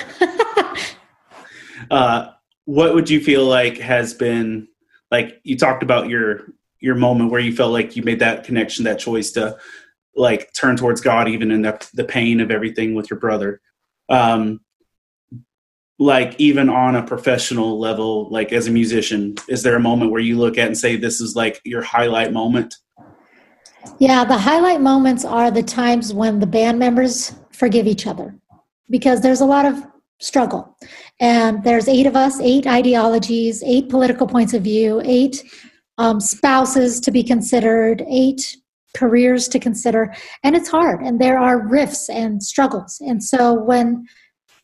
uh, 1.91 2.31
what 2.65 2.95
would 2.95 3.11
you 3.11 3.21
feel 3.21 3.45
like 3.45 3.79
has 3.79 4.15
been 4.15 4.69
like? 5.11 5.41
You 5.45 5.57
talked 5.57 5.83
about 5.83 6.09
your 6.09 6.43
your 6.81 6.95
moment 6.95 7.31
where 7.31 7.41
you 7.41 7.55
felt 7.55 7.73
like 7.73 7.97
you 7.97 8.03
made 8.03 8.21
that 8.21 8.45
connection, 8.45 8.85
that 8.85 8.99
choice 8.99 9.33
to 9.33 9.57
like 10.15 10.53
turn 10.53 10.77
towards 10.77 11.01
God, 11.01 11.29
even 11.29 11.51
in 11.51 11.63
the 11.63 11.89
the 11.95 12.05
pain 12.05 12.41
of 12.41 12.51
everything 12.51 12.95
with 12.95 13.11
your 13.11 13.19
brother. 13.19 13.61
Um, 14.09 14.61
like 15.99 16.35
even 16.39 16.69
on 16.69 16.97
a 16.97 17.03
professional 17.03 17.79
level, 17.79 18.29
like 18.31 18.53
as 18.53 18.67
a 18.67 18.71
musician, 18.71 19.37
is 19.49 19.63
there 19.63 19.77
a 19.77 19.81
moment 19.81 20.11
where 20.11 20.21
you 20.21 20.37
look 20.37 20.59
at 20.59 20.67
and 20.67 20.77
say 20.77 20.97
this 20.97 21.21
is 21.21 21.37
like 21.37 21.61
your 21.65 21.83
highlight 21.83 22.33
moment? 22.33 22.75
Yeah, 23.99 24.25
the 24.25 24.39
highlight 24.39 24.81
moments 24.81 25.25
are 25.25 25.51
the 25.51 25.63
times 25.63 26.13
when 26.13 26.41
the 26.41 26.47
band 26.47 26.79
members 26.79 27.35
forgive 27.53 27.87
each 27.87 28.07
other 28.07 28.35
because 28.93 29.23
there's 29.23 29.41
a 29.41 29.47
lot 29.47 29.65
of 29.65 29.83
struggle. 30.21 30.77
And 31.19 31.65
there's 31.65 31.89
eight 31.89 32.07
of 32.07 32.15
us, 32.15 32.41
eight 32.41 32.67
ideologies, 32.67 33.63
eight 33.65 33.89
political 33.89 34.29
points 34.29 34.55
of 34.55 34.63
view, 34.63 35.03
eight 35.05 35.43
um, 35.99 36.21
spouses 36.21 37.01
to 37.01 37.11
be 37.11 37.25
considered, 37.25 38.05
eight 38.09 38.57
careers 38.95 39.49
to 39.49 39.59
consider, 39.59 40.15
and 40.45 40.55
it's 40.55 40.69
hard, 40.69 41.01
and 41.01 41.21
there 41.21 41.39
are 41.39 41.67
rifts 41.67 42.09
and 42.11 42.43
struggles. 42.43 43.01
And 43.01 43.25
so 43.25 43.55
when 43.55 44.07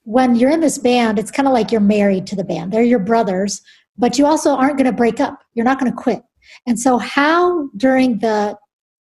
when 0.04 0.36
you're 0.36 0.50
in 0.50 0.60
this 0.60 0.78
band, 0.78 1.18
it's 1.18 1.30
kind 1.30 1.46
of 1.46 1.52
like 1.52 1.70
you're 1.70 1.82
married 1.82 2.26
to 2.28 2.36
the 2.36 2.44
band. 2.44 2.72
They're 2.72 2.82
your 2.82 2.98
brothers, 2.98 3.60
but 3.98 4.18
you 4.18 4.24
also 4.24 4.54
aren't 4.54 4.78
going 4.78 4.90
to 4.90 4.92
break 4.92 5.20
up. 5.20 5.38
You're 5.54 5.66
not 5.66 5.78
going 5.78 5.92
to 5.92 5.96
quit. 5.96 6.22
And 6.66 6.78
so, 6.78 6.98
how 6.98 7.68
during 7.76 8.18
the 8.18 8.56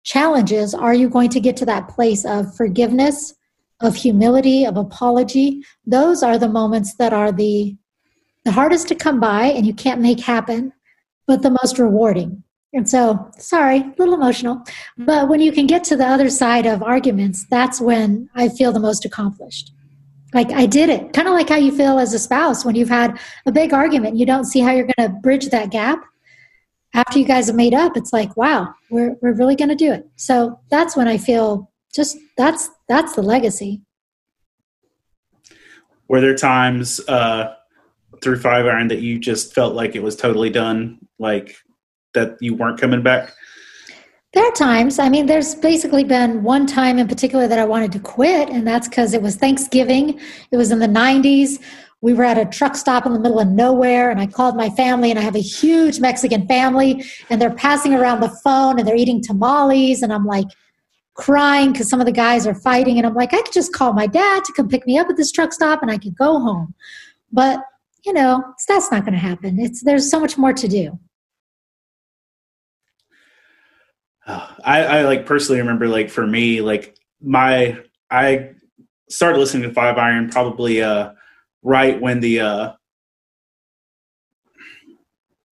challenges 0.04 0.74
are 0.74 0.94
you 0.94 1.10
going 1.10 1.30
to 1.30 1.40
get 1.40 1.56
to 1.58 1.66
that 1.66 1.88
place 1.88 2.26
of 2.26 2.54
forgiveness, 2.56 3.34
of 3.82 3.96
humility, 3.96 4.66
of 4.66 4.78
apology? 4.78 5.64
Those 5.86 6.24
are 6.24 6.38
the 6.38 6.50
moments 6.50 6.96
that 6.96 7.14
are 7.14 7.32
the 7.32 7.76
the 8.46 8.52
hardest 8.52 8.88
to 8.88 8.96
come 8.96 9.20
by 9.20 9.46
and 9.48 9.68
you 9.68 9.74
can't 9.74 10.02
make 10.02 10.20
happen, 10.20 10.72
but 11.28 11.42
the 11.42 11.56
most 11.62 11.78
rewarding. 11.78 12.42
And 12.74 12.88
so, 12.88 13.30
sorry, 13.38 13.80
a 13.80 13.94
little 13.98 14.14
emotional, 14.14 14.64
but 14.98 15.28
when 15.28 15.42
you 15.42 15.52
can 15.52 15.66
get 15.66 15.84
to 15.86 15.98
the 15.98 16.06
other 16.06 16.30
side 16.30 16.66
of 16.66 16.84
arguments, 16.84 17.46
that's 17.50 17.82
when 17.82 18.30
I 18.36 18.48
feel 18.50 18.72
the 18.72 18.80
most 18.80 19.06
accomplished. 19.06 19.74
Like 20.34 20.52
I 20.52 20.68
did 20.68 20.90
it, 20.90 21.12
kind 21.14 21.28
of 21.28 21.34
like 21.34 21.50
how 21.50 21.56
you 21.56 21.76
feel 21.76 21.98
as 21.98 22.14
a 22.14 22.20
spouse 22.20 22.64
when 22.64 22.76
you've 22.76 22.90
had 22.90 23.20
a 23.48 23.52
big 23.52 23.74
argument, 23.74 24.18
you 24.18 24.26
don't 24.26 24.46
see 24.46 24.60
how 24.60 24.72
you're 24.72 24.90
going 24.98 25.10
to 25.10 25.20
bridge 25.22 25.48
that 25.50 25.72
gap. 25.72 26.04
After 26.94 27.18
you 27.20 27.26
guys 27.26 27.48
have 27.48 27.56
made 27.56 27.74
up, 27.74 27.98
it's 27.98 28.14
like, 28.14 28.36
wow, 28.38 28.74
we're 28.90 29.16
we're 29.22 29.34
really 29.34 29.56
going 29.56 29.70
to 29.70 29.76
do 29.76 29.92
it. 29.92 30.08
So 30.16 30.60
that's 30.70 30.96
when 30.96 31.08
I 31.08 31.18
feel 31.18 31.72
just 31.94 32.18
that's 32.38 32.70
that's 32.90 33.16
the 33.16 33.22
legacy. 33.22 33.82
Were 36.10 36.20
there 36.20 36.36
times 36.36 37.00
uh, 37.08 37.54
through 38.22 38.40
five 38.40 38.66
iron 38.66 38.88
that 38.90 39.00
you 39.00 39.20
just 39.20 39.54
felt 39.54 39.76
like 39.76 39.96
it 39.96 40.04
was 40.04 40.16
totally 40.16 40.50
done, 40.50 40.98
like 41.20 41.56
that 42.16 42.38
you 42.42 42.56
weren't 42.56 42.82
coming 42.82 43.04
back? 43.04 43.32
There 44.34 44.44
are 44.44 44.52
times. 44.52 45.00
I 45.00 45.10
mean, 45.10 45.28
there's 45.28 45.56
basically 45.56 46.04
been 46.04 46.44
one 46.44 46.66
time 46.66 47.00
in 47.00 47.08
particular 47.08 47.48
that 47.48 47.60
I 47.60 47.66
wanted 47.66 47.92
to 47.94 48.00
quit, 48.00 48.50
and 48.50 48.68
that's 48.68 48.88
because 48.88 49.14
it 49.14 49.22
was 49.22 49.36
Thanksgiving. 49.36 50.20
It 50.52 50.58
was 50.58 50.72
in 50.72 50.80
the 50.80 50.88
90s. 50.88 51.60
We 52.02 52.14
were 52.14 52.24
at 52.24 52.38
a 52.38 52.46
truck 52.46 52.76
stop 52.76 53.06
in 53.06 53.14
the 53.14 53.20
middle 53.20 53.40
of 53.40 53.50
nowhere, 53.50 54.10
and 54.10 54.20
I 54.20 54.26
called 54.26 54.56
my 54.56 54.70
family, 54.72 55.12
and 55.12 55.20
I 55.20 55.22
have 55.22 55.36
a 55.36 55.42
huge 55.42 56.00
Mexican 56.00 56.48
family, 56.48 57.04
and 57.30 57.42
they're 57.42 57.54
passing 57.54 57.94
around 57.94 58.22
the 58.22 58.30
phone 58.44 58.80
and 58.80 58.88
they're 58.88 58.96
eating 58.96 59.22
tamales, 59.22 60.02
and 60.02 60.14
I'm 60.14 60.26
like 60.26 60.48
crying 61.20 61.72
because 61.72 61.90
some 61.90 62.00
of 62.00 62.06
the 62.06 62.12
guys 62.12 62.48
are 62.48 62.56
fighting, 62.56 62.98
and 62.98 63.06
I'm 63.06 63.14
like, 63.14 63.34
I 63.34 63.42
could 63.42 63.54
just 63.54 63.74
call 63.74 63.94
my 63.94 64.08
dad 64.08 64.44
to 64.46 64.54
come 64.54 64.70
pick 64.70 64.88
me 64.88 64.98
up 64.98 65.10
at 65.10 65.18
this 65.18 65.32
truck 65.32 65.54
stop, 65.54 65.82
and 65.82 65.92
I 65.92 65.98
could 65.98 66.18
go 66.18 66.40
home. 66.40 66.74
But 67.32 67.62
you 68.06 68.14
know, 68.14 68.44
that's 68.68 68.92
not 68.92 69.02
going 69.02 69.14
to 69.14 69.20
happen. 69.20 69.60
It's 69.60 69.84
there's 69.84 70.10
so 70.10 70.20
much 70.20 70.38
more 70.38 70.54
to 70.54 70.68
do. 70.68 70.98
I, 74.64 74.84
I 74.84 75.02
like 75.04 75.26
personally 75.26 75.60
remember 75.60 75.88
like 75.88 76.10
for 76.10 76.26
me 76.26 76.62
like 76.62 76.96
my 77.20 77.80
I 78.12 78.52
started 79.10 79.40
listening 79.40 79.64
to 79.64 79.74
Five 79.74 79.98
Iron 79.98 80.30
probably 80.30 80.84
uh 80.84 81.14
right 81.64 82.00
when 82.00 82.20
the 82.20 82.42
uh 82.42 82.72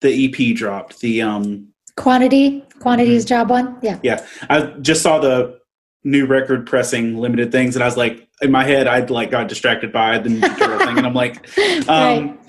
the 0.01 0.25
EP 0.25 0.55
dropped 0.55 0.99
the 0.99 1.21
um 1.21 1.69
quantity 1.95 2.65
quantity's 2.79 3.25
mm-hmm. 3.25 3.29
job 3.29 3.49
one 3.49 3.77
yeah 3.81 3.99
yeah 4.03 4.25
I 4.49 4.61
just 4.81 5.01
saw 5.01 5.19
the 5.19 5.59
new 6.03 6.25
record 6.25 6.67
pressing 6.67 7.17
limited 7.17 7.51
things 7.51 7.75
and 7.75 7.83
I 7.83 7.87
was 7.87 7.97
like 7.97 8.27
in 8.41 8.51
my 8.51 8.63
head 8.63 8.87
I'd 8.87 9.09
like 9.09 9.31
got 9.31 9.47
distracted 9.47 9.91
by 9.91 10.19
the 10.19 10.29
new 10.29 10.41
thing 10.41 10.97
and 10.97 11.07
I'm 11.07 11.13
like 11.13 11.47
um 11.87 12.29
right. 12.29 12.39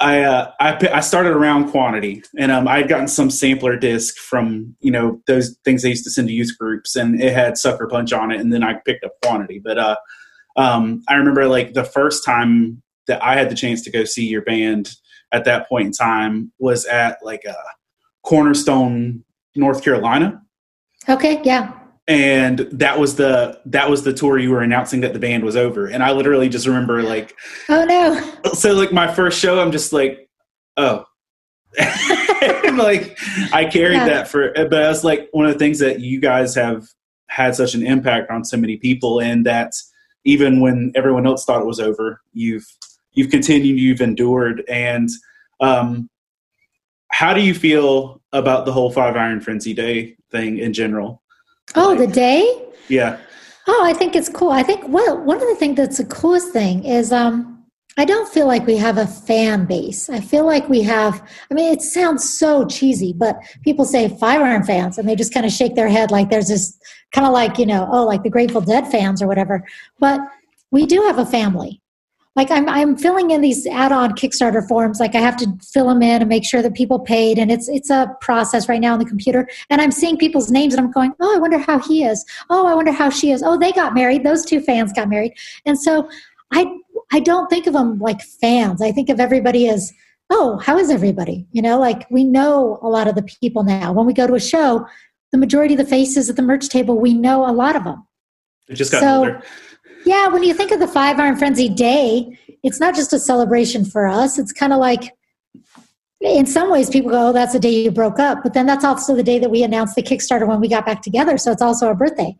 I, 0.00 0.22
uh, 0.22 0.52
I 0.60 0.88
I 0.94 1.00
started 1.00 1.32
around 1.32 1.70
quantity, 1.70 2.22
and 2.38 2.52
um, 2.52 2.68
I 2.68 2.78
had 2.78 2.88
gotten 2.88 3.08
some 3.08 3.30
sampler 3.30 3.76
disc 3.76 4.16
from 4.16 4.76
you 4.80 4.92
know 4.92 5.20
those 5.26 5.58
things 5.64 5.82
they 5.82 5.88
used 5.88 6.04
to 6.04 6.10
send 6.10 6.28
to 6.28 6.34
youth 6.34 6.56
groups, 6.58 6.94
and 6.94 7.20
it 7.20 7.32
had 7.32 7.58
Sucker 7.58 7.88
Punch 7.88 8.12
on 8.12 8.30
it, 8.30 8.40
and 8.40 8.52
then 8.52 8.62
I 8.62 8.74
picked 8.74 9.04
up 9.04 9.12
quantity. 9.24 9.58
But 9.58 9.78
uh, 9.78 9.96
um, 10.56 11.02
I 11.08 11.14
remember 11.14 11.48
like 11.48 11.74
the 11.74 11.84
first 11.84 12.24
time 12.24 12.82
that 13.08 13.22
I 13.24 13.34
had 13.34 13.50
the 13.50 13.56
chance 13.56 13.82
to 13.82 13.90
go 13.90 14.04
see 14.04 14.26
your 14.26 14.42
band 14.42 14.90
at 15.32 15.44
that 15.44 15.68
point 15.68 15.86
in 15.86 15.92
time 15.92 16.52
was 16.58 16.84
at 16.84 17.18
like 17.22 17.44
a 17.44 17.56
Cornerstone, 18.22 19.24
North 19.58 19.82
Carolina. 19.82 20.42
Okay, 21.08 21.40
yeah. 21.44 21.72
And 22.06 22.60
that 22.72 22.98
was 22.98 23.16
the 23.16 23.60
that 23.66 23.90
was 23.90 24.02
the 24.02 24.14
tour 24.14 24.38
you 24.38 24.50
were 24.50 24.62
announcing 24.62 25.02
that 25.02 25.12
the 25.12 25.18
band 25.18 25.44
was 25.44 25.56
over. 25.56 25.86
And 25.86 26.02
i 26.02 26.10
literally 26.12 26.48
just 26.48 26.66
remember 26.66 27.02
like 27.02 27.34
oh 27.68 27.84
no. 27.84 28.52
so 28.54 28.72
like 28.72 28.92
my 28.92 29.12
first 29.12 29.38
show 29.38 29.60
i'm 29.60 29.72
just 29.72 29.92
like 29.92 30.28
oh. 30.76 31.04
Like 32.78 33.18
i 33.52 33.68
carried 33.70 33.96
yeah. 33.96 34.08
that 34.08 34.28
for 34.28 34.52
but 34.54 34.70
that's 34.70 35.04
like 35.04 35.28
one 35.32 35.46
of 35.46 35.52
the 35.52 35.58
things 35.58 35.80
that 35.80 36.00
you 36.00 36.20
guys 36.20 36.54
have 36.54 36.86
had 37.26 37.54
such 37.54 37.74
an 37.74 37.84
impact 37.84 38.30
on 38.30 38.44
so 38.44 38.56
many 38.56 38.76
people 38.78 39.20
and 39.20 39.44
that 39.44 39.72
even 40.24 40.60
when 40.60 40.92
everyone 40.94 41.26
else 41.26 41.44
thought 41.44 41.60
it 41.60 41.66
was 41.66 41.80
over 41.80 42.20
you've 42.32 42.64
you've 43.18 43.30
continued 43.30 43.78
you've 43.78 44.00
endured. 44.00 44.64
And 44.68 45.08
um 45.60 46.08
how 47.18 47.34
do 47.34 47.40
you 47.40 47.52
feel 47.52 48.22
about 48.32 48.64
the 48.64 48.70
whole 48.72 48.92
five 48.92 49.16
iron 49.16 49.40
frenzy 49.40 49.74
day 49.74 50.16
thing 50.30 50.58
in 50.58 50.72
general 50.72 51.20
Oh, 51.74 51.96
the 51.96 52.06
day? 52.06 52.42
Yeah. 52.88 53.18
Oh, 53.66 53.82
I 53.84 53.92
think 53.92 54.14
it's 54.14 54.28
cool. 54.28 54.50
I 54.50 54.62
think 54.62 54.88
well, 54.88 55.18
one 55.24 55.36
of 55.36 55.48
the 55.48 55.56
things 55.56 55.76
that's 55.76 55.98
the 55.98 56.04
coolest 56.04 56.52
thing 56.52 56.84
is 56.84 57.10
um 57.12 57.64
I 57.96 58.04
don't 58.04 58.32
feel 58.32 58.46
like 58.46 58.64
we 58.68 58.76
have 58.76 58.98
a 58.98 59.06
fan 59.08 59.66
base. 59.66 60.08
I 60.08 60.20
feel 60.20 60.46
like 60.46 60.68
we 60.68 60.80
have 60.82 61.20
I 61.50 61.54
mean 61.54 61.72
it 61.72 61.82
sounds 61.82 62.22
so 62.38 62.64
cheesy, 62.64 63.12
but 63.12 63.34
people 63.64 63.84
say 63.84 64.16
Five 64.20 64.40
Iron 64.40 64.62
fans 64.62 64.96
and 64.96 65.08
they 65.08 65.16
just 65.16 65.34
kind 65.34 65.44
of 65.44 65.50
shake 65.50 65.74
their 65.74 65.88
head 65.88 66.12
like 66.12 66.30
there's 66.30 66.48
this 66.48 66.78
kind 67.12 67.26
of 67.26 67.32
like, 67.32 67.58
you 67.58 67.66
know, 67.66 67.88
oh, 67.90 68.04
like 68.06 68.22
the 68.22 68.30
Grateful 68.30 68.60
Dead 68.60 68.86
fans 68.86 69.20
or 69.20 69.26
whatever. 69.26 69.64
But 69.98 70.20
we 70.70 70.86
do 70.86 71.02
have 71.02 71.18
a 71.18 71.26
family 71.26 71.82
like 72.38 72.52
I'm, 72.52 72.68
I'm 72.68 72.96
filling 72.96 73.32
in 73.32 73.40
these 73.40 73.66
add-on 73.66 74.12
Kickstarter 74.12 74.66
forms. 74.68 75.00
Like 75.00 75.16
I 75.16 75.18
have 75.18 75.36
to 75.38 75.58
fill 75.60 75.88
them 75.88 76.02
in 76.02 76.22
and 76.22 76.28
make 76.28 76.44
sure 76.44 76.62
that 76.62 76.72
people 76.72 77.00
paid, 77.00 77.36
and 77.36 77.50
it's 77.50 77.68
it's 77.68 77.90
a 77.90 78.14
process 78.20 78.68
right 78.68 78.80
now 78.80 78.92
on 78.92 79.00
the 79.00 79.04
computer. 79.04 79.48
And 79.70 79.82
I'm 79.82 79.90
seeing 79.90 80.16
people's 80.16 80.48
names, 80.48 80.72
and 80.72 80.80
I'm 80.80 80.92
going, 80.92 81.12
oh, 81.18 81.34
I 81.34 81.40
wonder 81.40 81.58
how 81.58 81.80
he 81.80 82.04
is. 82.04 82.24
Oh, 82.48 82.64
I 82.68 82.76
wonder 82.76 82.92
how 82.92 83.10
she 83.10 83.32
is. 83.32 83.42
Oh, 83.42 83.58
they 83.58 83.72
got 83.72 83.92
married. 83.92 84.22
Those 84.22 84.44
two 84.44 84.60
fans 84.60 84.92
got 84.92 85.08
married, 85.08 85.32
and 85.66 85.76
so 85.76 86.08
I 86.52 86.72
I 87.10 87.18
don't 87.18 87.50
think 87.50 87.66
of 87.66 87.72
them 87.72 87.98
like 87.98 88.22
fans. 88.22 88.80
I 88.80 88.92
think 88.92 89.10
of 89.10 89.18
everybody 89.18 89.68
as 89.68 89.92
oh, 90.30 90.58
how 90.58 90.78
is 90.78 90.90
everybody? 90.90 91.44
You 91.50 91.62
know, 91.62 91.80
like 91.80 92.08
we 92.08 92.22
know 92.22 92.78
a 92.82 92.88
lot 92.88 93.08
of 93.08 93.16
the 93.16 93.24
people 93.24 93.64
now. 93.64 93.92
When 93.92 94.06
we 94.06 94.12
go 94.12 94.28
to 94.28 94.34
a 94.34 94.40
show, 94.40 94.86
the 95.32 95.38
majority 95.38 95.74
of 95.74 95.78
the 95.78 95.86
faces 95.86 96.30
at 96.30 96.36
the 96.36 96.42
merch 96.42 96.68
table, 96.68 97.00
we 97.00 97.14
know 97.14 97.50
a 97.50 97.50
lot 97.50 97.74
of 97.74 97.82
them. 97.82 98.06
It 98.68 98.76
just 98.76 98.92
got 98.92 99.00
so, 99.00 99.18
older. 99.18 99.42
Yeah, 100.08 100.28
when 100.28 100.42
you 100.42 100.54
think 100.54 100.70
of 100.70 100.80
the 100.80 100.88
Five 100.88 101.20
Iron 101.20 101.36
Frenzy 101.36 101.68
Day, 101.68 102.38
it's 102.62 102.80
not 102.80 102.94
just 102.94 103.12
a 103.12 103.18
celebration 103.18 103.84
for 103.84 104.06
us. 104.08 104.38
It's 104.38 104.54
kind 104.54 104.72
of 104.72 104.78
like, 104.78 105.12
in 106.22 106.46
some 106.46 106.70
ways, 106.70 106.88
people 106.88 107.10
go, 107.10 107.28
oh, 107.28 107.32
that's 107.34 107.52
the 107.52 107.58
day 107.60 107.82
you 107.82 107.90
broke 107.90 108.18
up. 108.18 108.42
But 108.42 108.54
then 108.54 108.64
that's 108.64 108.86
also 108.86 109.14
the 109.14 109.22
day 109.22 109.38
that 109.38 109.50
we 109.50 109.62
announced 109.62 109.96
the 109.96 110.02
Kickstarter 110.02 110.48
when 110.48 110.60
we 110.60 110.68
got 110.68 110.86
back 110.86 111.02
together. 111.02 111.36
So 111.36 111.52
it's 111.52 111.60
also 111.60 111.88
our 111.88 111.94
birthday. 111.94 112.34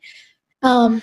Um, 0.62 1.02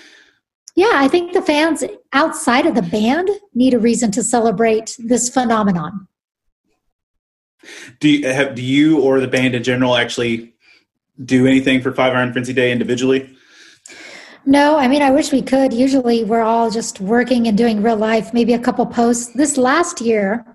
yeah, 0.76 0.94
I 0.96 1.08
think 1.08 1.34
the 1.34 1.42
fans 1.44 1.84
outside 2.14 2.66
of 2.66 2.74
the 2.74 2.82
band 2.82 3.30
need 3.54 3.76
a 3.76 3.80
reason 3.80 4.10
to 4.14 4.24
celebrate 4.24 4.96
this 4.98 5.30
phenomenon. 5.30 6.08
Do 8.00 8.10
you, 8.10 8.28
have, 8.28 8.56
do 8.56 8.64
you 8.64 9.02
or 9.02 9.20
the 9.20 9.28
band 9.28 9.54
in 9.54 9.62
general 9.62 9.96
actually 9.96 10.56
do 11.24 11.46
anything 11.46 11.84
for 11.84 11.92
Five 11.94 12.14
Iron 12.14 12.34
Frenzy 12.34 12.54
Day 12.54 12.72
individually? 12.72 13.38
No, 14.46 14.78
I 14.78 14.88
mean, 14.88 15.02
I 15.02 15.10
wish 15.10 15.32
we 15.32 15.42
could. 15.42 15.74
Usually 15.74 16.24
we're 16.24 16.44
all 16.44 16.70
just 16.70 17.00
working 17.00 17.48
and 17.48 17.58
doing 17.58 17.82
real 17.82 17.98
life, 17.98 18.34
maybe 18.34 18.54
a 18.54 18.60
couple 18.60 18.86
posts. 18.86 19.34
This 19.34 19.58
last 19.58 20.02
year, 20.02 20.46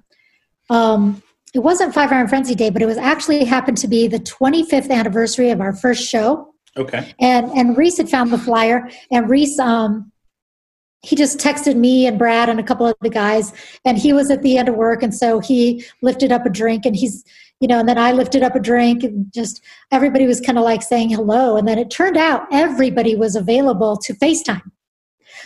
um, 0.70 1.22
it 1.54 1.58
wasn't 1.58 1.92
Five 1.92 2.12
Iron 2.12 2.28
Frenzy 2.28 2.54
Day, 2.54 2.70
but 2.70 2.82
it 2.82 2.86
was 2.86 2.98
actually 2.98 3.44
happened 3.44 3.78
to 3.78 3.88
be 3.88 4.06
the 4.06 4.20
25th 4.20 4.90
anniversary 4.90 5.50
of 5.50 5.60
our 5.60 5.72
first 5.72 6.08
show. 6.08 6.54
Okay. 6.76 7.12
And 7.18 7.50
and 7.50 7.76
Reese 7.76 7.96
had 7.96 8.08
found 8.08 8.32
the 8.32 8.38
flyer, 8.38 8.88
and 9.10 9.28
Reese 9.28 9.58
um, 9.58 10.09
he 11.02 11.16
just 11.16 11.38
texted 11.38 11.76
me 11.76 12.06
and 12.06 12.18
Brad 12.18 12.48
and 12.48 12.60
a 12.60 12.64
couple 12.64 12.86
of 12.86 12.96
the 13.00 13.10
guys, 13.10 13.52
and 13.84 13.96
he 13.98 14.12
was 14.12 14.30
at 14.30 14.42
the 14.42 14.58
end 14.58 14.68
of 14.68 14.74
work, 14.74 15.02
and 15.02 15.14
so 15.14 15.40
he 15.40 15.84
lifted 16.02 16.32
up 16.32 16.46
a 16.46 16.50
drink, 16.50 16.84
and 16.84 16.96
he's 16.96 17.24
you 17.60 17.68
know, 17.68 17.78
and 17.78 17.88
then 17.88 17.98
I 17.98 18.12
lifted 18.12 18.42
up 18.42 18.54
a 18.54 18.60
drink 18.60 19.04
and 19.04 19.30
just 19.32 19.62
everybody 19.92 20.26
was 20.26 20.40
kind 20.40 20.56
of 20.56 20.64
like 20.64 20.82
saying 20.82 21.10
hello. 21.10 21.56
And 21.56 21.68
then 21.68 21.78
it 21.78 21.90
turned 21.90 22.16
out 22.16 22.46
everybody 22.50 23.14
was 23.14 23.36
available 23.36 23.98
to 23.98 24.14
FaceTime. 24.14 24.62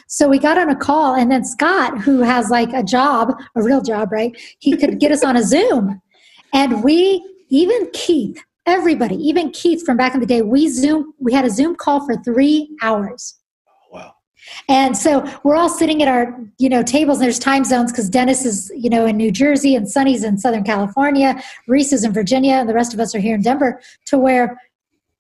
So 0.07 0.29
we 0.29 0.39
got 0.39 0.59
on 0.59 0.71
a 0.71 0.77
call, 0.77 1.15
and 1.15 1.31
then 1.31 1.45
Scott, 1.45 2.01
who 2.01 2.21
has 2.21 2.51
like 2.51 2.73
a 2.73 2.83
job, 2.83 3.33
a 3.55 3.63
real 3.63 3.81
job, 3.81 4.13
right? 4.13 4.33
He 4.59 4.77
could 4.77 4.99
get 4.99 5.13
us 5.13 5.25
on 5.25 5.37
a 5.37 5.43
Zoom. 5.43 6.01
And 6.53 6.85
we, 6.85 7.25
even 7.49 7.91
Keith, 7.93 8.43
everybody, 8.67 9.17
even 9.17 9.51
Keith 9.51 9.85
from 9.85 9.97
back 9.97 10.15
in 10.15 10.21
the 10.21 10.27
day, 10.27 10.43
we 10.43 10.69
Zoom, 10.69 11.15
we 11.19 11.33
had 11.33 11.45
a 11.45 11.51
Zoom 11.51 11.75
call 11.75 12.05
for 12.07 12.17
three 12.17 12.77
hours. 12.83 13.35
And 14.69 14.97
so 14.97 15.29
we're 15.43 15.57
all 15.57 15.69
sitting 15.69 16.03
at 16.03 16.09
our, 16.09 16.39
you 16.59 16.69
know, 16.69 16.83
tables. 16.83 17.19
And 17.19 17.25
there's 17.25 17.39
time 17.39 17.65
zones 17.65 17.93
because 17.93 18.11
Dennis 18.11 18.45
is, 18.45 18.71
you 18.77 18.91
know, 18.91 19.07
in 19.07 19.17
New 19.17 19.31
Jersey 19.31 19.75
and 19.75 19.87
Sonnie's 19.87 20.25
in 20.25 20.39
Southern 20.39 20.65
California, 20.65 21.43
Reese 21.67 21.93
is 21.93 22.05
in 22.05 22.13
Virginia, 22.13 22.55
and 22.55 22.69
the 22.69 22.75
rest 22.75 22.95
of 22.95 23.01
us 23.01 23.15
are 23.15 23.21
here 23.21 23.35
in 23.35 23.43
Denver. 23.43 23.81
To 24.07 24.19
where 24.19 24.59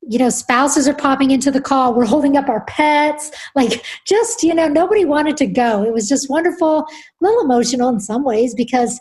you 0.09 0.19
know 0.19 0.29
spouses 0.29 0.87
are 0.87 0.95
popping 0.95 1.31
into 1.31 1.51
the 1.51 1.61
call. 1.61 1.95
We're 1.95 2.05
holding 2.07 2.37
up 2.37 2.49
our 2.49 2.65
pets. 2.65 3.31
Like 3.55 3.85
just 4.07 4.43
you 4.43 4.55
know 4.55 4.69
nobody 4.69 5.05
wanted 5.05 5.37
to 5.39 5.47
go. 5.47 5.83
It 5.85 5.93
was 5.93 6.09
just 6.09 6.29
wonderful 6.29 6.81
a 6.81 6.87
little 7.21 7.43
emotional 7.43 7.89
in 7.89 8.01
some 8.01 8.25
ways 8.25 8.55
because 8.55 9.01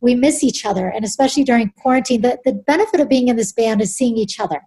we 0.00 0.14
miss 0.14 0.44
each 0.44 0.66
other. 0.66 0.88
And 0.88 1.04
especially 1.04 1.44
during 1.44 1.70
quarantine 1.78 2.20
the, 2.20 2.38
the 2.44 2.52
benefit 2.52 3.00
of 3.00 3.08
being 3.08 3.28
in 3.28 3.36
this 3.36 3.52
band 3.52 3.80
is 3.80 3.96
seeing 3.96 4.16
each 4.16 4.38
other. 4.38 4.60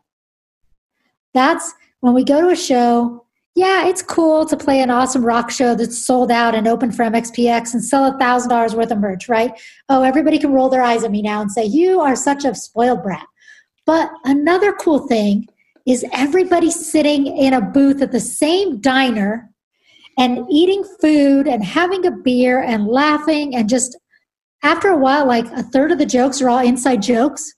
That's 1.34 1.74
when 2.00 2.14
we 2.14 2.24
go 2.24 2.42
to 2.42 2.50
a 2.50 2.56
show 2.56 3.27
yeah 3.58 3.88
it's 3.88 4.04
cool 4.04 4.46
to 4.46 4.56
play 4.56 4.82
an 4.82 4.92
awesome 4.92 5.26
rock 5.26 5.50
show 5.50 5.74
that's 5.74 5.98
sold 5.98 6.32
out 6.32 6.54
and 6.54 6.68
open 6.68 6.92
for 6.92 7.04
mxpx 7.06 7.74
and 7.74 7.84
sell 7.84 8.06
a 8.06 8.18
thousand 8.20 8.50
dollars 8.50 8.76
worth 8.76 8.92
of 8.92 9.00
merch 9.00 9.28
right? 9.28 9.52
Oh 9.90 10.04
everybody 10.04 10.38
can 10.38 10.54
roll 10.54 10.70
their 10.70 10.84
eyes 10.84 11.04
at 11.04 11.12
me 11.12 11.22
now 11.22 11.42
and 11.42 11.52
say 11.52 11.66
you 11.66 12.00
are 12.00 12.16
such 12.16 12.46
a 12.46 12.54
spoiled 12.54 13.04
brat. 13.04 13.26
But 13.86 14.12
another 14.26 14.74
cool 14.74 15.08
thing 15.08 15.48
is 15.88 16.06
everybody 16.14 16.70
sitting 16.70 17.26
in 17.26 17.54
a 17.54 17.62
booth 17.62 18.02
at 18.02 18.12
the 18.12 18.20
same 18.20 18.80
diner 18.80 19.50
and 20.20 20.46
eating 20.52 20.84
food 21.02 21.48
and 21.48 21.64
having 21.64 22.06
a 22.06 22.12
beer 22.12 22.62
and 22.62 22.88
laughing 22.88 23.56
and 23.56 23.68
just 23.68 23.98
after 24.62 24.90
a 24.90 24.98
while 24.98 25.26
like 25.26 25.46
a 25.54 25.64
third 25.64 25.92
of 25.92 25.98
the 25.98 26.06
jokes 26.06 26.42
are 26.42 26.50
all 26.50 26.60
inside 26.60 27.02
jokes. 27.02 27.54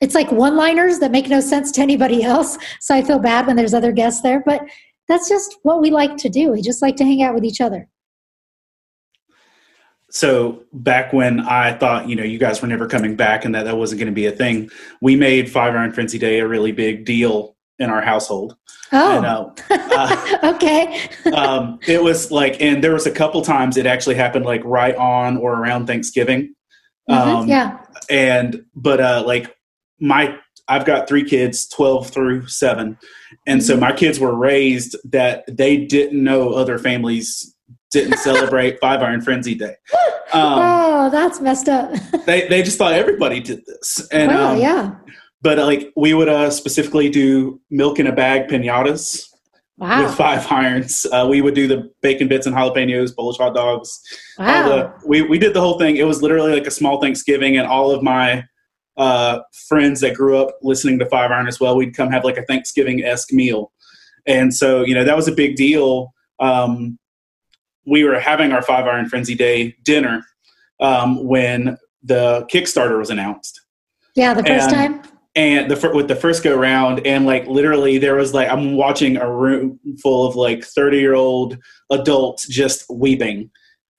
It's 0.00 0.16
like 0.16 0.32
one 0.32 0.56
liners 0.56 0.98
that 0.98 1.12
make 1.12 1.28
no 1.28 1.38
sense 1.38 1.70
to 1.72 1.80
anybody 1.80 2.24
else 2.32 2.58
so 2.80 2.94
i 2.94 3.02
feel 3.02 3.20
bad 3.20 3.46
when 3.46 3.54
there's 3.54 3.74
other 3.74 3.92
guests 3.92 4.22
there 4.22 4.42
but 4.44 4.62
that's 5.08 5.28
just 5.28 5.58
what 5.62 5.80
we 5.80 5.90
like 5.90 6.16
to 6.16 6.28
do 6.28 6.50
we 6.50 6.62
just 6.62 6.82
like 6.82 6.96
to 6.96 7.04
hang 7.04 7.22
out 7.22 7.34
with 7.34 7.44
each 7.44 7.60
other 7.60 7.88
so 10.12 10.62
back 10.74 11.14
when 11.14 11.40
I 11.40 11.72
thought, 11.72 12.06
you 12.06 12.14
know, 12.14 12.22
you 12.22 12.38
guys 12.38 12.60
were 12.60 12.68
never 12.68 12.86
coming 12.86 13.16
back 13.16 13.46
and 13.46 13.54
that 13.54 13.62
that 13.62 13.78
wasn't 13.78 13.98
going 13.98 14.12
to 14.12 14.14
be 14.14 14.26
a 14.26 14.30
thing, 14.30 14.70
we 15.00 15.16
made 15.16 15.50
Five 15.50 15.74
Iron 15.74 15.90
Frenzy 15.90 16.18
Day 16.18 16.40
a 16.40 16.46
really 16.46 16.70
big 16.70 17.06
deal 17.06 17.56
in 17.78 17.88
our 17.88 18.02
household. 18.02 18.54
Oh, 18.92 19.16
and, 19.16 19.24
uh, 19.24 19.50
uh, 19.70 20.54
okay. 20.54 21.08
um, 21.32 21.78
it 21.86 22.02
was 22.02 22.30
like, 22.30 22.60
and 22.60 22.84
there 22.84 22.92
was 22.92 23.06
a 23.06 23.10
couple 23.10 23.40
times 23.40 23.78
it 23.78 23.86
actually 23.86 24.14
happened 24.16 24.44
like 24.44 24.62
right 24.64 24.94
on 24.96 25.38
or 25.38 25.54
around 25.54 25.86
Thanksgiving. 25.86 26.54
Mm-hmm, 27.08 27.36
um, 27.36 27.48
yeah. 27.48 27.82
And 28.10 28.66
but 28.74 29.00
uh, 29.00 29.24
like 29.26 29.56
my, 29.98 30.38
I've 30.68 30.84
got 30.84 31.08
three 31.08 31.24
kids, 31.24 31.66
twelve 31.68 32.10
through 32.10 32.46
seven, 32.48 32.98
and 33.46 33.60
mm-hmm. 33.60 33.66
so 33.66 33.76
my 33.76 33.92
kids 33.92 34.18
were 34.18 34.34
raised 34.34 34.96
that 35.04 35.44
they 35.48 35.76
didn't 35.76 36.22
know 36.22 36.52
other 36.52 36.78
families 36.78 37.54
didn't 37.90 38.18
celebrate 38.18 38.80
Five 38.80 39.02
Iron 39.02 39.20
Frenzy 39.20 39.54
Day. 39.54 39.76
Um, 40.34 40.60
oh, 40.60 41.10
that's 41.10 41.42
messed 41.42 41.68
up. 41.68 41.92
they 42.24 42.48
they 42.48 42.62
just 42.62 42.78
thought 42.78 42.94
everybody 42.94 43.38
did 43.38 43.66
this, 43.66 44.08
and 44.10 44.28
well, 44.28 44.52
um, 44.52 44.58
yeah. 44.58 44.94
But 45.42 45.58
like 45.58 45.92
we 45.94 46.14
would 46.14 46.30
uh, 46.30 46.50
specifically 46.50 47.10
do 47.10 47.60
milk 47.70 47.98
in 47.98 48.06
a 48.06 48.12
bag 48.12 48.48
pinatas 48.48 49.26
wow. 49.76 50.04
with 50.04 50.14
five 50.14 50.50
irons. 50.50 51.04
Uh, 51.12 51.26
we 51.28 51.42
would 51.42 51.54
do 51.54 51.68
the 51.68 51.90
bacon 52.00 52.28
bits 52.28 52.46
and 52.46 52.56
jalapenos, 52.56 53.14
Polish 53.14 53.36
hot 53.36 53.54
dogs. 53.54 54.00
Wow. 54.38 54.68
The, 54.68 54.94
we 55.06 55.20
we 55.20 55.38
did 55.38 55.52
the 55.52 55.60
whole 55.60 55.78
thing. 55.78 55.96
It 55.96 56.06
was 56.06 56.22
literally 56.22 56.52
like 56.52 56.66
a 56.66 56.70
small 56.70 56.98
Thanksgiving, 56.98 57.58
and 57.58 57.66
all 57.66 57.90
of 57.90 58.02
my 58.02 58.44
uh, 58.96 59.40
friends 59.68 60.00
that 60.00 60.14
grew 60.14 60.38
up 60.38 60.56
listening 60.62 60.98
to 60.98 61.06
Five 61.06 61.30
Iron 61.30 61.48
as 61.48 61.60
well, 61.60 61.76
we'd 61.76 61.96
come 61.96 62.10
have 62.10 62.24
like 62.24 62.36
a 62.36 62.44
Thanksgiving 62.44 63.02
esque 63.02 63.32
meal, 63.32 63.72
and 64.26 64.54
so 64.54 64.82
you 64.84 64.94
know 64.94 65.04
that 65.04 65.16
was 65.16 65.28
a 65.28 65.32
big 65.32 65.56
deal. 65.56 66.12
Um, 66.40 66.98
we 67.86 68.04
were 68.04 68.18
having 68.18 68.52
our 68.52 68.62
Five 68.62 68.86
Iron 68.86 69.08
Frenzy 69.08 69.34
Day 69.34 69.76
dinner 69.82 70.24
um, 70.80 71.24
when 71.26 71.78
the 72.02 72.46
Kickstarter 72.52 72.98
was 72.98 73.10
announced. 73.10 73.60
Yeah, 74.14 74.34
the 74.34 74.44
first 74.44 74.70
and, 74.70 75.02
time. 75.02 75.12
And 75.34 75.70
the 75.70 75.90
with 75.94 76.08
the 76.08 76.16
first 76.16 76.42
go 76.42 76.54
round, 76.54 77.06
and 77.06 77.24
like 77.24 77.46
literally, 77.46 77.96
there 77.96 78.16
was 78.16 78.34
like 78.34 78.48
I'm 78.50 78.76
watching 78.76 79.16
a 79.16 79.30
room 79.30 79.80
full 80.02 80.26
of 80.26 80.36
like 80.36 80.64
30 80.64 80.98
year 80.98 81.14
old 81.14 81.56
adults 81.90 82.46
just 82.46 82.84
weeping. 82.90 83.50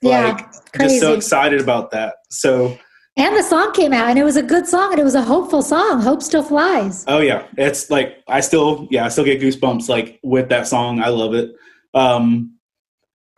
Yeah, 0.01 0.33
like, 0.33 0.51
crazy. 0.73 0.95
just 0.95 1.01
so 1.01 1.13
excited 1.13 1.61
about 1.61 1.91
that. 1.91 2.15
So. 2.29 2.77
And 3.15 3.35
the 3.35 3.43
song 3.43 3.73
came 3.73 3.93
out, 3.93 4.09
and 4.09 4.17
it 4.17 4.23
was 4.23 4.37
a 4.37 4.43
good 4.43 4.67
song, 4.67 4.91
and 4.91 4.99
it 4.99 5.03
was 5.03 5.13
a 5.13 5.21
hopeful 5.21 5.61
song. 5.61 6.01
Hope 6.01 6.23
still 6.23 6.41
flies. 6.41 7.05
Oh 7.07 7.19
yeah, 7.19 7.45
it's 7.57 7.91
like 7.91 8.23
I 8.27 8.39
still, 8.39 8.87
yeah, 8.89 9.05
I 9.05 9.09
still 9.09 9.23
get 9.23 9.39
goosebumps 9.39 9.87
like 9.87 10.19
with 10.23 10.49
that 10.49 10.67
song. 10.67 10.99
I 10.99 11.09
love 11.09 11.35
it. 11.35 11.53
Um, 11.93 12.53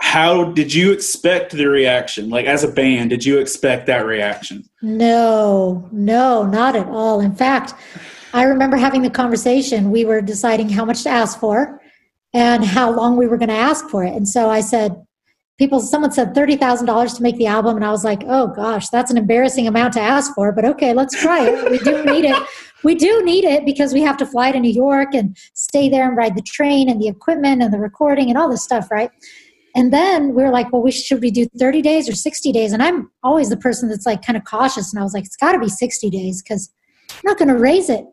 how 0.01 0.45
did 0.51 0.73
you 0.73 0.91
expect 0.91 1.53
the 1.53 1.65
reaction 1.65 2.29
like 2.29 2.45
as 2.45 2.63
a 2.63 2.71
band 2.71 3.09
did 3.09 3.23
you 3.23 3.39
expect 3.39 3.87
that 3.87 4.05
reaction 4.05 4.63
no 4.81 5.87
no 5.91 6.45
not 6.45 6.75
at 6.75 6.87
all 6.87 7.21
in 7.21 7.33
fact 7.33 7.73
i 8.33 8.43
remember 8.43 8.75
having 8.75 9.01
the 9.01 9.09
conversation 9.09 9.91
we 9.91 10.03
were 10.03 10.21
deciding 10.21 10.67
how 10.67 10.83
much 10.83 11.03
to 11.03 11.09
ask 11.09 11.39
for 11.39 11.81
and 12.33 12.65
how 12.65 12.91
long 12.91 13.15
we 13.15 13.25
were 13.25 13.37
going 13.37 13.49
to 13.49 13.55
ask 13.55 13.87
for 13.87 14.03
it 14.03 14.13
and 14.13 14.27
so 14.27 14.49
i 14.49 14.59
said 14.59 15.04
people 15.57 15.79
someone 15.79 16.11
said 16.11 16.33
$30000 16.33 17.15
to 17.15 17.23
make 17.23 17.37
the 17.37 17.47
album 17.47 17.75
and 17.75 17.85
i 17.85 17.91
was 17.91 18.03
like 18.03 18.23
oh 18.27 18.47
gosh 18.47 18.89
that's 18.89 19.11
an 19.11 19.17
embarrassing 19.17 19.67
amount 19.67 19.93
to 19.93 20.01
ask 20.01 20.33
for 20.35 20.51
but 20.51 20.65
okay 20.65 20.93
let's 20.93 21.19
try 21.19 21.47
it 21.47 21.71
we 21.71 21.77
do 21.79 22.03
need 22.05 22.25
it 22.25 22.43
we 22.83 22.95
do 22.95 23.23
need 23.23 23.43
it 23.43 23.65
because 23.65 23.93
we 23.93 24.01
have 24.01 24.17
to 24.17 24.25
fly 24.25 24.51
to 24.51 24.59
new 24.59 24.71
york 24.71 25.13
and 25.13 25.37
stay 25.53 25.89
there 25.89 26.07
and 26.07 26.17
ride 26.17 26.35
the 26.35 26.41
train 26.41 26.89
and 26.89 27.01
the 27.01 27.07
equipment 27.07 27.61
and 27.61 27.73
the 27.73 27.79
recording 27.79 28.29
and 28.29 28.37
all 28.37 28.49
this 28.49 28.63
stuff 28.63 28.91
right 28.91 29.11
and 29.75 29.91
then 29.91 30.33
we 30.33 30.41
were 30.41 30.51
like, 30.51 30.71
well, 30.71 30.81
we 30.81 30.91
should 30.91 31.21
we 31.21 31.29
do 31.29 31.47
30 31.59 31.81
days 31.81 32.07
or 32.07 32.15
60 32.15 32.51
days? 32.53 32.71
And 32.71 32.81
I'm 32.81 33.11
always 33.23 33.49
the 33.49 33.57
person 33.57 33.89
that's 33.89 34.05
like 34.05 34.25
kind 34.25 34.37
of 34.37 34.45
cautious. 34.45 34.93
And 34.93 35.01
I 35.01 35.03
was 35.03 35.13
like, 35.13 35.25
it's 35.25 35.35
got 35.35 35.51
to 35.51 35.59
be 35.59 35.67
60 35.67 36.09
days 36.09 36.41
because 36.41 36.71
I'm 37.11 37.19
not 37.25 37.37
going 37.37 37.49
to 37.49 37.57
raise 37.57 37.89
it. 37.89 38.05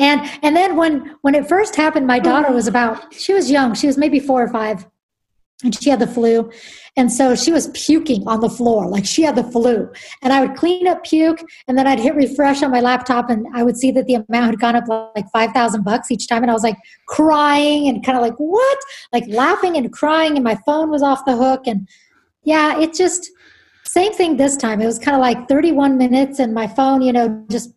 And 0.00 0.28
and 0.42 0.56
then 0.56 0.74
when 0.74 1.14
when 1.22 1.36
it 1.36 1.48
first 1.48 1.76
happened, 1.76 2.08
my 2.08 2.18
daughter 2.18 2.52
was 2.52 2.66
about 2.66 3.14
she 3.14 3.32
was 3.32 3.48
young. 3.48 3.74
She 3.74 3.86
was 3.86 3.96
maybe 3.96 4.18
four 4.18 4.42
or 4.42 4.48
five, 4.48 4.84
and 5.62 5.74
she 5.80 5.90
had 5.90 6.00
the 6.00 6.06
flu. 6.06 6.50
And 6.96 7.12
so 7.12 7.34
she 7.34 7.52
was 7.52 7.68
puking 7.68 8.26
on 8.26 8.40
the 8.40 8.48
floor, 8.48 8.88
like 8.88 9.04
she 9.04 9.22
had 9.22 9.36
the 9.36 9.44
flu. 9.44 9.90
And 10.22 10.32
I 10.32 10.44
would 10.44 10.56
clean 10.56 10.86
up 10.86 11.04
puke, 11.04 11.42
and 11.68 11.76
then 11.76 11.86
I'd 11.86 12.00
hit 12.00 12.14
refresh 12.14 12.62
on 12.62 12.70
my 12.70 12.80
laptop, 12.80 13.30
and 13.30 13.46
I 13.54 13.62
would 13.62 13.76
see 13.76 13.90
that 13.92 14.06
the 14.06 14.14
amount 14.14 14.46
had 14.46 14.60
gone 14.60 14.76
up 14.76 14.88
like 15.14 15.26
five 15.32 15.52
thousand 15.52 15.84
bucks 15.84 16.10
each 16.10 16.28
time. 16.28 16.42
And 16.42 16.50
I 16.50 16.54
was 16.54 16.62
like 16.62 16.78
crying 17.08 17.88
and 17.88 18.04
kind 18.04 18.16
of 18.16 18.22
like 18.22 18.36
what, 18.36 18.78
like 19.12 19.24
laughing 19.28 19.76
and 19.76 19.92
crying, 19.92 20.36
and 20.36 20.44
my 20.44 20.58
phone 20.66 20.90
was 20.90 21.02
off 21.02 21.24
the 21.24 21.36
hook. 21.36 21.66
And 21.66 21.88
yeah, 22.42 22.78
it 22.78 22.94
just 22.94 23.30
same 23.84 24.12
thing 24.12 24.36
this 24.36 24.56
time. 24.56 24.80
It 24.80 24.86
was 24.86 24.98
kind 24.98 25.14
of 25.14 25.20
like 25.20 25.48
31 25.48 25.96
minutes, 25.96 26.38
and 26.38 26.54
my 26.54 26.66
phone, 26.66 27.02
you 27.02 27.12
know, 27.12 27.44
just 27.50 27.72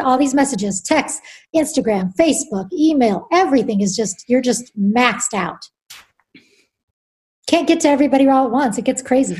all 0.00 0.18
these 0.18 0.34
messages, 0.34 0.80
text, 0.80 1.20
Instagram, 1.54 2.14
Facebook, 2.16 2.68
email, 2.72 3.26
everything 3.32 3.80
is 3.80 3.96
just 3.96 4.24
you're 4.28 4.40
just 4.40 4.76
maxed 4.78 5.34
out 5.34 5.68
can't 7.46 7.68
get 7.68 7.80
to 7.80 7.88
everybody 7.88 8.28
all 8.28 8.46
at 8.46 8.50
once. 8.50 8.78
It 8.78 8.84
gets 8.84 9.02
crazy. 9.02 9.38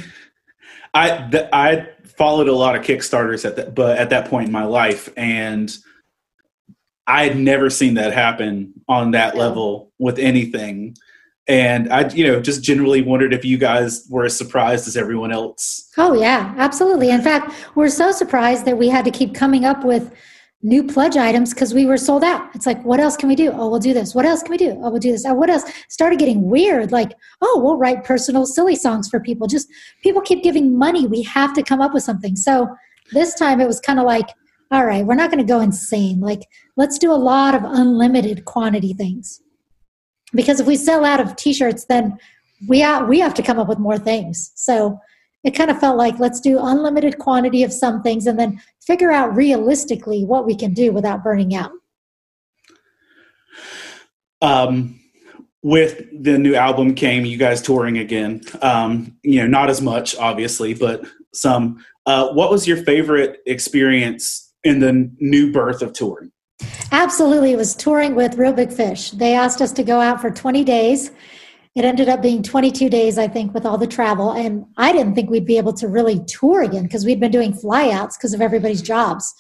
I 0.95 1.29
th- 1.31 1.49
I 1.53 1.89
followed 2.05 2.49
a 2.49 2.55
lot 2.55 2.75
of 2.75 2.83
Kickstarters 2.83 3.45
at 3.45 3.57
that, 3.57 3.75
but 3.75 3.99
at 3.99 4.11
that 4.11 4.29
point 4.29 4.47
in 4.47 4.53
my 4.53 4.65
life, 4.65 5.13
and 5.17 5.77
I 7.07 7.25
had 7.25 7.37
never 7.37 7.71
seen 7.71 7.95
that 7.95 8.13
happen 8.13 8.73
on 8.89 9.13
that 9.13 9.37
level 9.37 9.93
with 9.99 10.19
anything. 10.19 10.97
And 11.49 11.93
I, 11.93 12.09
you 12.09 12.27
know, 12.27 12.41
just 12.41 12.63
generally 12.63 13.03
wondered 13.03 13.33
if 13.33 13.45
you 13.45 13.59
guys 13.59 14.07
were 14.09 14.25
as 14.25 14.37
surprised 14.37 14.89
as 14.89 14.97
everyone 14.97 15.31
else. 15.31 15.89
Oh 15.97 16.15
yeah, 16.15 16.55
absolutely. 16.57 17.11
In 17.11 17.23
fact, 17.23 17.53
we're 17.77 17.89
so 17.89 18.11
surprised 18.11 18.65
that 18.65 18.77
we 18.79 18.89
had 18.89 19.05
to 19.05 19.11
keep 19.13 19.35
coming 19.35 19.65
up 19.65 19.85
with 19.85 20.13
new 20.63 20.83
pledge 20.83 21.17
items 21.17 21.53
because 21.53 21.75
we 21.75 21.87
were 21.87 21.97
sold 21.97 22.25
out. 22.25 22.49
It's 22.55 22.67
like, 22.67 22.83
what 22.85 22.99
else 22.99 23.17
can 23.17 23.29
we 23.29 23.37
do? 23.37 23.53
Oh, 23.53 23.69
we'll 23.69 23.81
do 23.81 23.93
this. 23.93 24.15
What 24.15 24.25
else 24.25 24.43
can 24.43 24.51
we 24.51 24.57
do? 24.57 24.71
Oh, 24.83 24.91
we'll 24.91 24.99
do 24.99 25.13
this. 25.13 25.25
Oh, 25.25 25.35
what 25.35 25.51
else? 25.51 25.65
Started 25.89 26.19
getting 26.19 26.49
weird. 26.49 26.93
Like, 26.93 27.13
oh, 27.43 27.61
we'll 27.63 27.77
write 27.77 28.05
personal 28.05 28.47
silly 28.47 28.75
songs 28.75 29.09
for 29.09 29.21
people. 29.21 29.47
Just 29.47 29.69
people 30.03 30.23
keep 30.23 30.43
giving 30.43 30.77
money. 30.77 31.07
We 31.07 31.23
have 31.23 31.55
to 31.55 31.63
come 31.63 31.81
up 31.81 31.95
with 31.95 32.03
something. 32.03 32.37
So 32.37 32.69
this 33.13 33.35
time 33.35 33.61
it 33.61 33.67
was 33.67 33.81
kind 33.81 33.99
of 33.99 34.07
like, 34.07 34.29
all 34.73 34.85
right, 34.85 35.07
we're 35.07 35.15
not 35.15 35.31
going 35.31 35.45
to 35.45 35.53
go 35.53 35.61
insane. 35.61 36.21
Like, 36.21 36.43
let's 36.77 36.99
do 36.99 37.13
a 37.13 37.15
lot 37.15 37.55
of 37.55 37.63
unlimited 37.63 38.45
quantity 38.47 38.95
things. 38.95 39.41
Because 40.35 40.59
if 40.59 40.67
we 40.67 40.77
sell 40.77 41.05
out 41.05 41.21
of 41.21 41.37
t-shirts, 41.37 41.85
then 41.85 42.19
we 42.69 42.85
we 43.07 43.21
have 43.21 43.35
to 43.35 43.43
come 43.43 43.59
up 43.59 43.69
with 43.69 43.79
more 43.79 43.99
things. 43.99 44.51
So 44.57 44.99
it 45.45 45.53
kind 45.53 45.71
of 45.71 45.79
felt 45.79 45.97
like 45.97 46.19
let's 46.19 46.41
do 46.41 46.59
unlimited 46.61 47.19
quantity 47.19 47.63
of 47.63 47.73
some 47.73 48.03
things 48.03 48.27
and 48.27 48.39
then 48.39 48.61
figure 48.87 49.11
out 49.11 49.35
realistically 49.35 50.25
what 50.25 50.47
we 50.47 50.55
can 50.55 50.73
do 50.73 50.93
without 50.93 51.25
burning 51.25 51.55
out. 51.55 51.73
Um, 54.41 55.01
with 55.63 56.05
the 56.23 56.39
new 56.39 56.55
album 56.55 56.95
came 56.95 57.25
you 57.25 57.37
guys 57.37 57.61
touring 57.61 57.99
again. 57.99 58.43
Um, 58.63 59.17
you 59.23 59.41
know 59.41 59.49
not 59.49 59.69
as 59.69 59.83
much 59.83 60.17
obviously 60.17 60.75
but 60.75 61.05
some. 61.35 61.85
Uh, 62.07 62.29
what 62.33 62.51
was 62.51 62.69
your 62.69 62.77
favorite 62.77 63.41
experience 63.47 64.55
in 64.63 64.79
the 64.79 65.11
new 65.19 65.53
birth 65.53 65.83
of 65.83 65.93
touring? 65.93 66.31
Absolutely. 66.93 67.53
It 67.53 67.57
was 67.57 67.75
touring 67.75 68.15
with 68.15 68.37
Reel 68.37 68.53
Big 68.53 68.73
Fish. 68.73 69.11
They 69.11 69.35
asked 69.35 69.61
us 69.61 69.73
to 69.73 69.83
go 69.83 70.01
out 70.01 70.21
for 70.21 70.31
20 70.31 70.63
days 70.63 71.11
it 71.77 71.85
ended 71.85 72.09
up 72.09 72.23
being 72.23 72.43
22 72.43 72.89
days, 72.89 73.19
I 73.19 73.29
think, 73.29 73.53
with 73.53 73.67
all 73.67 73.77
the 73.77 73.87
travel. 73.87 74.33
And 74.33 74.65
I 74.79 74.93
didn't 74.93 75.15
think 75.15 75.29
we'd 75.29 75.45
be 75.45 75.59
able 75.59 75.75
to 75.75 75.87
really 75.87 76.25
tour 76.25 76.63
again 76.63 76.85
because 76.85 77.05
we'd 77.05 77.21
been 77.21 77.31
doing 77.31 77.53
flyouts 77.53 78.15
because 78.17 78.33
of 78.33 78.41
everybody's 78.41 78.81
jobs. 78.81 79.33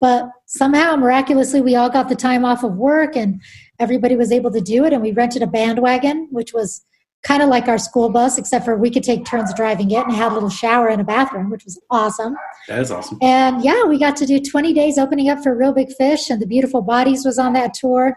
But 0.00 0.30
somehow, 0.46 0.96
miraculously, 0.96 1.60
we 1.60 1.76
all 1.76 1.90
got 1.90 2.08
the 2.08 2.16
time 2.16 2.46
off 2.46 2.64
of 2.64 2.72
work 2.74 3.14
and 3.14 3.40
everybody 3.78 4.16
was 4.16 4.32
able 4.32 4.50
to 4.52 4.60
do 4.62 4.86
it. 4.86 4.94
And 4.94 5.02
we 5.02 5.12
rented 5.12 5.42
a 5.42 5.46
bandwagon, 5.46 6.28
which 6.30 6.54
was 6.54 6.82
kind 7.24 7.42
of 7.42 7.50
like 7.50 7.68
our 7.68 7.76
school 7.78 8.08
bus, 8.08 8.38
except 8.38 8.64
for 8.64 8.74
we 8.76 8.90
could 8.90 9.04
take 9.04 9.26
turns 9.26 9.52
driving 9.52 9.90
it 9.90 10.04
and 10.06 10.16
had 10.16 10.32
a 10.32 10.34
little 10.34 10.48
shower 10.48 10.88
and 10.88 11.00
a 11.00 11.04
bathroom, 11.04 11.50
which 11.50 11.64
was 11.66 11.78
awesome. 11.90 12.34
That 12.68 12.80
is 12.80 12.90
awesome. 12.90 13.18
And 13.20 13.62
yeah, 13.62 13.84
we 13.84 13.98
got 13.98 14.16
to 14.16 14.26
do 14.26 14.40
20 14.40 14.72
days 14.72 14.96
opening 14.96 15.28
up 15.28 15.42
for 15.42 15.54
Reel 15.54 15.74
Big 15.74 15.92
Fish, 15.92 16.30
and 16.30 16.40
the 16.40 16.46
Beautiful 16.46 16.80
Bodies 16.80 17.24
was 17.24 17.38
on 17.38 17.52
that 17.52 17.74
tour. 17.74 18.16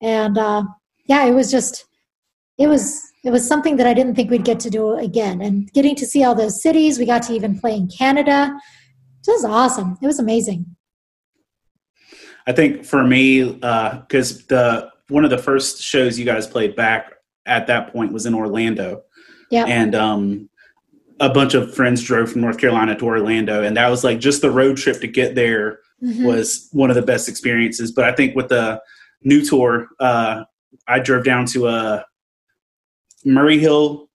And 0.00 0.38
uh, 0.38 0.62
yeah, 1.06 1.26
it 1.26 1.32
was 1.32 1.50
just, 1.50 1.84
it 2.56 2.68
was. 2.68 3.07
It 3.28 3.30
was 3.30 3.46
something 3.46 3.76
that 3.76 3.86
I 3.86 3.92
didn't 3.92 4.14
think 4.14 4.30
we'd 4.30 4.42
get 4.42 4.58
to 4.60 4.70
do 4.70 4.94
again. 4.94 5.42
And 5.42 5.70
getting 5.74 5.94
to 5.96 6.06
see 6.06 6.24
all 6.24 6.34
those 6.34 6.62
cities, 6.62 6.98
we 6.98 7.04
got 7.04 7.22
to 7.24 7.34
even 7.34 7.60
play 7.60 7.76
in 7.76 7.86
Canada. 7.86 8.58
It 9.26 9.30
was 9.30 9.44
awesome. 9.44 9.98
It 10.00 10.06
was 10.06 10.18
amazing. 10.18 10.64
I 12.46 12.52
think 12.52 12.86
for 12.86 13.04
me, 13.04 13.52
because 13.52 14.40
uh, 14.40 14.44
the 14.48 14.92
one 15.08 15.24
of 15.24 15.30
the 15.30 15.36
first 15.36 15.82
shows 15.82 16.18
you 16.18 16.24
guys 16.24 16.46
played 16.46 16.74
back 16.74 17.16
at 17.44 17.66
that 17.66 17.92
point 17.92 18.14
was 18.14 18.24
in 18.24 18.34
Orlando. 18.34 19.02
Yeah. 19.50 19.66
And 19.66 19.94
um, 19.94 20.48
a 21.20 21.28
bunch 21.28 21.52
of 21.52 21.74
friends 21.74 22.02
drove 22.02 22.32
from 22.32 22.40
North 22.40 22.56
Carolina 22.56 22.96
to 22.96 23.04
Orlando, 23.04 23.62
and 23.62 23.76
that 23.76 23.90
was 23.90 24.04
like 24.04 24.20
just 24.20 24.40
the 24.40 24.50
road 24.50 24.78
trip 24.78 25.02
to 25.02 25.06
get 25.06 25.34
there 25.34 25.80
mm-hmm. 26.02 26.24
was 26.24 26.70
one 26.72 26.88
of 26.88 26.96
the 26.96 27.02
best 27.02 27.28
experiences. 27.28 27.92
But 27.92 28.06
I 28.06 28.12
think 28.12 28.34
with 28.34 28.48
the 28.48 28.80
new 29.22 29.44
tour, 29.44 29.88
uh, 30.00 30.44
I 30.86 30.98
drove 31.00 31.24
down 31.24 31.44
to 31.46 31.66
uh, 31.66 32.02
Murray 33.24 33.58
Hill. 33.58 34.08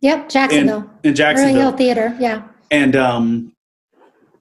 Yep, 0.00 0.28
Jacksonville. 0.28 0.90
In, 1.04 1.14
Jacksonville. 1.14 1.54
Murray 1.54 1.62
Hill 1.62 1.72
Theater, 1.72 2.16
yeah. 2.18 2.48
And 2.70 2.96
um, 2.96 3.52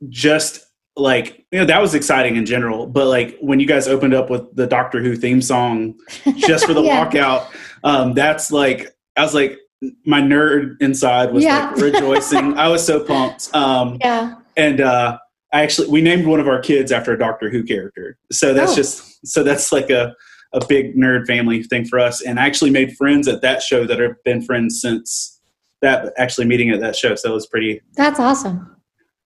just 0.10 0.72
like 0.98 1.46
you 1.52 1.60
know 1.60 1.66
that 1.66 1.82
was 1.82 1.96
exciting 1.96 2.36
in 2.36 2.46
general 2.46 2.86
but 2.86 3.08
like 3.08 3.38
when 3.40 3.60
you 3.60 3.66
guys 3.66 3.88
opened 3.88 4.14
up 4.14 4.30
with 4.30 4.54
the 4.56 4.68
doctor 4.68 5.02
who 5.02 5.16
theme 5.16 5.42
song 5.42 5.96
just 6.36 6.66
for 6.66 6.74
the 6.74 6.82
yeah. 6.82 7.06
walkout 7.06 7.48
um 7.86 8.14
that's 8.14 8.52
like 8.52 8.94
i 9.16 9.22
was 9.22 9.34
like 9.34 9.58
my 10.06 10.22
nerd 10.22 10.76
inside 10.82 11.32
was 11.34 11.44
yeah. 11.44 11.72
like 11.72 11.78
rejoicing 11.82 12.58
i 12.58 12.68
was 12.68 12.86
so 12.86 13.04
pumped 13.04 13.54
um 13.56 13.98
yeah 14.02 14.36
and 14.58 14.82
uh 14.82 15.18
i 15.54 15.62
actually 15.62 15.88
we 15.88 16.02
named 16.02 16.28
one 16.28 16.42
of 16.42 16.48
our 16.48 16.60
kids 16.60 16.92
after 16.92 17.14
a 17.14 17.18
doctor 17.18 17.50
who 17.50 17.64
character 17.64 18.18
so 18.32 18.54
that's 18.54 18.74
oh. 18.74 18.76
just 18.76 19.26
so 19.26 19.44
that's 19.44 19.72
like 19.72 19.90
a 19.90 20.14
a 20.54 20.66
big 20.68 20.96
nerd 20.96 21.26
family 21.26 21.64
thing 21.64 21.86
for 21.86 22.00
us 22.00 22.22
and 22.22 22.40
i 22.40 22.46
actually 22.46 22.72
made 22.72 22.96
friends 22.98 23.28
at 23.28 23.42
that 23.42 23.62
show 23.62 23.86
that 23.86 24.00
have 24.00 24.22
been 24.24 24.42
friends 24.42 24.82
since 24.82 25.40
that 25.82 26.14
actually 26.18 26.46
meeting 26.46 26.70
at 26.70 26.80
that 26.80 26.96
show 26.96 27.16
so 27.16 27.32
it 27.32 27.34
was 27.34 27.48
pretty 27.48 27.82
that's 27.96 28.20
awesome 28.20 28.72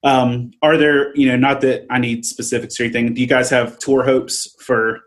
um, 0.06 0.52
are 0.62 0.76
there, 0.76 1.14
you 1.16 1.26
know, 1.26 1.36
not 1.36 1.60
that 1.62 1.84
I 1.90 1.98
need 1.98 2.24
specifics 2.24 2.78
or 2.78 2.84
anything. 2.84 3.12
Do 3.12 3.20
you 3.20 3.26
guys 3.26 3.50
have 3.50 3.76
tour 3.78 4.04
hopes 4.04 4.54
for? 4.60 5.00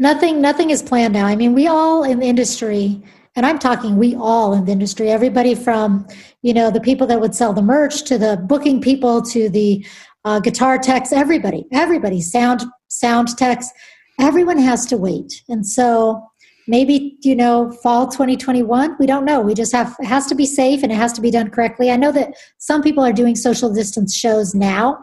Nothing. 0.00 0.40
Nothing 0.40 0.70
is 0.70 0.82
planned 0.82 1.14
now. 1.14 1.26
I 1.26 1.36
mean, 1.36 1.54
we 1.54 1.68
all 1.68 2.02
in 2.02 2.18
the 2.18 2.26
industry, 2.26 3.00
and 3.36 3.46
I'm 3.46 3.58
talking 3.58 3.96
we 3.96 4.16
all 4.16 4.52
in 4.52 4.64
the 4.64 4.72
industry. 4.72 5.10
Everybody 5.10 5.54
from, 5.54 6.08
you 6.42 6.52
know, 6.52 6.72
the 6.72 6.80
people 6.80 7.06
that 7.06 7.20
would 7.20 7.36
sell 7.36 7.52
the 7.52 7.62
merch 7.62 8.02
to 8.06 8.18
the 8.18 8.36
booking 8.48 8.80
people 8.80 9.22
to 9.22 9.48
the 9.48 9.86
uh, 10.24 10.40
guitar 10.40 10.78
techs. 10.78 11.12
Everybody, 11.12 11.64
everybody, 11.72 12.20
sound 12.20 12.64
sound 12.88 13.36
techs. 13.36 13.70
Everyone 14.18 14.58
has 14.58 14.86
to 14.86 14.96
wait, 14.96 15.42
and 15.48 15.66
so 15.66 16.22
maybe 16.66 17.16
you 17.22 17.34
know 17.34 17.70
fall 17.82 18.06
2021 18.08 18.96
we 18.98 19.06
don't 19.06 19.24
know. 19.24 19.40
We 19.40 19.54
just 19.54 19.72
have 19.72 19.96
it 20.00 20.06
has 20.06 20.26
to 20.26 20.34
be 20.34 20.46
safe 20.46 20.82
and 20.82 20.92
it 20.92 20.96
has 20.96 21.12
to 21.14 21.20
be 21.20 21.30
done 21.30 21.50
correctly. 21.50 21.90
I 21.90 21.96
know 21.96 22.12
that 22.12 22.34
some 22.58 22.82
people 22.82 23.04
are 23.04 23.12
doing 23.12 23.36
social 23.36 23.72
distance 23.72 24.14
shows 24.14 24.54
now 24.54 24.98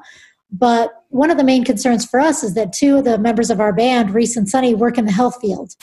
but 0.52 0.92
one 1.10 1.32
of 1.32 1.38
the 1.38 1.44
main 1.44 1.64
concerns 1.64 2.06
for 2.06 2.20
us 2.20 2.44
is 2.44 2.54
that 2.54 2.72
two 2.72 2.98
of 2.98 3.04
the 3.04 3.18
members 3.18 3.50
of 3.50 3.60
our 3.60 3.74
band 3.74 4.14
reese 4.14 4.38
and 4.38 4.50
Sonnie 4.50 4.74
work 4.74 4.98
in 4.98 5.06
the 5.06 5.12
health 5.12 5.38
field. 5.42 5.74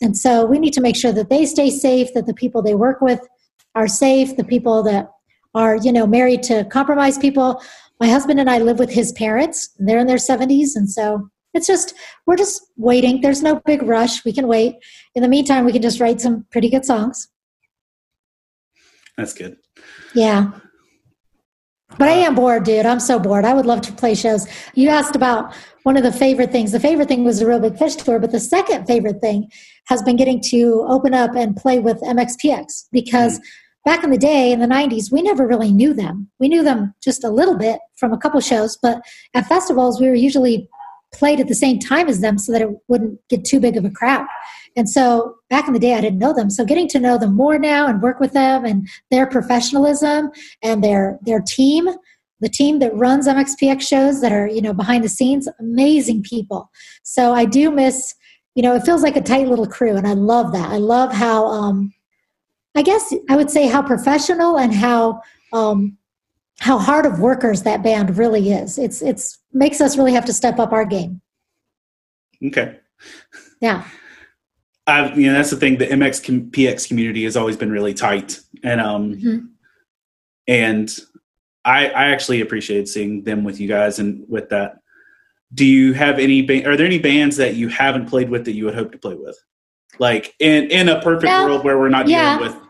And 0.00 0.16
so 0.16 0.44
we 0.44 0.58
need 0.58 0.72
to 0.74 0.80
make 0.80 0.96
sure 0.96 1.12
that 1.12 1.28
they 1.28 1.46
stay 1.46 1.70
safe 1.70 2.12
that 2.14 2.26
the 2.26 2.34
people 2.34 2.62
they 2.62 2.74
work 2.74 3.00
with 3.00 3.20
are 3.74 3.88
safe 3.88 4.36
the 4.36 4.44
people 4.44 4.82
that 4.84 5.10
are 5.54 5.76
you 5.76 5.92
know 5.92 6.06
married 6.06 6.42
to 6.44 6.64
compromised 6.64 7.20
people. 7.20 7.62
My 8.00 8.08
husband 8.08 8.40
and 8.40 8.48
i 8.48 8.58
live 8.58 8.78
with 8.78 8.90
his 8.90 9.12
parents. 9.12 9.70
They're 9.78 9.98
in 9.98 10.06
their 10.06 10.16
70s 10.16 10.76
and 10.76 10.90
so 10.90 11.30
it's 11.56 11.66
just, 11.66 11.94
we're 12.26 12.36
just 12.36 12.62
waiting. 12.76 13.20
There's 13.20 13.42
no 13.42 13.60
big 13.64 13.82
rush. 13.82 14.24
We 14.24 14.32
can 14.32 14.46
wait. 14.46 14.76
In 15.14 15.22
the 15.22 15.28
meantime, 15.28 15.64
we 15.64 15.72
can 15.72 15.82
just 15.82 16.00
write 16.00 16.20
some 16.20 16.46
pretty 16.50 16.70
good 16.70 16.84
songs. 16.84 17.28
That's 19.16 19.32
good. 19.32 19.56
Yeah. 20.14 20.52
But 21.98 22.08
I 22.08 22.12
am 22.12 22.34
bored, 22.34 22.64
dude. 22.64 22.84
I'm 22.84 23.00
so 23.00 23.18
bored. 23.18 23.44
I 23.44 23.54
would 23.54 23.64
love 23.64 23.80
to 23.82 23.92
play 23.92 24.14
shows. 24.14 24.46
You 24.74 24.88
asked 24.88 25.16
about 25.16 25.54
one 25.84 25.96
of 25.96 26.02
the 26.02 26.12
favorite 26.12 26.50
things. 26.52 26.72
The 26.72 26.80
favorite 26.80 27.08
thing 27.08 27.24
was 27.24 27.38
the 27.38 27.46
Reel 27.46 27.60
Big 27.60 27.78
Fish 27.78 27.94
tour, 27.96 28.18
but 28.18 28.32
the 28.32 28.40
second 28.40 28.86
favorite 28.86 29.20
thing 29.20 29.48
has 29.86 30.02
been 30.02 30.16
getting 30.16 30.40
to 30.50 30.84
open 30.88 31.14
up 31.14 31.34
and 31.36 31.56
play 31.56 31.78
with 31.78 32.00
MXPX 32.00 32.88
because 32.90 33.38
mm-hmm. 33.38 33.90
back 33.90 34.04
in 34.04 34.10
the 34.10 34.18
day 34.18 34.52
in 34.52 34.60
the 34.60 34.66
90s, 34.66 35.12
we 35.12 35.22
never 35.22 35.46
really 35.46 35.72
knew 35.72 35.94
them. 35.94 36.28
We 36.40 36.48
knew 36.48 36.64
them 36.64 36.92
just 37.02 37.24
a 37.24 37.30
little 37.30 37.56
bit 37.56 37.78
from 37.96 38.12
a 38.12 38.18
couple 38.18 38.40
shows, 38.40 38.76
but 38.82 39.00
at 39.34 39.46
festivals, 39.46 40.00
we 40.00 40.08
were 40.08 40.14
usually 40.14 40.68
played 41.16 41.40
at 41.40 41.48
the 41.48 41.54
same 41.54 41.78
time 41.78 42.08
as 42.08 42.20
them 42.20 42.38
so 42.38 42.52
that 42.52 42.62
it 42.62 42.70
wouldn't 42.88 43.18
get 43.28 43.44
too 43.44 43.60
big 43.60 43.76
of 43.76 43.84
a 43.84 43.90
crowd. 43.90 44.26
And 44.76 44.88
so 44.88 45.36
back 45.48 45.66
in 45.66 45.72
the 45.72 45.80
day, 45.80 45.94
I 45.94 46.00
didn't 46.00 46.18
know 46.18 46.34
them. 46.34 46.50
So 46.50 46.64
getting 46.64 46.88
to 46.88 47.00
know 47.00 47.16
them 47.18 47.34
more 47.34 47.58
now 47.58 47.86
and 47.86 48.02
work 48.02 48.20
with 48.20 48.32
them 48.32 48.64
and 48.64 48.86
their 49.10 49.26
professionalism 49.26 50.30
and 50.62 50.84
their 50.84 51.18
their 51.22 51.40
team, 51.40 51.88
the 52.40 52.48
team 52.48 52.78
that 52.80 52.94
runs 52.94 53.26
MXPX 53.26 53.80
shows 53.80 54.20
that 54.20 54.32
are 54.32 54.46
you 54.46 54.60
know 54.60 54.74
behind 54.74 55.02
the 55.02 55.08
scenes, 55.08 55.48
amazing 55.58 56.22
people. 56.22 56.70
So 57.02 57.32
I 57.32 57.46
do 57.46 57.70
miss, 57.70 58.14
you 58.54 58.62
know, 58.62 58.74
it 58.74 58.84
feels 58.84 59.02
like 59.02 59.16
a 59.16 59.22
tight 59.22 59.48
little 59.48 59.66
crew, 59.66 59.96
and 59.96 60.06
I 60.06 60.12
love 60.12 60.52
that. 60.52 60.70
I 60.70 60.76
love 60.76 61.12
how, 61.12 61.46
um, 61.46 61.94
I 62.74 62.82
guess 62.82 63.14
I 63.30 63.36
would 63.36 63.50
say 63.50 63.66
how 63.66 63.80
professional 63.80 64.58
and 64.58 64.74
how 64.74 65.22
um, 65.54 65.96
how 66.58 66.78
hard 66.78 67.06
of 67.06 67.20
workers 67.20 67.62
that 67.62 67.82
band 67.82 68.16
really 68.16 68.50
is. 68.50 68.78
It's 68.78 69.02
it's 69.02 69.38
makes 69.52 69.80
us 69.80 69.96
really 69.96 70.12
have 70.12 70.24
to 70.26 70.32
step 70.32 70.58
up 70.58 70.72
our 70.72 70.84
game. 70.84 71.20
Okay. 72.44 72.78
Yeah. 73.60 73.84
i 74.86 75.12
you 75.14 75.26
know 75.26 75.34
that's 75.34 75.50
the 75.50 75.56
thing. 75.56 75.78
The 75.78 75.86
MXPX 75.86 76.88
community 76.88 77.24
has 77.24 77.36
always 77.36 77.56
been 77.56 77.70
really 77.70 77.94
tight, 77.94 78.40
and 78.62 78.80
um, 78.80 79.14
mm-hmm. 79.14 79.46
and 80.48 80.98
I 81.64 81.88
I 81.88 82.04
actually 82.06 82.40
appreciate 82.40 82.88
seeing 82.88 83.24
them 83.24 83.44
with 83.44 83.60
you 83.60 83.68
guys 83.68 83.98
and 83.98 84.24
with 84.28 84.48
that. 84.50 84.78
Do 85.54 85.64
you 85.64 85.92
have 85.92 86.18
any? 86.18 86.42
Ba- 86.42 86.68
are 86.68 86.76
there 86.76 86.86
any 86.86 86.98
bands 86.98 87.36
that 87.36 87.54
you 87.54 87.68
haven't 87.68 88.06
played 88.06 88.30
with 88.30 88.44
that 88.46 88.52
you 88.52 88.64
would 88.64 88.74
hope 88.74 88.92
to 88.92 88.98
play 88.98 89.14
with? 89.14 89.38
Like 89.98 90.34
in 90.38 90.70
in 90.70 90.88
a 90.88 91.00
perfect 91.00 91.32
world 91.32 91.64
where 91.64 91.78
we're 91.78 91.88
not 91.88 92.08
yeah. 92.08 92.38
dealing 92.38 92.52
with 92.52 92.65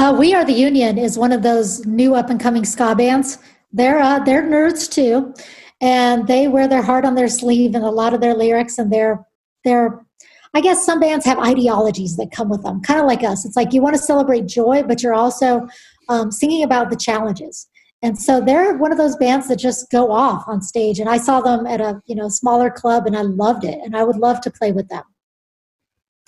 uh, 0.00 0.14
we 0.14 0.34
Are 0.34 0.46
the 0.46 0.54
Union 0.54 0.96
is 0.96 1.18
one 1.18 1.30
of 1.30 1.42
those 1.42 1.84
new 1.84 2.14
up 2.14 2.30
and 2.30 2.40
coming 2.40 2.64
ska 2.64 2.94
bands. 2.94 3.36
They're 3.70 4.00
uh, 4.00 4.20
they're 4.20 4.42
nerds 4.42 4.90
too, 4.90 5.34
and 5.82 6.26
they 6.26 6.48
wear 6.48 6.66
their 6.66 6.80
heart 6.80 7.04
on 7.04 7.14
their 7.14 7.28
sleeve 7.28 7.74
and 7.74 7.84
a 7.84 7.90
lot 7.90 8.14
of 8.14 8.22
their 8.22 8.34
lyrics. 8.34 8.78
And 8.78 8.90
they're 8.90 9.22
they're 9.62 10.00
I 10.54 10.62
guess 10.62 10.86
some 10.86 11.00
bands 11.00 11.26
have 11.26 11.38
ideologies 11.38 12.16
that 12.16 12.32
come 12.32 12.48
with 12.48 12.62
them, 12.62 12.80
kind 12.80 12.98
of 12.98 13.04
like 13.04 13.22
us. 13.22 13.44
It's 13.44 13.56
like 13.56 13.74
you 13.74 13.82
want 13.82 13.94
to 13.94 14.02
celebrate 14.02 14.46
joy, 14.46 14.82
but 14.82 15.02
you're 15.02 15.14
also 15.14 15.68
um, 16.08 16.32
singing 16.32 16.64
about 16.64 16.88
the 16.88 16.96
challenges. 16.96 17.68
And 18.02 18.18
so 18.18 18.40
they're 18.40 18.78
one 18.78 18.92
of 18.92 18.98
those 18.98 19.16
bands 19.16 19.48
that 19.48 19.56
just 19.56 19.90
go 19.90 20.10
off 20.10 20.44
on 20.46 20.62
stage. 20.62 20.98
And 20.98 21.10
I 21.10 21.18
saw 21.18 21.42
them 21.42 21.66
at 21.66 21.82
a 21.82 22.00
you 22.06 22.14
know 22.14 22.30
smaller 22.30 22.70
club, 22.70 23.06
and 23.06 23.14
I 23.14 23.22
loved 23.22 23.64
it. 23.64 23.78
And 23.84 23.94
I 23.94 24.04
would 24.04 24.16
love 24.16 24.40
to 24.40 24.50
play 24.50 24.72
with 24.72 24.88
them. 24.88 25.04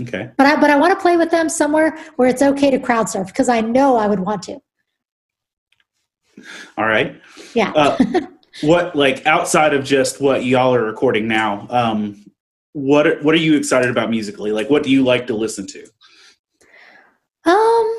Okay. 0.02 0.30
But 0.36 0.46
I 0.46 0.60
but 0.60 0.70
I 0.70 0.76
want 0.76 0.96
to 0.96 1.00
play 1.00 1.16
with 1.16 1.30
them 1.30 1.48
somewhere 1.48 1.96
where 2.16 2.28
it's 2.28 2.42
okay 2.42 2.70
to 2.70 2.78
crowd 2.78 3.08
surf 3.08 3.28
because 3.28 3.48
I 3.48 3.60
know 3.60 3.96
I 3.96 4.06
would 4.06 4.20
want 4.20 4.42
to. 4.44 4.58
All 6.76 6.86
right. 6.86 7.20
Yeah. 7.54 7.72
uh, 7.72 7.98
what 8.62 8.94
like 8.96 9.26
outside 9.26 9.74
of 9.74 9.84
just 9.84 10.20
what 10.20 10.44
y'all 10.44 10.74
are 10.74 10.84
recording 10.84 11.28
now? 11.28 11.66
Um, 11.70 12.24
what 12.72 13.22
what 13.22 13.34
are 13.34 13.38
you 13.38 13.56
excited 13.56 13.90
about 13.90 14.10
musically? 14.10 14.52
Like, 14.52 14.70
what 14.70 14.82
do 14.82 14.90
you 14.90 15.02
like 15.02 15.26
to 15.28 15.34
listen 15.34 15.66
to? 15.68 15.84
Um, 17.44 17.98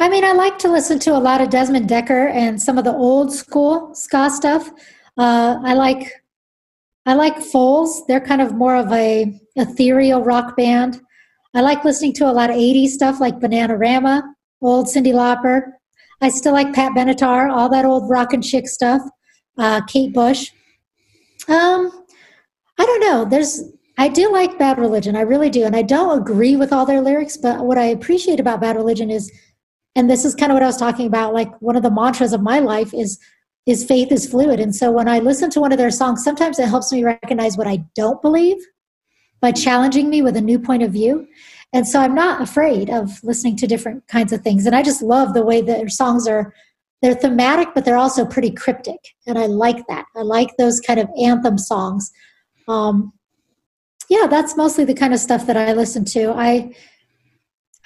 I 0.00 0.08
mean, 0.08 0.24
I 0.24 0.32
like 0.32 0.58
to 0.60 0.70
listen 0.70 0.98
to 1.00 1.16
a 1.16 1.18
lot 1.18 1.40
of 1.40 1.50
Desmond 1.50 1.88
Dekker 1.88 2.30
and 2.30 2.60
some 2.60 2.78
of 2.78 2.84
the 2.84 2.92
old 2.92 3.32
school 3.32 3.94
ska 3.94 4.30
stuff. 4.30 4.70
Uh, 5.16 5.58
I 5.62 5.74
like 5.74 6.12
I 7.06 7.14
like 7.14 7.42
Foals. 7.42 8.06
They're 8.06 8.20
kind 8.20 8.40
of 8.40 8.54
more 8.54 8.76
of 8.76 8.90
a 8.92 9.38
ethereal 9.56 10.22
rock 10.22 10.56
band. 10.56 11.00
I 11.54 11.60
like 11.60 11.84
listening 11.84 12.14
to 12.14 12.30
a 12.30 12.32
lot 12.32 12.50
of 12.50 12.56
80s 12.56 12.88
stuff 12.88 13.20
like 13.20 13.38
Bananarama, 13.38 14.22
old 14.60 14.86
Cyndi 14.86 15.12
Lauper. 15.12 15.72
I 16.20 16.28
still 16.30 16.52
like 16.52 16.72
Pat 16.72 16.92
Benatar, 16.92 17.50
all 17.50 17.68
that 17.68 17.84
old 17.84 18.08
rock 18.08 18.32
and 18.32 18.42
chick 18.42 18.66
stuff. 18.66 19.02
Uh, 19.58 19.82
Kate 19.86 20.12
Bush. 20.12 20.50
Um, 21.48 22.04
I 22.78 22.86
don't 22.86 23.00
know. 23.00 23.24
There's 23.24 23.62
I 23.96 24.08
do 24.08 24.32
like 24.32 24.58
Bad 24.58 24.78
Religion. 24.78 25.14
I 25.14 25.20
really 25.20 25.50
do. 25.50 25.64
And 25.64 25.76
I 25.76 25.82
don't 25.82 26.18
agree 26.18 26.56
with 26.56 26.72
all 26.72 26.84
their 26.84 27.00
lyrics, 27.00 27.36
but 27.36 27.64
what 27.64 27.78
I 27.78 27.84
appreciate 27.84 28.40
about 28.40 28.60
Bad 28.60 28.76
Religion 28.76 29.10
is, 29.10 29.30
and 29.94 30.10
this 30.10 30.24
is 30.24 30.34
kind 30.34 30.50
of 30.50 30.56
what 30.56 30.64
I 30.64 30.66
was 30.66 30.76
talking 30.76 31.06
about, 31.06 31.32
like 31.32 31.50
one 31.62 31.76
of 31.76 31.84
the 31.84 31.90
mantras 31.90 32.32
of 32.32 32.42
my 32.42 32.58
life 32.58 32.92
is 32.92 33.18
is 33.66 33.84
faith 33.84 34.12
is 34.12 34.26
fluid. 34.26 34.60
And 34.60 34.74
so 34.74 34.90
when 34.90 35.08
I 35.08 35.18
listen 35.18 35.50
to 35.50 35.60
one 35.60 35.72
of 35.72 35.78
their 35.78 35.90
songs, 35.90 36.22
sometimes 36.22 36.58
it 36.58 36.68
helps 36.68 36.92
me 36.92 37.02
recognize 37.02 37.56
what 37.56 37.66
I 37.66 37.84
don't 37.94 38.20
believe 38.20 38.58
by 39.40 39.52
challenging 39.52 40.10
me 40.10 40.22
with 40.22 40.36
a 40.36 40.40
new 40.40 40.58
point 40.58 40.82
of 40.82 40.92
view. 40.92 41.26
And 41.72 41.86
so 41.86 42.00
I'm 42.00 42.14
not 42.14 42.40
afraid 42.40 42.90
of 42.90 43.22
listening 43.24 43.56
to 43.56 43.66
different 43.66 44.06
kinds 44.06 44.32
of 44.32 44.42
things. 44.42 44.66
And 44.66 44.76
I 44.76 44.82
just 44.82 45.02
love 45.02 45.34
the 45.34 45.44
way 45.44 45.60
their 45.60 45.88
songs 45.88 46.28
are 46.28 46.52
they're 47.02 47.14
thematic, 47.14 47.68
but 47.74 47.84
they're 47.84 47.98
also 47.98 48.24
pretty 48.24 48.50
cryptic. 48.50 48.98
And 49.26 49.38
I 49.38 49.44
like 49.44 49.86
that. 49.88 50.06
I 50.16 50.22
like 50.22 50.56
those 50.56 50.80
kind 50.80 50.98
of 50.98 51.10
anthem 51.20 51.58
songs. 51.58 52.10
Um, 52.66 53.12
yeah, 54.08 54.26
that's 54.26 54.56
mostly 54.56 54.86
the 54.86 54.94
kind 54.94 55.12
of 55.12 55.20
stuff 55.20 55.46
that 55.46 55.56
I 55.56 55.74
listen 55.74 56.06
to. 56.06 56.32
I 56.32 56.74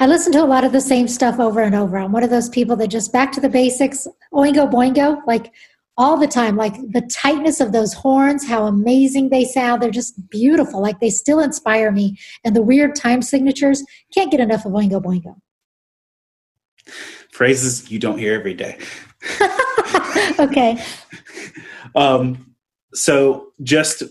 I 0.01 0.07
listen 0.07 0.33
to 0.33 0.43
a 0.43 0.47
lot 0.47 0.65
of 0.65 0.73
the 0.73 0.81
same 0.81 1.09
stuff 1.09 1.41
over 1.41 1.61
and 1.61 1.75
over. 1.75 1.99
I'm 1.99 2.13
one 2.13 2.23
of 2.23 2.31
those 2.31 2.49
people 2.49 2.77
that 2.77 2.89
just 2.89 3.13
back 3.13 3.33
to 3.33 3.41
the 3.41 3.49
basics, 3.49 4.07
oingo 4.33 4.71
boingo, 4.71 5.21
like 5.27 5.53
all 5.97 6.17
the 6.17 6.29
time. 6.29 6.57
Like 6.57 6.75
the 6.75 7.03
tightness 7.13 7.61
of 7.61 7.73
those 7.73 7.93
horns, 7.93 8.47
how 8.47 8.67
amazing 8.67 9.31
they 9.31 9.45
sound. 9.45 9.83
They're 9.83 9.91
just 9.91 10.29
beautiful. 10.31 10.81
Like 10.81 11.01
they 11.01 11.11
still 11.11 11.41
inspire 11.41 11.91
me. 11.91 12.17
And 12.45 12.55
the 12.55 12.63
weird 12.63 12.95
time 12.95 13.23
signatures, 13.23 13.85
can't 14.15 14.31
get 14.31 14.41
enough 14.41 14.65
of 14.65 14.73
oingo 14.73 15.03
boingo. 15.03 15.37
Phrases 17.33 17.91
you 17.91 17.99
don't 17.99 18.19
hear 18.19 18.35
every 18.35 18.55
day. 18.55 18.79
okay. 20.39 20.83
Um, 21.95 22.55
so 22.93 23.53
just 23.63 24.03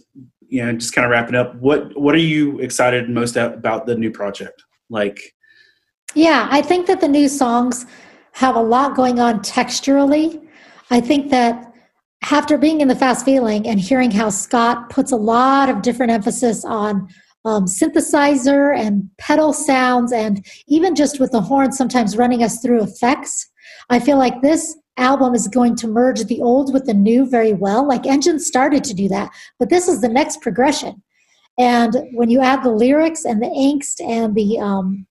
you 0.50 0.66
know, 0.66 0.74
just 0.74 0.94
kind 0.94 1.06
of 1.06 1.12
wrapping 1.12 1.36
up. 1.36 1.56
What 1.56 1.96
what 1.98 2.16
are 2.16 2.20
you 2.20 2.58
excited 2.60 3.08
most 3.08 3.38
about 3.38 3.86
the 3.86 3.96
new 3.96 4.10
project? 4.10 4.64
Like, 4.90 5.36
yeah, 6.18 6.48
I 6.50 6.64
think 6.64 6.88
that 6.88 7.00
the 7.00 7.08
new 7.08 7.30
songs 7.30 7.86
have 8.32 8.56
a 8.56 8.62
lot 8.62 8.96
going 8.96 9.20
on 9.20 9.40
texturally. 9.42 10.44
I 10.90 11.00
think 11.00 11.30
that 11.30 11.72
after 12.24 12.58
being 12.58 12.82
in 12.82 12.88
the 12.88 12.96
fast 12.96 13.24
feeling 13.24 13.68
and 13.68 13.80
hearing 13.80 14.10
how 14.10 14.30
Scott 14.30 14.90
puts 14.90 15.12
a 15.12 15.16
lot 15.16 15.70
of 15.70 15.84
different 15.84 16.12
emphasis 16.12 16.66
on 16.66 17.08
um, 17.46 17.66
synthesizer 17.66 18.76
and 18.76 19.08
pedal 19.20 19.54
sounds, 19.54 20.12
and 20.12 20.44
even 20.68 20.96
just 20.96 21.20
with 21.20 21.32
the 21.32 21.42
horn 21.42 21.72
sometimes 21.72 22.18
running 22.18 22.44
us 22.44 22.62
through 22.62 22.82
effects, 22.82 23.48
I 23.92 24.00
feel 24.00 24.18
like 24.18 24.42
this 24.42 24.76
album 24.98 25.36
is 25.36 25.48
going 25.48 25.76
to 25.78 25.88
merge 25.88 26.24
the 26.24 26.42
old 26.42 26.74
with 26.74 26.88
the 26.88 26.94
new 26.94 27.30
very 27.30 27.54
well. 27.54 27.88
Like 27.88 28.08
Engine 28.08 28.40
started 28.40 28.84
to 28.86 28.96
do 28.96 29.08
that, 29.10 29.30
but 29.60 29.70
this 29.70 29.88
is 29.88 30.02
the 30.02 30.10
next 30.10 30.42
progression. 30.42 31.04
And 31.60 31.96
when 32.14 32.30
you 32.30 32.42
add 32.42 32.64
the 32.64 32.72
lyrics 32.72 33.26
and 33.26 33.42
the 33.42 33.48
angst 33.48 34.02
and 34.04 34.36
the 34.36 34.60
um, 34.60 35.07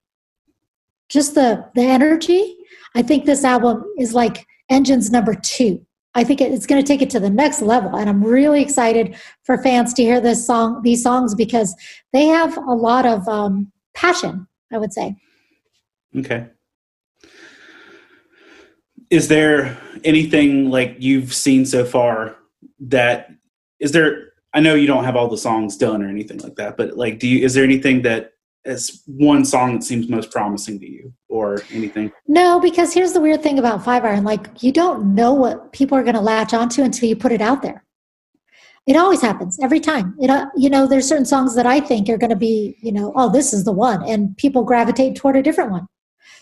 just 1.09 1.35
the 1.35 1.69
the 1.75 1.83
energy, 1.83 2.57
I 2.95 3.03
think 3.03 3.25
this 3.25 3.45
album 3.45 3.85
is 3.99 4.15
like 4.15 4.47
Engine's 4.69 5.11
number 5.11 5.35
two. 5.35 5.85
I 6.15 6.25
think 6.25 6.41
it's 6.41 6.67
going 6.67 6.83
to 6.83 6.87
take 6.87 7.03
it 7.03 7.11
to 7.11 7.21
the 7.21 7.29
next 7.29 7.61
level, 7.61 7.95
and 7.97 8.09
I'm 8.09 8.25
really 8.25 8.63
excited 8.63 9.17
for 9.45 9.63
fans 9.63 9.93
to 9.95 10.03
hear 10.03 10.21
this 10.21 10.47
song, 10.47 10.81
these 10.83 11.03
songs, 11.03 11.35
because 11.35 11.75
they 12.13 12.27
have 12.27 12.57
a 12.57 12.73
lot 12.73 13.05
of 13.05 13.29
um, 13.29 13.71
passion. 13.95 14.47
I 14.73 14.79
would 14.79 14.93
say. 14.93 15.17
Okay 16.17 16.49
is 19.11 19.29
there 19.29 19.77
anything 20.05 20.71
like 20.71 20.97
you've 20.99 21.33
seen 21.33 21.65
so 21.65 21.85
far 21.85 22.37
that 22.81 23.31
is 23.81 23.93
there 23.93 24.33
i 24.53 24.61
know 24.61 24.75
you 24.75 24.87
don't 24.87 25.05
have 25.05 25.17
all 25.17 25.29
the 25.29 25.39
songs 25.39 25.77
done 25.77 26.03
or 26.03 26.09
anything 26.09 26.39
like 26.39 26.57
that 26.57 26.77
but 26.77 26.97
like 26.97 27.19
do 27.19 27.29
you 27.29 27.45
is 27.45 27.55
there 27.55 27.65
anything 27.65 28.03
that 28.03 28.33
is 28.67 29.03
one 29.07 29.45
song 29.45 29.75
that 29.75 29.85
seems 29.85 30.09
most 30.09 30.31
promising 30.31 30.79
to 30.81 30.87
you 30.87 31.13
or 31.29 31.63
anything? 31.71 32.13
No 32.27 32.61
because 32.61 32.93
here's 32.93 33.13
the 33.13 33.21
weird 33.21 33.43
thing 33.43 33.59
about 33.59 33.85
five 33.85 34.05
iron. 34.05 34.25
Like 34.25 34.63
you 34.63 34.73
don't 34.73 35.15
know 35.15 35.33
what 35.33 35.73
people 35.73 35.97
are 35.97 36.03
going 36.03 36.15
to 36.15 36.21
latch 36.21 36.53
onto 36.53 36.83
until 36.83 37.09
you 37.09 37.17
put 37.17 37.33
it 37.33 37.41
out 37.41 37.63
there. 37.63 37.85
It 38.87 38.97
always 38.97 39.21
happens 39.21 39.59
every 39.61 39.81
time. 39.81 40.15
It, 40.21 40.31
uh, 40.31 40.47
you 40.57 40.69
know 40.69 40.87
there's 40.87 41.09
certain 41.09 41.25
songs 41.25 41.55
that 41.57 41.67
i 41.67 41.81
think 41.81 42.09
are 42.09 42.19
going 42.19 42.31
to 42.31 42.37
be 42.37 42.77
you 42.83 42.93
know 42.93 43.13
oh 43.17 43.31
this 43.31 43.53
is 43.53 43.65
the 43.65 43.73
one 43.73 44.03
and 44.05 44.37
people 44.37 44.65
gravitate 44.65 45.17
toward 45.17 45.37
a 45.37 45.43
different 45.43 45.71
one. 45.71 45.87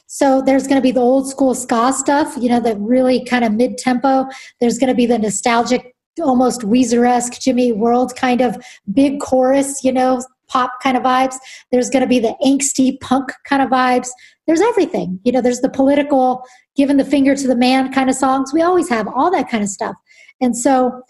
So 0.07 0.43
there's 0.43 0.66
going 0.66 0.77
to 0.77 0.83
be 0.83 0.93
the 0.93 1.01
old 1.01 1.29
school 1.29 1.55
ska 1.55 1.93
stuff, 1.93 2.37
you 2.39 2.49
know, 2.49 2.61
the 2.61 2.77
really 2.77 3.25
kind 3.25 3.45
of 3.45 3.53
mid 3.53 3.79
tempo. 3.79 4.27
There's 4.61 4.79
going 4.79 4.89
to 4.89 4.95
be 4.95 5.07
the 5.07 5.18
nostalgic, 5.18 5.95
almost 6.20 6.61
Weezer 6.61 7.09
esque 7.09 7.41
Jimmy 7.41 7.72
World 7.72 8.14
kind 8.14 8.41
of 8.41 8.57
big 8.93 9.20
chorus, 9.20 9.83
you 9.83 9.93
know, 9.93 10.22
pop 10.55 10.80
kind 10.80 10.96
of 10.96 11.02
vibes. 11.02 11.34
There's 11.72 11.90
going 11.90 12.02
to 12.02 12.09
be 12.09 12.20
the 12.20 12.36
angsty 12.44 12.98
punk 13.00 13.32
kind 13.44 13.61
of 13.61 13.68
vibes. 13.68 14.09
There's 14.46 14.61
everything. 14.61 15.18
You 15.24 15.32
know, 15.32 15.40
there's 15.40 15.61
the 15.61 15.68
political, 15.68 16.44
giving 16.76 16.96
the 16.96 17.05
finger 17.05 17.34
to 17.34 17.46
the 17.48 17.57
man 17.57 17.92
kind 17.92 18.09
of 18.09 18.14
songs. 18.14 18.52
We 18.55 18.62
always 18.62 18.88
have 18.88 19.09
all 19.09 19.30
that 19.32 19.50
kind 19.50 19.64
of 19.64 19.68
stuff. 19.68 19.96
And 20.40 20.57
so, 20.57 21.02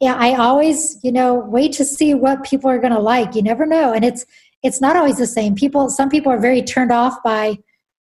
yeah, 0.00 0.16
I 0.18 0.34
always, 0.34 0.98
you 1.02 1.12
know, 1.12 1.34
wait 1.34 1.72
to 1.74 1.84
see 1.84 2.14
what 2.14 2.42
people 2.42 2.70
are 2.70 2.78
going 2.78 2.94
to 2.94 3.00
like. 3.00 3.34
You 3.34 3.42
never 3.42 3.66
know. 3.66 3.92
And 3.92 4.04
it's, 4.04 4.24
it's 4.62 4.80
not 4.80 4.96
always 4.96 5.18
the 5.18 5.26
same. 5.26 5.54
People, 5.54 5.90
some 5.90 6.08
people 6.08 6.32
are 6.32 6.40
very 6.40 6.62
turned 6.62 6.92
off 6.92 7.22
by 7.22 7.58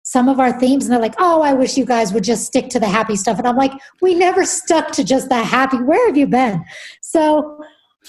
some 0.04 0.28
of 0.28 0.40
our 0.40 0.58
themes 0.58 0.84
and 0.84 0.92
they're 0.92 1.00
like 1.00 1.14
oh 1.18 1.42
i 1.42 1.52
wish 1.52 1.76
you 1.76 1.84
guys 1.84 2.12
would 2.12 2.24
just 2.24 2.44
stick 2.44 2.68
to 2.68 2.80
the 2.80 2.88
happy 2.88 3.14
stuff 3.14 3.38
and 3.38 3.46
i'm 3.46 3.56
like 3.56 3.70
we 4.00 4.16
never 4.16 4.44
stuck 4.44 4.90
to 4.90 5.04
just 5.04 5.28
the 5.28 5.44
happy 5.44 5.76
where 5.76 6.08
have 6.08 6.16
you 6.16 6.26
been 6.26 6.60
so 7.00 7.56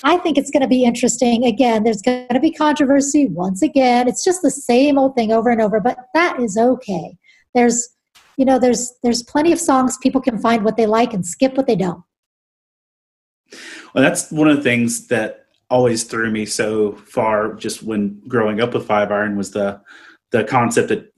i 0.04 0.18
think 0.18 0.38
it's 0.38 0.52
going 0.52 0.62
to 0.62 0.68
be 0.68 0.84
interesting. 0.84 1.46
Again 1.46 1.84
there's 1.84 2.02
going 2.02 2.28
to 2.30 2.40
be 2.40 2.52
controversy 2.52 3.28
once 3.28 3.62
again. 3.62 4.08
It's 4.08 4.24
just 4.24 4.42
the 4.42 4.52
same 4.52 4.98
old 4.98 5.16
thing 5.16 5.32
over 5.32 5.50
and 5.50 5.62
over 5.62 5.80
but 5.80 5.98
that 6.14 6.40
is 6.40 6.58
okay. 6.58 7.18
There's 7.54 7.90
you 8.38 8.46
know 8.46 8.60
there's 8.60 8.94
there's 9.04 9.24
plenty 9.24 9.52
of 9.52 9.60
songs 9.60 9.98
people 10.02 10.22
can 10.22 10.40
find 10.40 10.64
what 10.64 10.78
they 10.78 10.86
like 10.86 11.14
and 11.14 11.26
skip 11.26 11.56
what 11.56 11.68
they 11.68 11.76
don't. 11.76 12.04
Well 13.94 14.04
that's 14.04 14.32
one 14.32 14.48
of 14.48 14.58
the 14.58 14.64
things 14.64 15.08
that 15.08 15.46
always 15.70 16.04
threw 16.04 16.30
me 16.30 16.46
so 16.46 16.94
far 16.94 17.54
just 17.54 17.84
when 17.84 18.22
growing 18.28 18.62
up 18.62 18.74
with 18.74 18.86
five 18.86 19.12
iron 19.12 19.36
was 19.36 19.52
the 19.52 19.82
the 20.32 20.44
concept 20.44 20.90
that 20.90 21.12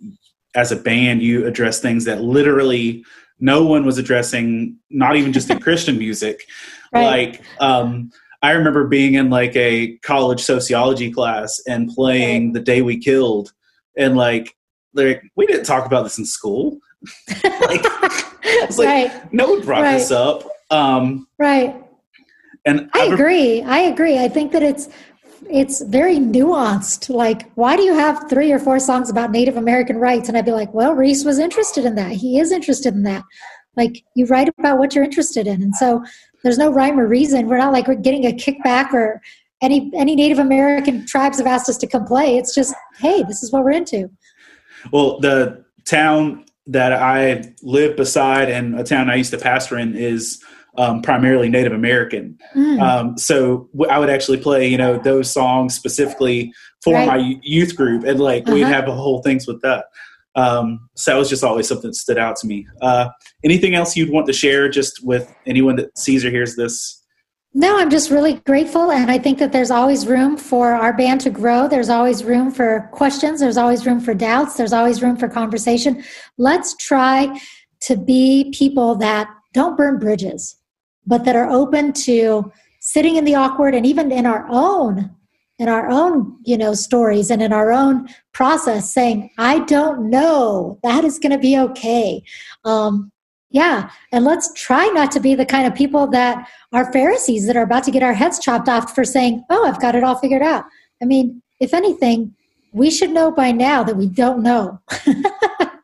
as 0.56 0.72
a 0.72 0.76
band 0.76 1.22
you 1.22 1.46
address 1.46 1.80
things 1.82 2.06
that 2.06 2.22
literally 2.22 3.04
no 3.40 3.66
one 3.66 3.86
was 3.86 3.98
addressing 3.98 4.78
not 4.90 5.16
even 5.16 5.34
just 5.34 5.50
in 5.50 5.60
christian 5.68 5.98
music. 5.98 6.46
Right. 6.94 7.06
like 7.06 7.42
um, 7.60 8.12
i 8.46 8.52
remember 8.52 8.86
being 8.88 9.16
in 9.16 9.30
like 9.30 9.56
a 9.56 9.98
college 9.98 10.42
sociology 10.42 11.12
class 11.12 11.62
and 11.68 11.90
playing 11.90 12.46
right. 12.46 12.54
the 12.54 12.60
day 12.60 12.82
we 12.82 12.98
killed 12.98 13.52
and 13.98 14.16
like 14.16 14.56
like 14.94 15.22
we 15.36 15.46
didn't 15.46 15.66
talk 15.66 15.86
about 15.86 16.04
this 16.04 16.18
in 16.18 16.26
school 16.26 16.78
like 17.44 17.82
it's 18.44 18.78
like 18.78 18.88
right. 18.88 19.34
no 19.34 19.50
one 19.50 19.62
brought 19.62 19.84
this 19.84 20.12
up 20.12 20.44
um, 20.72 21.28
right 21.38 21.76
and 22.66 22.90
I 22.94 23.06
agree. 23.06 23.62
I 23.62 23.80
agree. 23.80 24.18
I 24.18 24.28
think 24.28 24.52
that 24.52 24.64
it's 24.64 24.90
it's 25.48 25.82
very 25.84 26.18
nuanced. 26.18 27.14
Like, 27.14 27.52
why 27.54 27.76
do 27.76 27.84
you 27.84 27.94
have 27.94 28.28
three 28.28 28.52
or 28.52 28.58
four 28.58 28.80
songs 28.80 29.12
about 29.12 29.30
Native 29.30 29.58
American 29.58 29.98
rights? 29.98 30.28
And 30.28 30.36
I'd 30.36 30.46
be 30.46 30.52
like, 30.52 30.74
well, 30.74 30.94
Reese 30.94 31.24
was 31.24 31.38
interested 31.38 31.86
in 31.86 31.94
that. 31.96 32.14
He 32.14 32.40
is 32.40 32.52
interested 32.52 32.96
in 32.96 33.04
that. 33.04 33.24
Like, 33.78 34.04
you 34.16 34.26
write 34.26 34.50
about 34.58 34.80
what 34.80 34.96
you're 34.96 35.04
interested 35.04 35.46
in. 35.46 35.62
And 35.62 35.76
so 35.76 36.04
there's 36.46 36.60
no 36.60 36.72
rhyme 36.72 37.00
or 37.00 37.08
reason. 37.08 37.48
We're 37.48 37.58
not 37.58 37.74
like 37.74 37.88
we're 37.88 37.96
getting 37.96 38.26
a 38.28 38.32
kickback 38.32 38.94
or 38.94 39.20
any 39.64 39.92
any 39.96 40.16
Native 40.16 40.38
American 40.38 41.04
tribes 41.08 41.40
have 41.40 41.48
asked 41.48 41.68
us 41.68 41.78
to 41.80 41.88
come 41.88 42.06
play. 42.06 42.38
It's 42.38 42.54
just, 42.54 42.76
hey, 43.00 43.24
this 43.24 43.42
is 43.42 43.52
what 43.52 43.64
we're 43.64 43.72
into. 43.72 44.12
Well, 44.92 45.20
the 45.20 45.66
town 45.86 46.46
that 46.68 46.94
I 46.94 47.52
live 47.64 47.98
beside 47.98 48.50
and 48.50 48.80
a 48.80 48.84
town 48.84 49.10
I 49.10 49.16
used 49.16 49.32
to 49.32 49.40
pastor 49.40 49.76
in 49.80 49.96
is 49.96 50.40
um, 50.78 51.02
primarily 51.02 51.50
Native 51.50 51.74
American. 51.74 52.38
Mm. 52.56 52.80
Um, 52.80 53.18
so 53.18 53.68
w- 53.74 53.90
I 53.90 53.98
would 53.98 54.12
actually 54.12 54.38
play, 54.38 54.68
you 54.68 54.78
know, 54.78 55.00
those 55.00 55.32
songs 55.32 55.74
specifically 55.74 56.54
for 56.84 56.94
right. 56.94 57.08
my 57.08 57.40
youth 57.42 57.76
group, 57.76 58.04
and 58.04 58.20
like 58.20 58.44
uh-huh. 58.44 58.54
we'd 58.54 58.68
have 58.68 58.88
a 58.88 58.92
whole 58.94 59.24
things 59.24 59.48
with 59.48 59.62
that. 59.64 59.86
Um, 60.36 60.90
so 60.96 61.12
that 61.12 61.18
was 61.18 61.30
just 61.30 61.44
always 61.44 61.68
something 61.68 61.90
that 61.90 61.96
stood 61.96 62.18
out 62.18 62.36
to 62.38 62.48
me. 62.48 62.68
Uh, 62.82 63.10
anything 63.44 63.76
else 63.76 63.96
you'd 63.96 64.10
want 64.10 64.28
to 64.28 64.34
share, 64.34 64.68
just 64.70 65.06
with 65.06 65.34
anyone 65.46 65.76
that 65.78 65.98
sees 65.98 66.26
or 66.26 66.30
hears 66.30 66.56
this? 66.56 67.02
No, 67.54 67.78
I'm 67.78 67.90
just 67.90 68.12
really 68.12 68.34
grateful, 68.46 68.92
and 68.92 69.10
I 69.10 69.18
think 69.18 69.40
that 69.40 69.54
there's 69.54 69.72
always 69.72 70.06
room 70.06 70.36
for 70.36 70.74
our 70.74 70.92
band 70.92 71.22
to 71.22 71.30
grow. 71.30 71.70
There's 71.70 71.90
always 71.90 72.24
room 72.24 72.52
for 72.52 72.90
questions. 72.92 73.40
There's 73.40 73.56
always 73.56 73.86
room 73.86 74.02
for 74.02 74.14
doubts. 74.14 74.56
There's 74.56 74.74
always 74.74 75.02
room 75.02 75.16
for 75.16 75.30
conversation. 75.30 76.04
Let's 76.38 76.76
try 76.76 77.40
to 77.82 77.96
be 77.96 78.52
people 78.54 78.96
that 78.96 79.30
don't 79.54 79.78
burn 79.78 80.00
bridges 80.00 80.58
but 81.06 81.26
that 81.26 81.36
are 81.36 81.50
open 81.50 81.94
to 81.94 82.52
sitting 82.80 83.16
in 83.16 83.26
the 83.26 83.36
awkward 83.36 83.76
and 83.76 83.86
even 83.86 84.12
in 84.12 84.26
our 84.26 84.46
own 84.50 85.16
in 85.58 85.70
our 85.70 85.90
own 85.90 86.38
you 86.44 86.58
know 86.58 86.74
stories 86.74 87.32
and 87.32 87.42
in 87.42 87.54
our 87.54 87.72
own 87.72 88.08
process 88.34 88.94
saying 88.94 89.30
i 89.38 89.60
don't 89.60 90.10
know. 90.10 90.80
That 90.84 91.04
is 91.04 91.20
going 91.20 91.32
to 91.32 91.38
be 91.38 91.58
okay. 91.58 92.24
Um, 92.64 93.12
yeah 93.52 93.90
and 94.12 94.26
let's 94.26 94.52
try 94.54 94.88
not 94.88 95.12
to 95.12 95.20
be 95.20 95.36
the 95.36 95.46
kind 95.46 95.66
of 95.68 95.76
people 95.76 96.08
that 96.08 96.50
are 96.74 96.92
pharisees 96.92 97.46
that 97.48 97.56
are 97.56 97.64
about 97.64 97.84
to 97.86 97.92
get 97.92 98.04
our 98.04 98.14
heads 98.14 98.40
chopped 98.40 98.68
off 98.68 98.94
for 98.94 99.04
saying 99.04 99.44
oh 99.50 99.66
i've 99.66 99.82
got 99.82 99.96
it 99.96 100.04
all 100.04 100.18
figured 100.18 100.42
out. 100.42 100.66
I 101.02 101.06
mean 101.06 101.42
if 101.60 101.74
anything 101.74 102.36
we 102.74 102.92
should 102.92 103.12
know 103.12 103.32
by 103.32 103.52
now 103.52 103.84
that 103.84 103.96
we 103.96 104.08
don't 104.08 104.44
know 104.44 104.82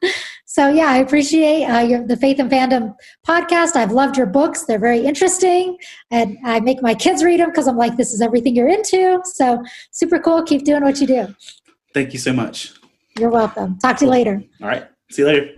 So 0.51 0.67
yeah, 0.67 0.87
I 0.87 0.97
appreciate 0.97 1.63
uh, 1.63 1.79
your, 1.79 2.05
the 2.05 2.17
Faith 2.17 2.37
and 2.37 2.51
Fandom 2.51 2.93
podcast. 3.25 3.77
I've 3.77 3.93
loved 3.93 4.17
your 4.17 4.25
books; 4.25 4.65
they're 4.65 4.77
very 4.77 4.99
interesting, 4.99 5.77
and 6.09 6.37
I 6.43 6.59
make 6.59 6.81
my 6.81 6.93
kids 6.93 7.23
read 7.23 7.39
them 7.39 7.51
because 7.51 7.69
I'm 7.69 7.77
like, 7.77 7.95
this 7.95 8.11
is 8.11 8.19
everything 8.19 8.53
you're 8.53 8.67
into. 8.67 9.21
So 9.23 9.63
super 9.91 10.19
cool. 10.19 10.43
Keep 10.43 10.65
doing 10.65 10.83
what 10.83 10.99
you 10.99 11.07
do. 11.07 11.33
Thank 11.93 12.11
you 12.11 12.19
so 12.19 12.33
much. 12.33 12.73
You're 13.17 13.29
welcome. 13.29 13.79
Talk 13.79 13.95
to 13.99 14.05
you 14.05 14.11
later. 14.11 14.43
All 14.61 14.67
right. 14.67 14.85
See 15.09 15.21
you 15.21 15.27
later. 15.29 15.55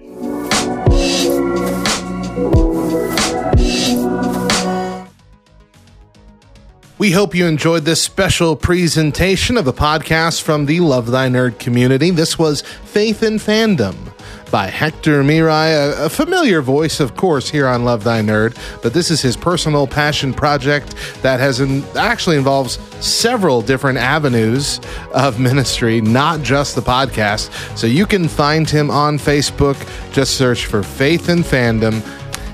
We 7.00 7.12
hope 7.12 7.34
you 7.34 7.48
enjoyed 7.48 7.86
this 7.86 8.02
special 8.04 8.56
presentation 8.56 9.58
of 9.58 9.66
a 9.66 9.74
podcast 9.74 10.44
from 10.44 10.68
the 10.68 10.82
Love 10.82 11.08
Thy 11.08 11.30
Nerd 11.30 11.58
community. 11.58 12.12
This 12.12 12.38
was 12.38 12.62
Faith 12.62 13.24
and 13.24 13.40
Fandom 13.40 14.14
by 14.54 14.68
Hector 14.68 15.24
Mirai, 15.24 15.72
a, 15.72 16.06
a, 16.06 16.10
familiar 16.10 16.62
voice, 16.62 17.00
of 17.00 17.16
course, 17.16 17.50
here 17.50 17.66
on 17.66 17.84
Love 17.84 18.04
Thy 18.04 18.22
Nerd, 18.22 18.56
but 18.84 18.94
this 18.94 19.10
is 19.10 19.20
his 19.20 19.36
personal 19.36 19.88
passion 19.88 20.32
project 20.32 20.94
that 21.24 21.40
has 21.40 21.60
in, 21.60 21.84
actually 21.98 22.38
involves 22.38 22.78
several 23.04 23.64
different 23.64 23.98
avenues 23.98 24.80
of 25.12 25.40
ministry, 25.40 26.02
not 26.02 26.44
just 26.44 26.76
the 26.76 26.84
podcast. 26.84 27.50
So 27.76 27.88
you 27.88 28.06
can 28.06 28.28
find 28.28 28.70
him 28.70 28.92
on 28.92 29.18
Facebook. 29.18 29.76
Just 30.14 30.38
search 30.38 30.68
for 30.68 30.84
Faith 30.84 31.30
and 31.30 31.44
Fandom 31.44 32.06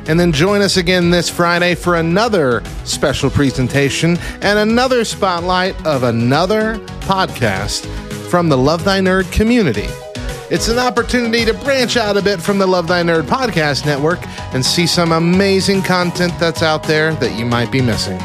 and 0.08 0.18
then 0.18 0.32
join 0.32 0.62
us 0.62 0.78
again 0.78 1.10
this 1.10 1.30
Friday 1.30 1.76
for 1.76 1.98
another 1.98 2.64
special 2.86 3.30
presentation 3.30 4.18
and 4.42 4.58
another 4.58 5.04
spotlight 5.04 5.76
of 5.86 6.04
another 6.04 6.78
podcast 7.02 7.86
from 8.30 8.48
the 8.48 8.58
Love 8.58 8.86
Thy 8.86 9.02
Nerd 9.02 9.30
community. 9.34 9.90
It's 10.52 10.68
an 10.68 10.80
opportunity 10.80 11.46
to 11.46 11.54
branch 11.54 11.96
out 11.96 12.18
a 12.18 12.24
bit 12.24 12.42
from 12.42 12.58
the 12.58 12.66
Love 12.66 12.88
Thy 12.88 13.04
Nerd 13.04 13.24
podcast 13.24 13.86
network 13.86 14.18
and 14.52 14.66
see 14.66 14.88
some 14.88 15.12
amazing 15.12 15.84
content 15.84 16.34
that's 16.40 16.64
out 16.64 16.82
there 16.82 17.14
that 17.16 17.38
you 17.38 17.46
might 17.46 17.72
be 17.72 17.82
missing. 17.82 18.20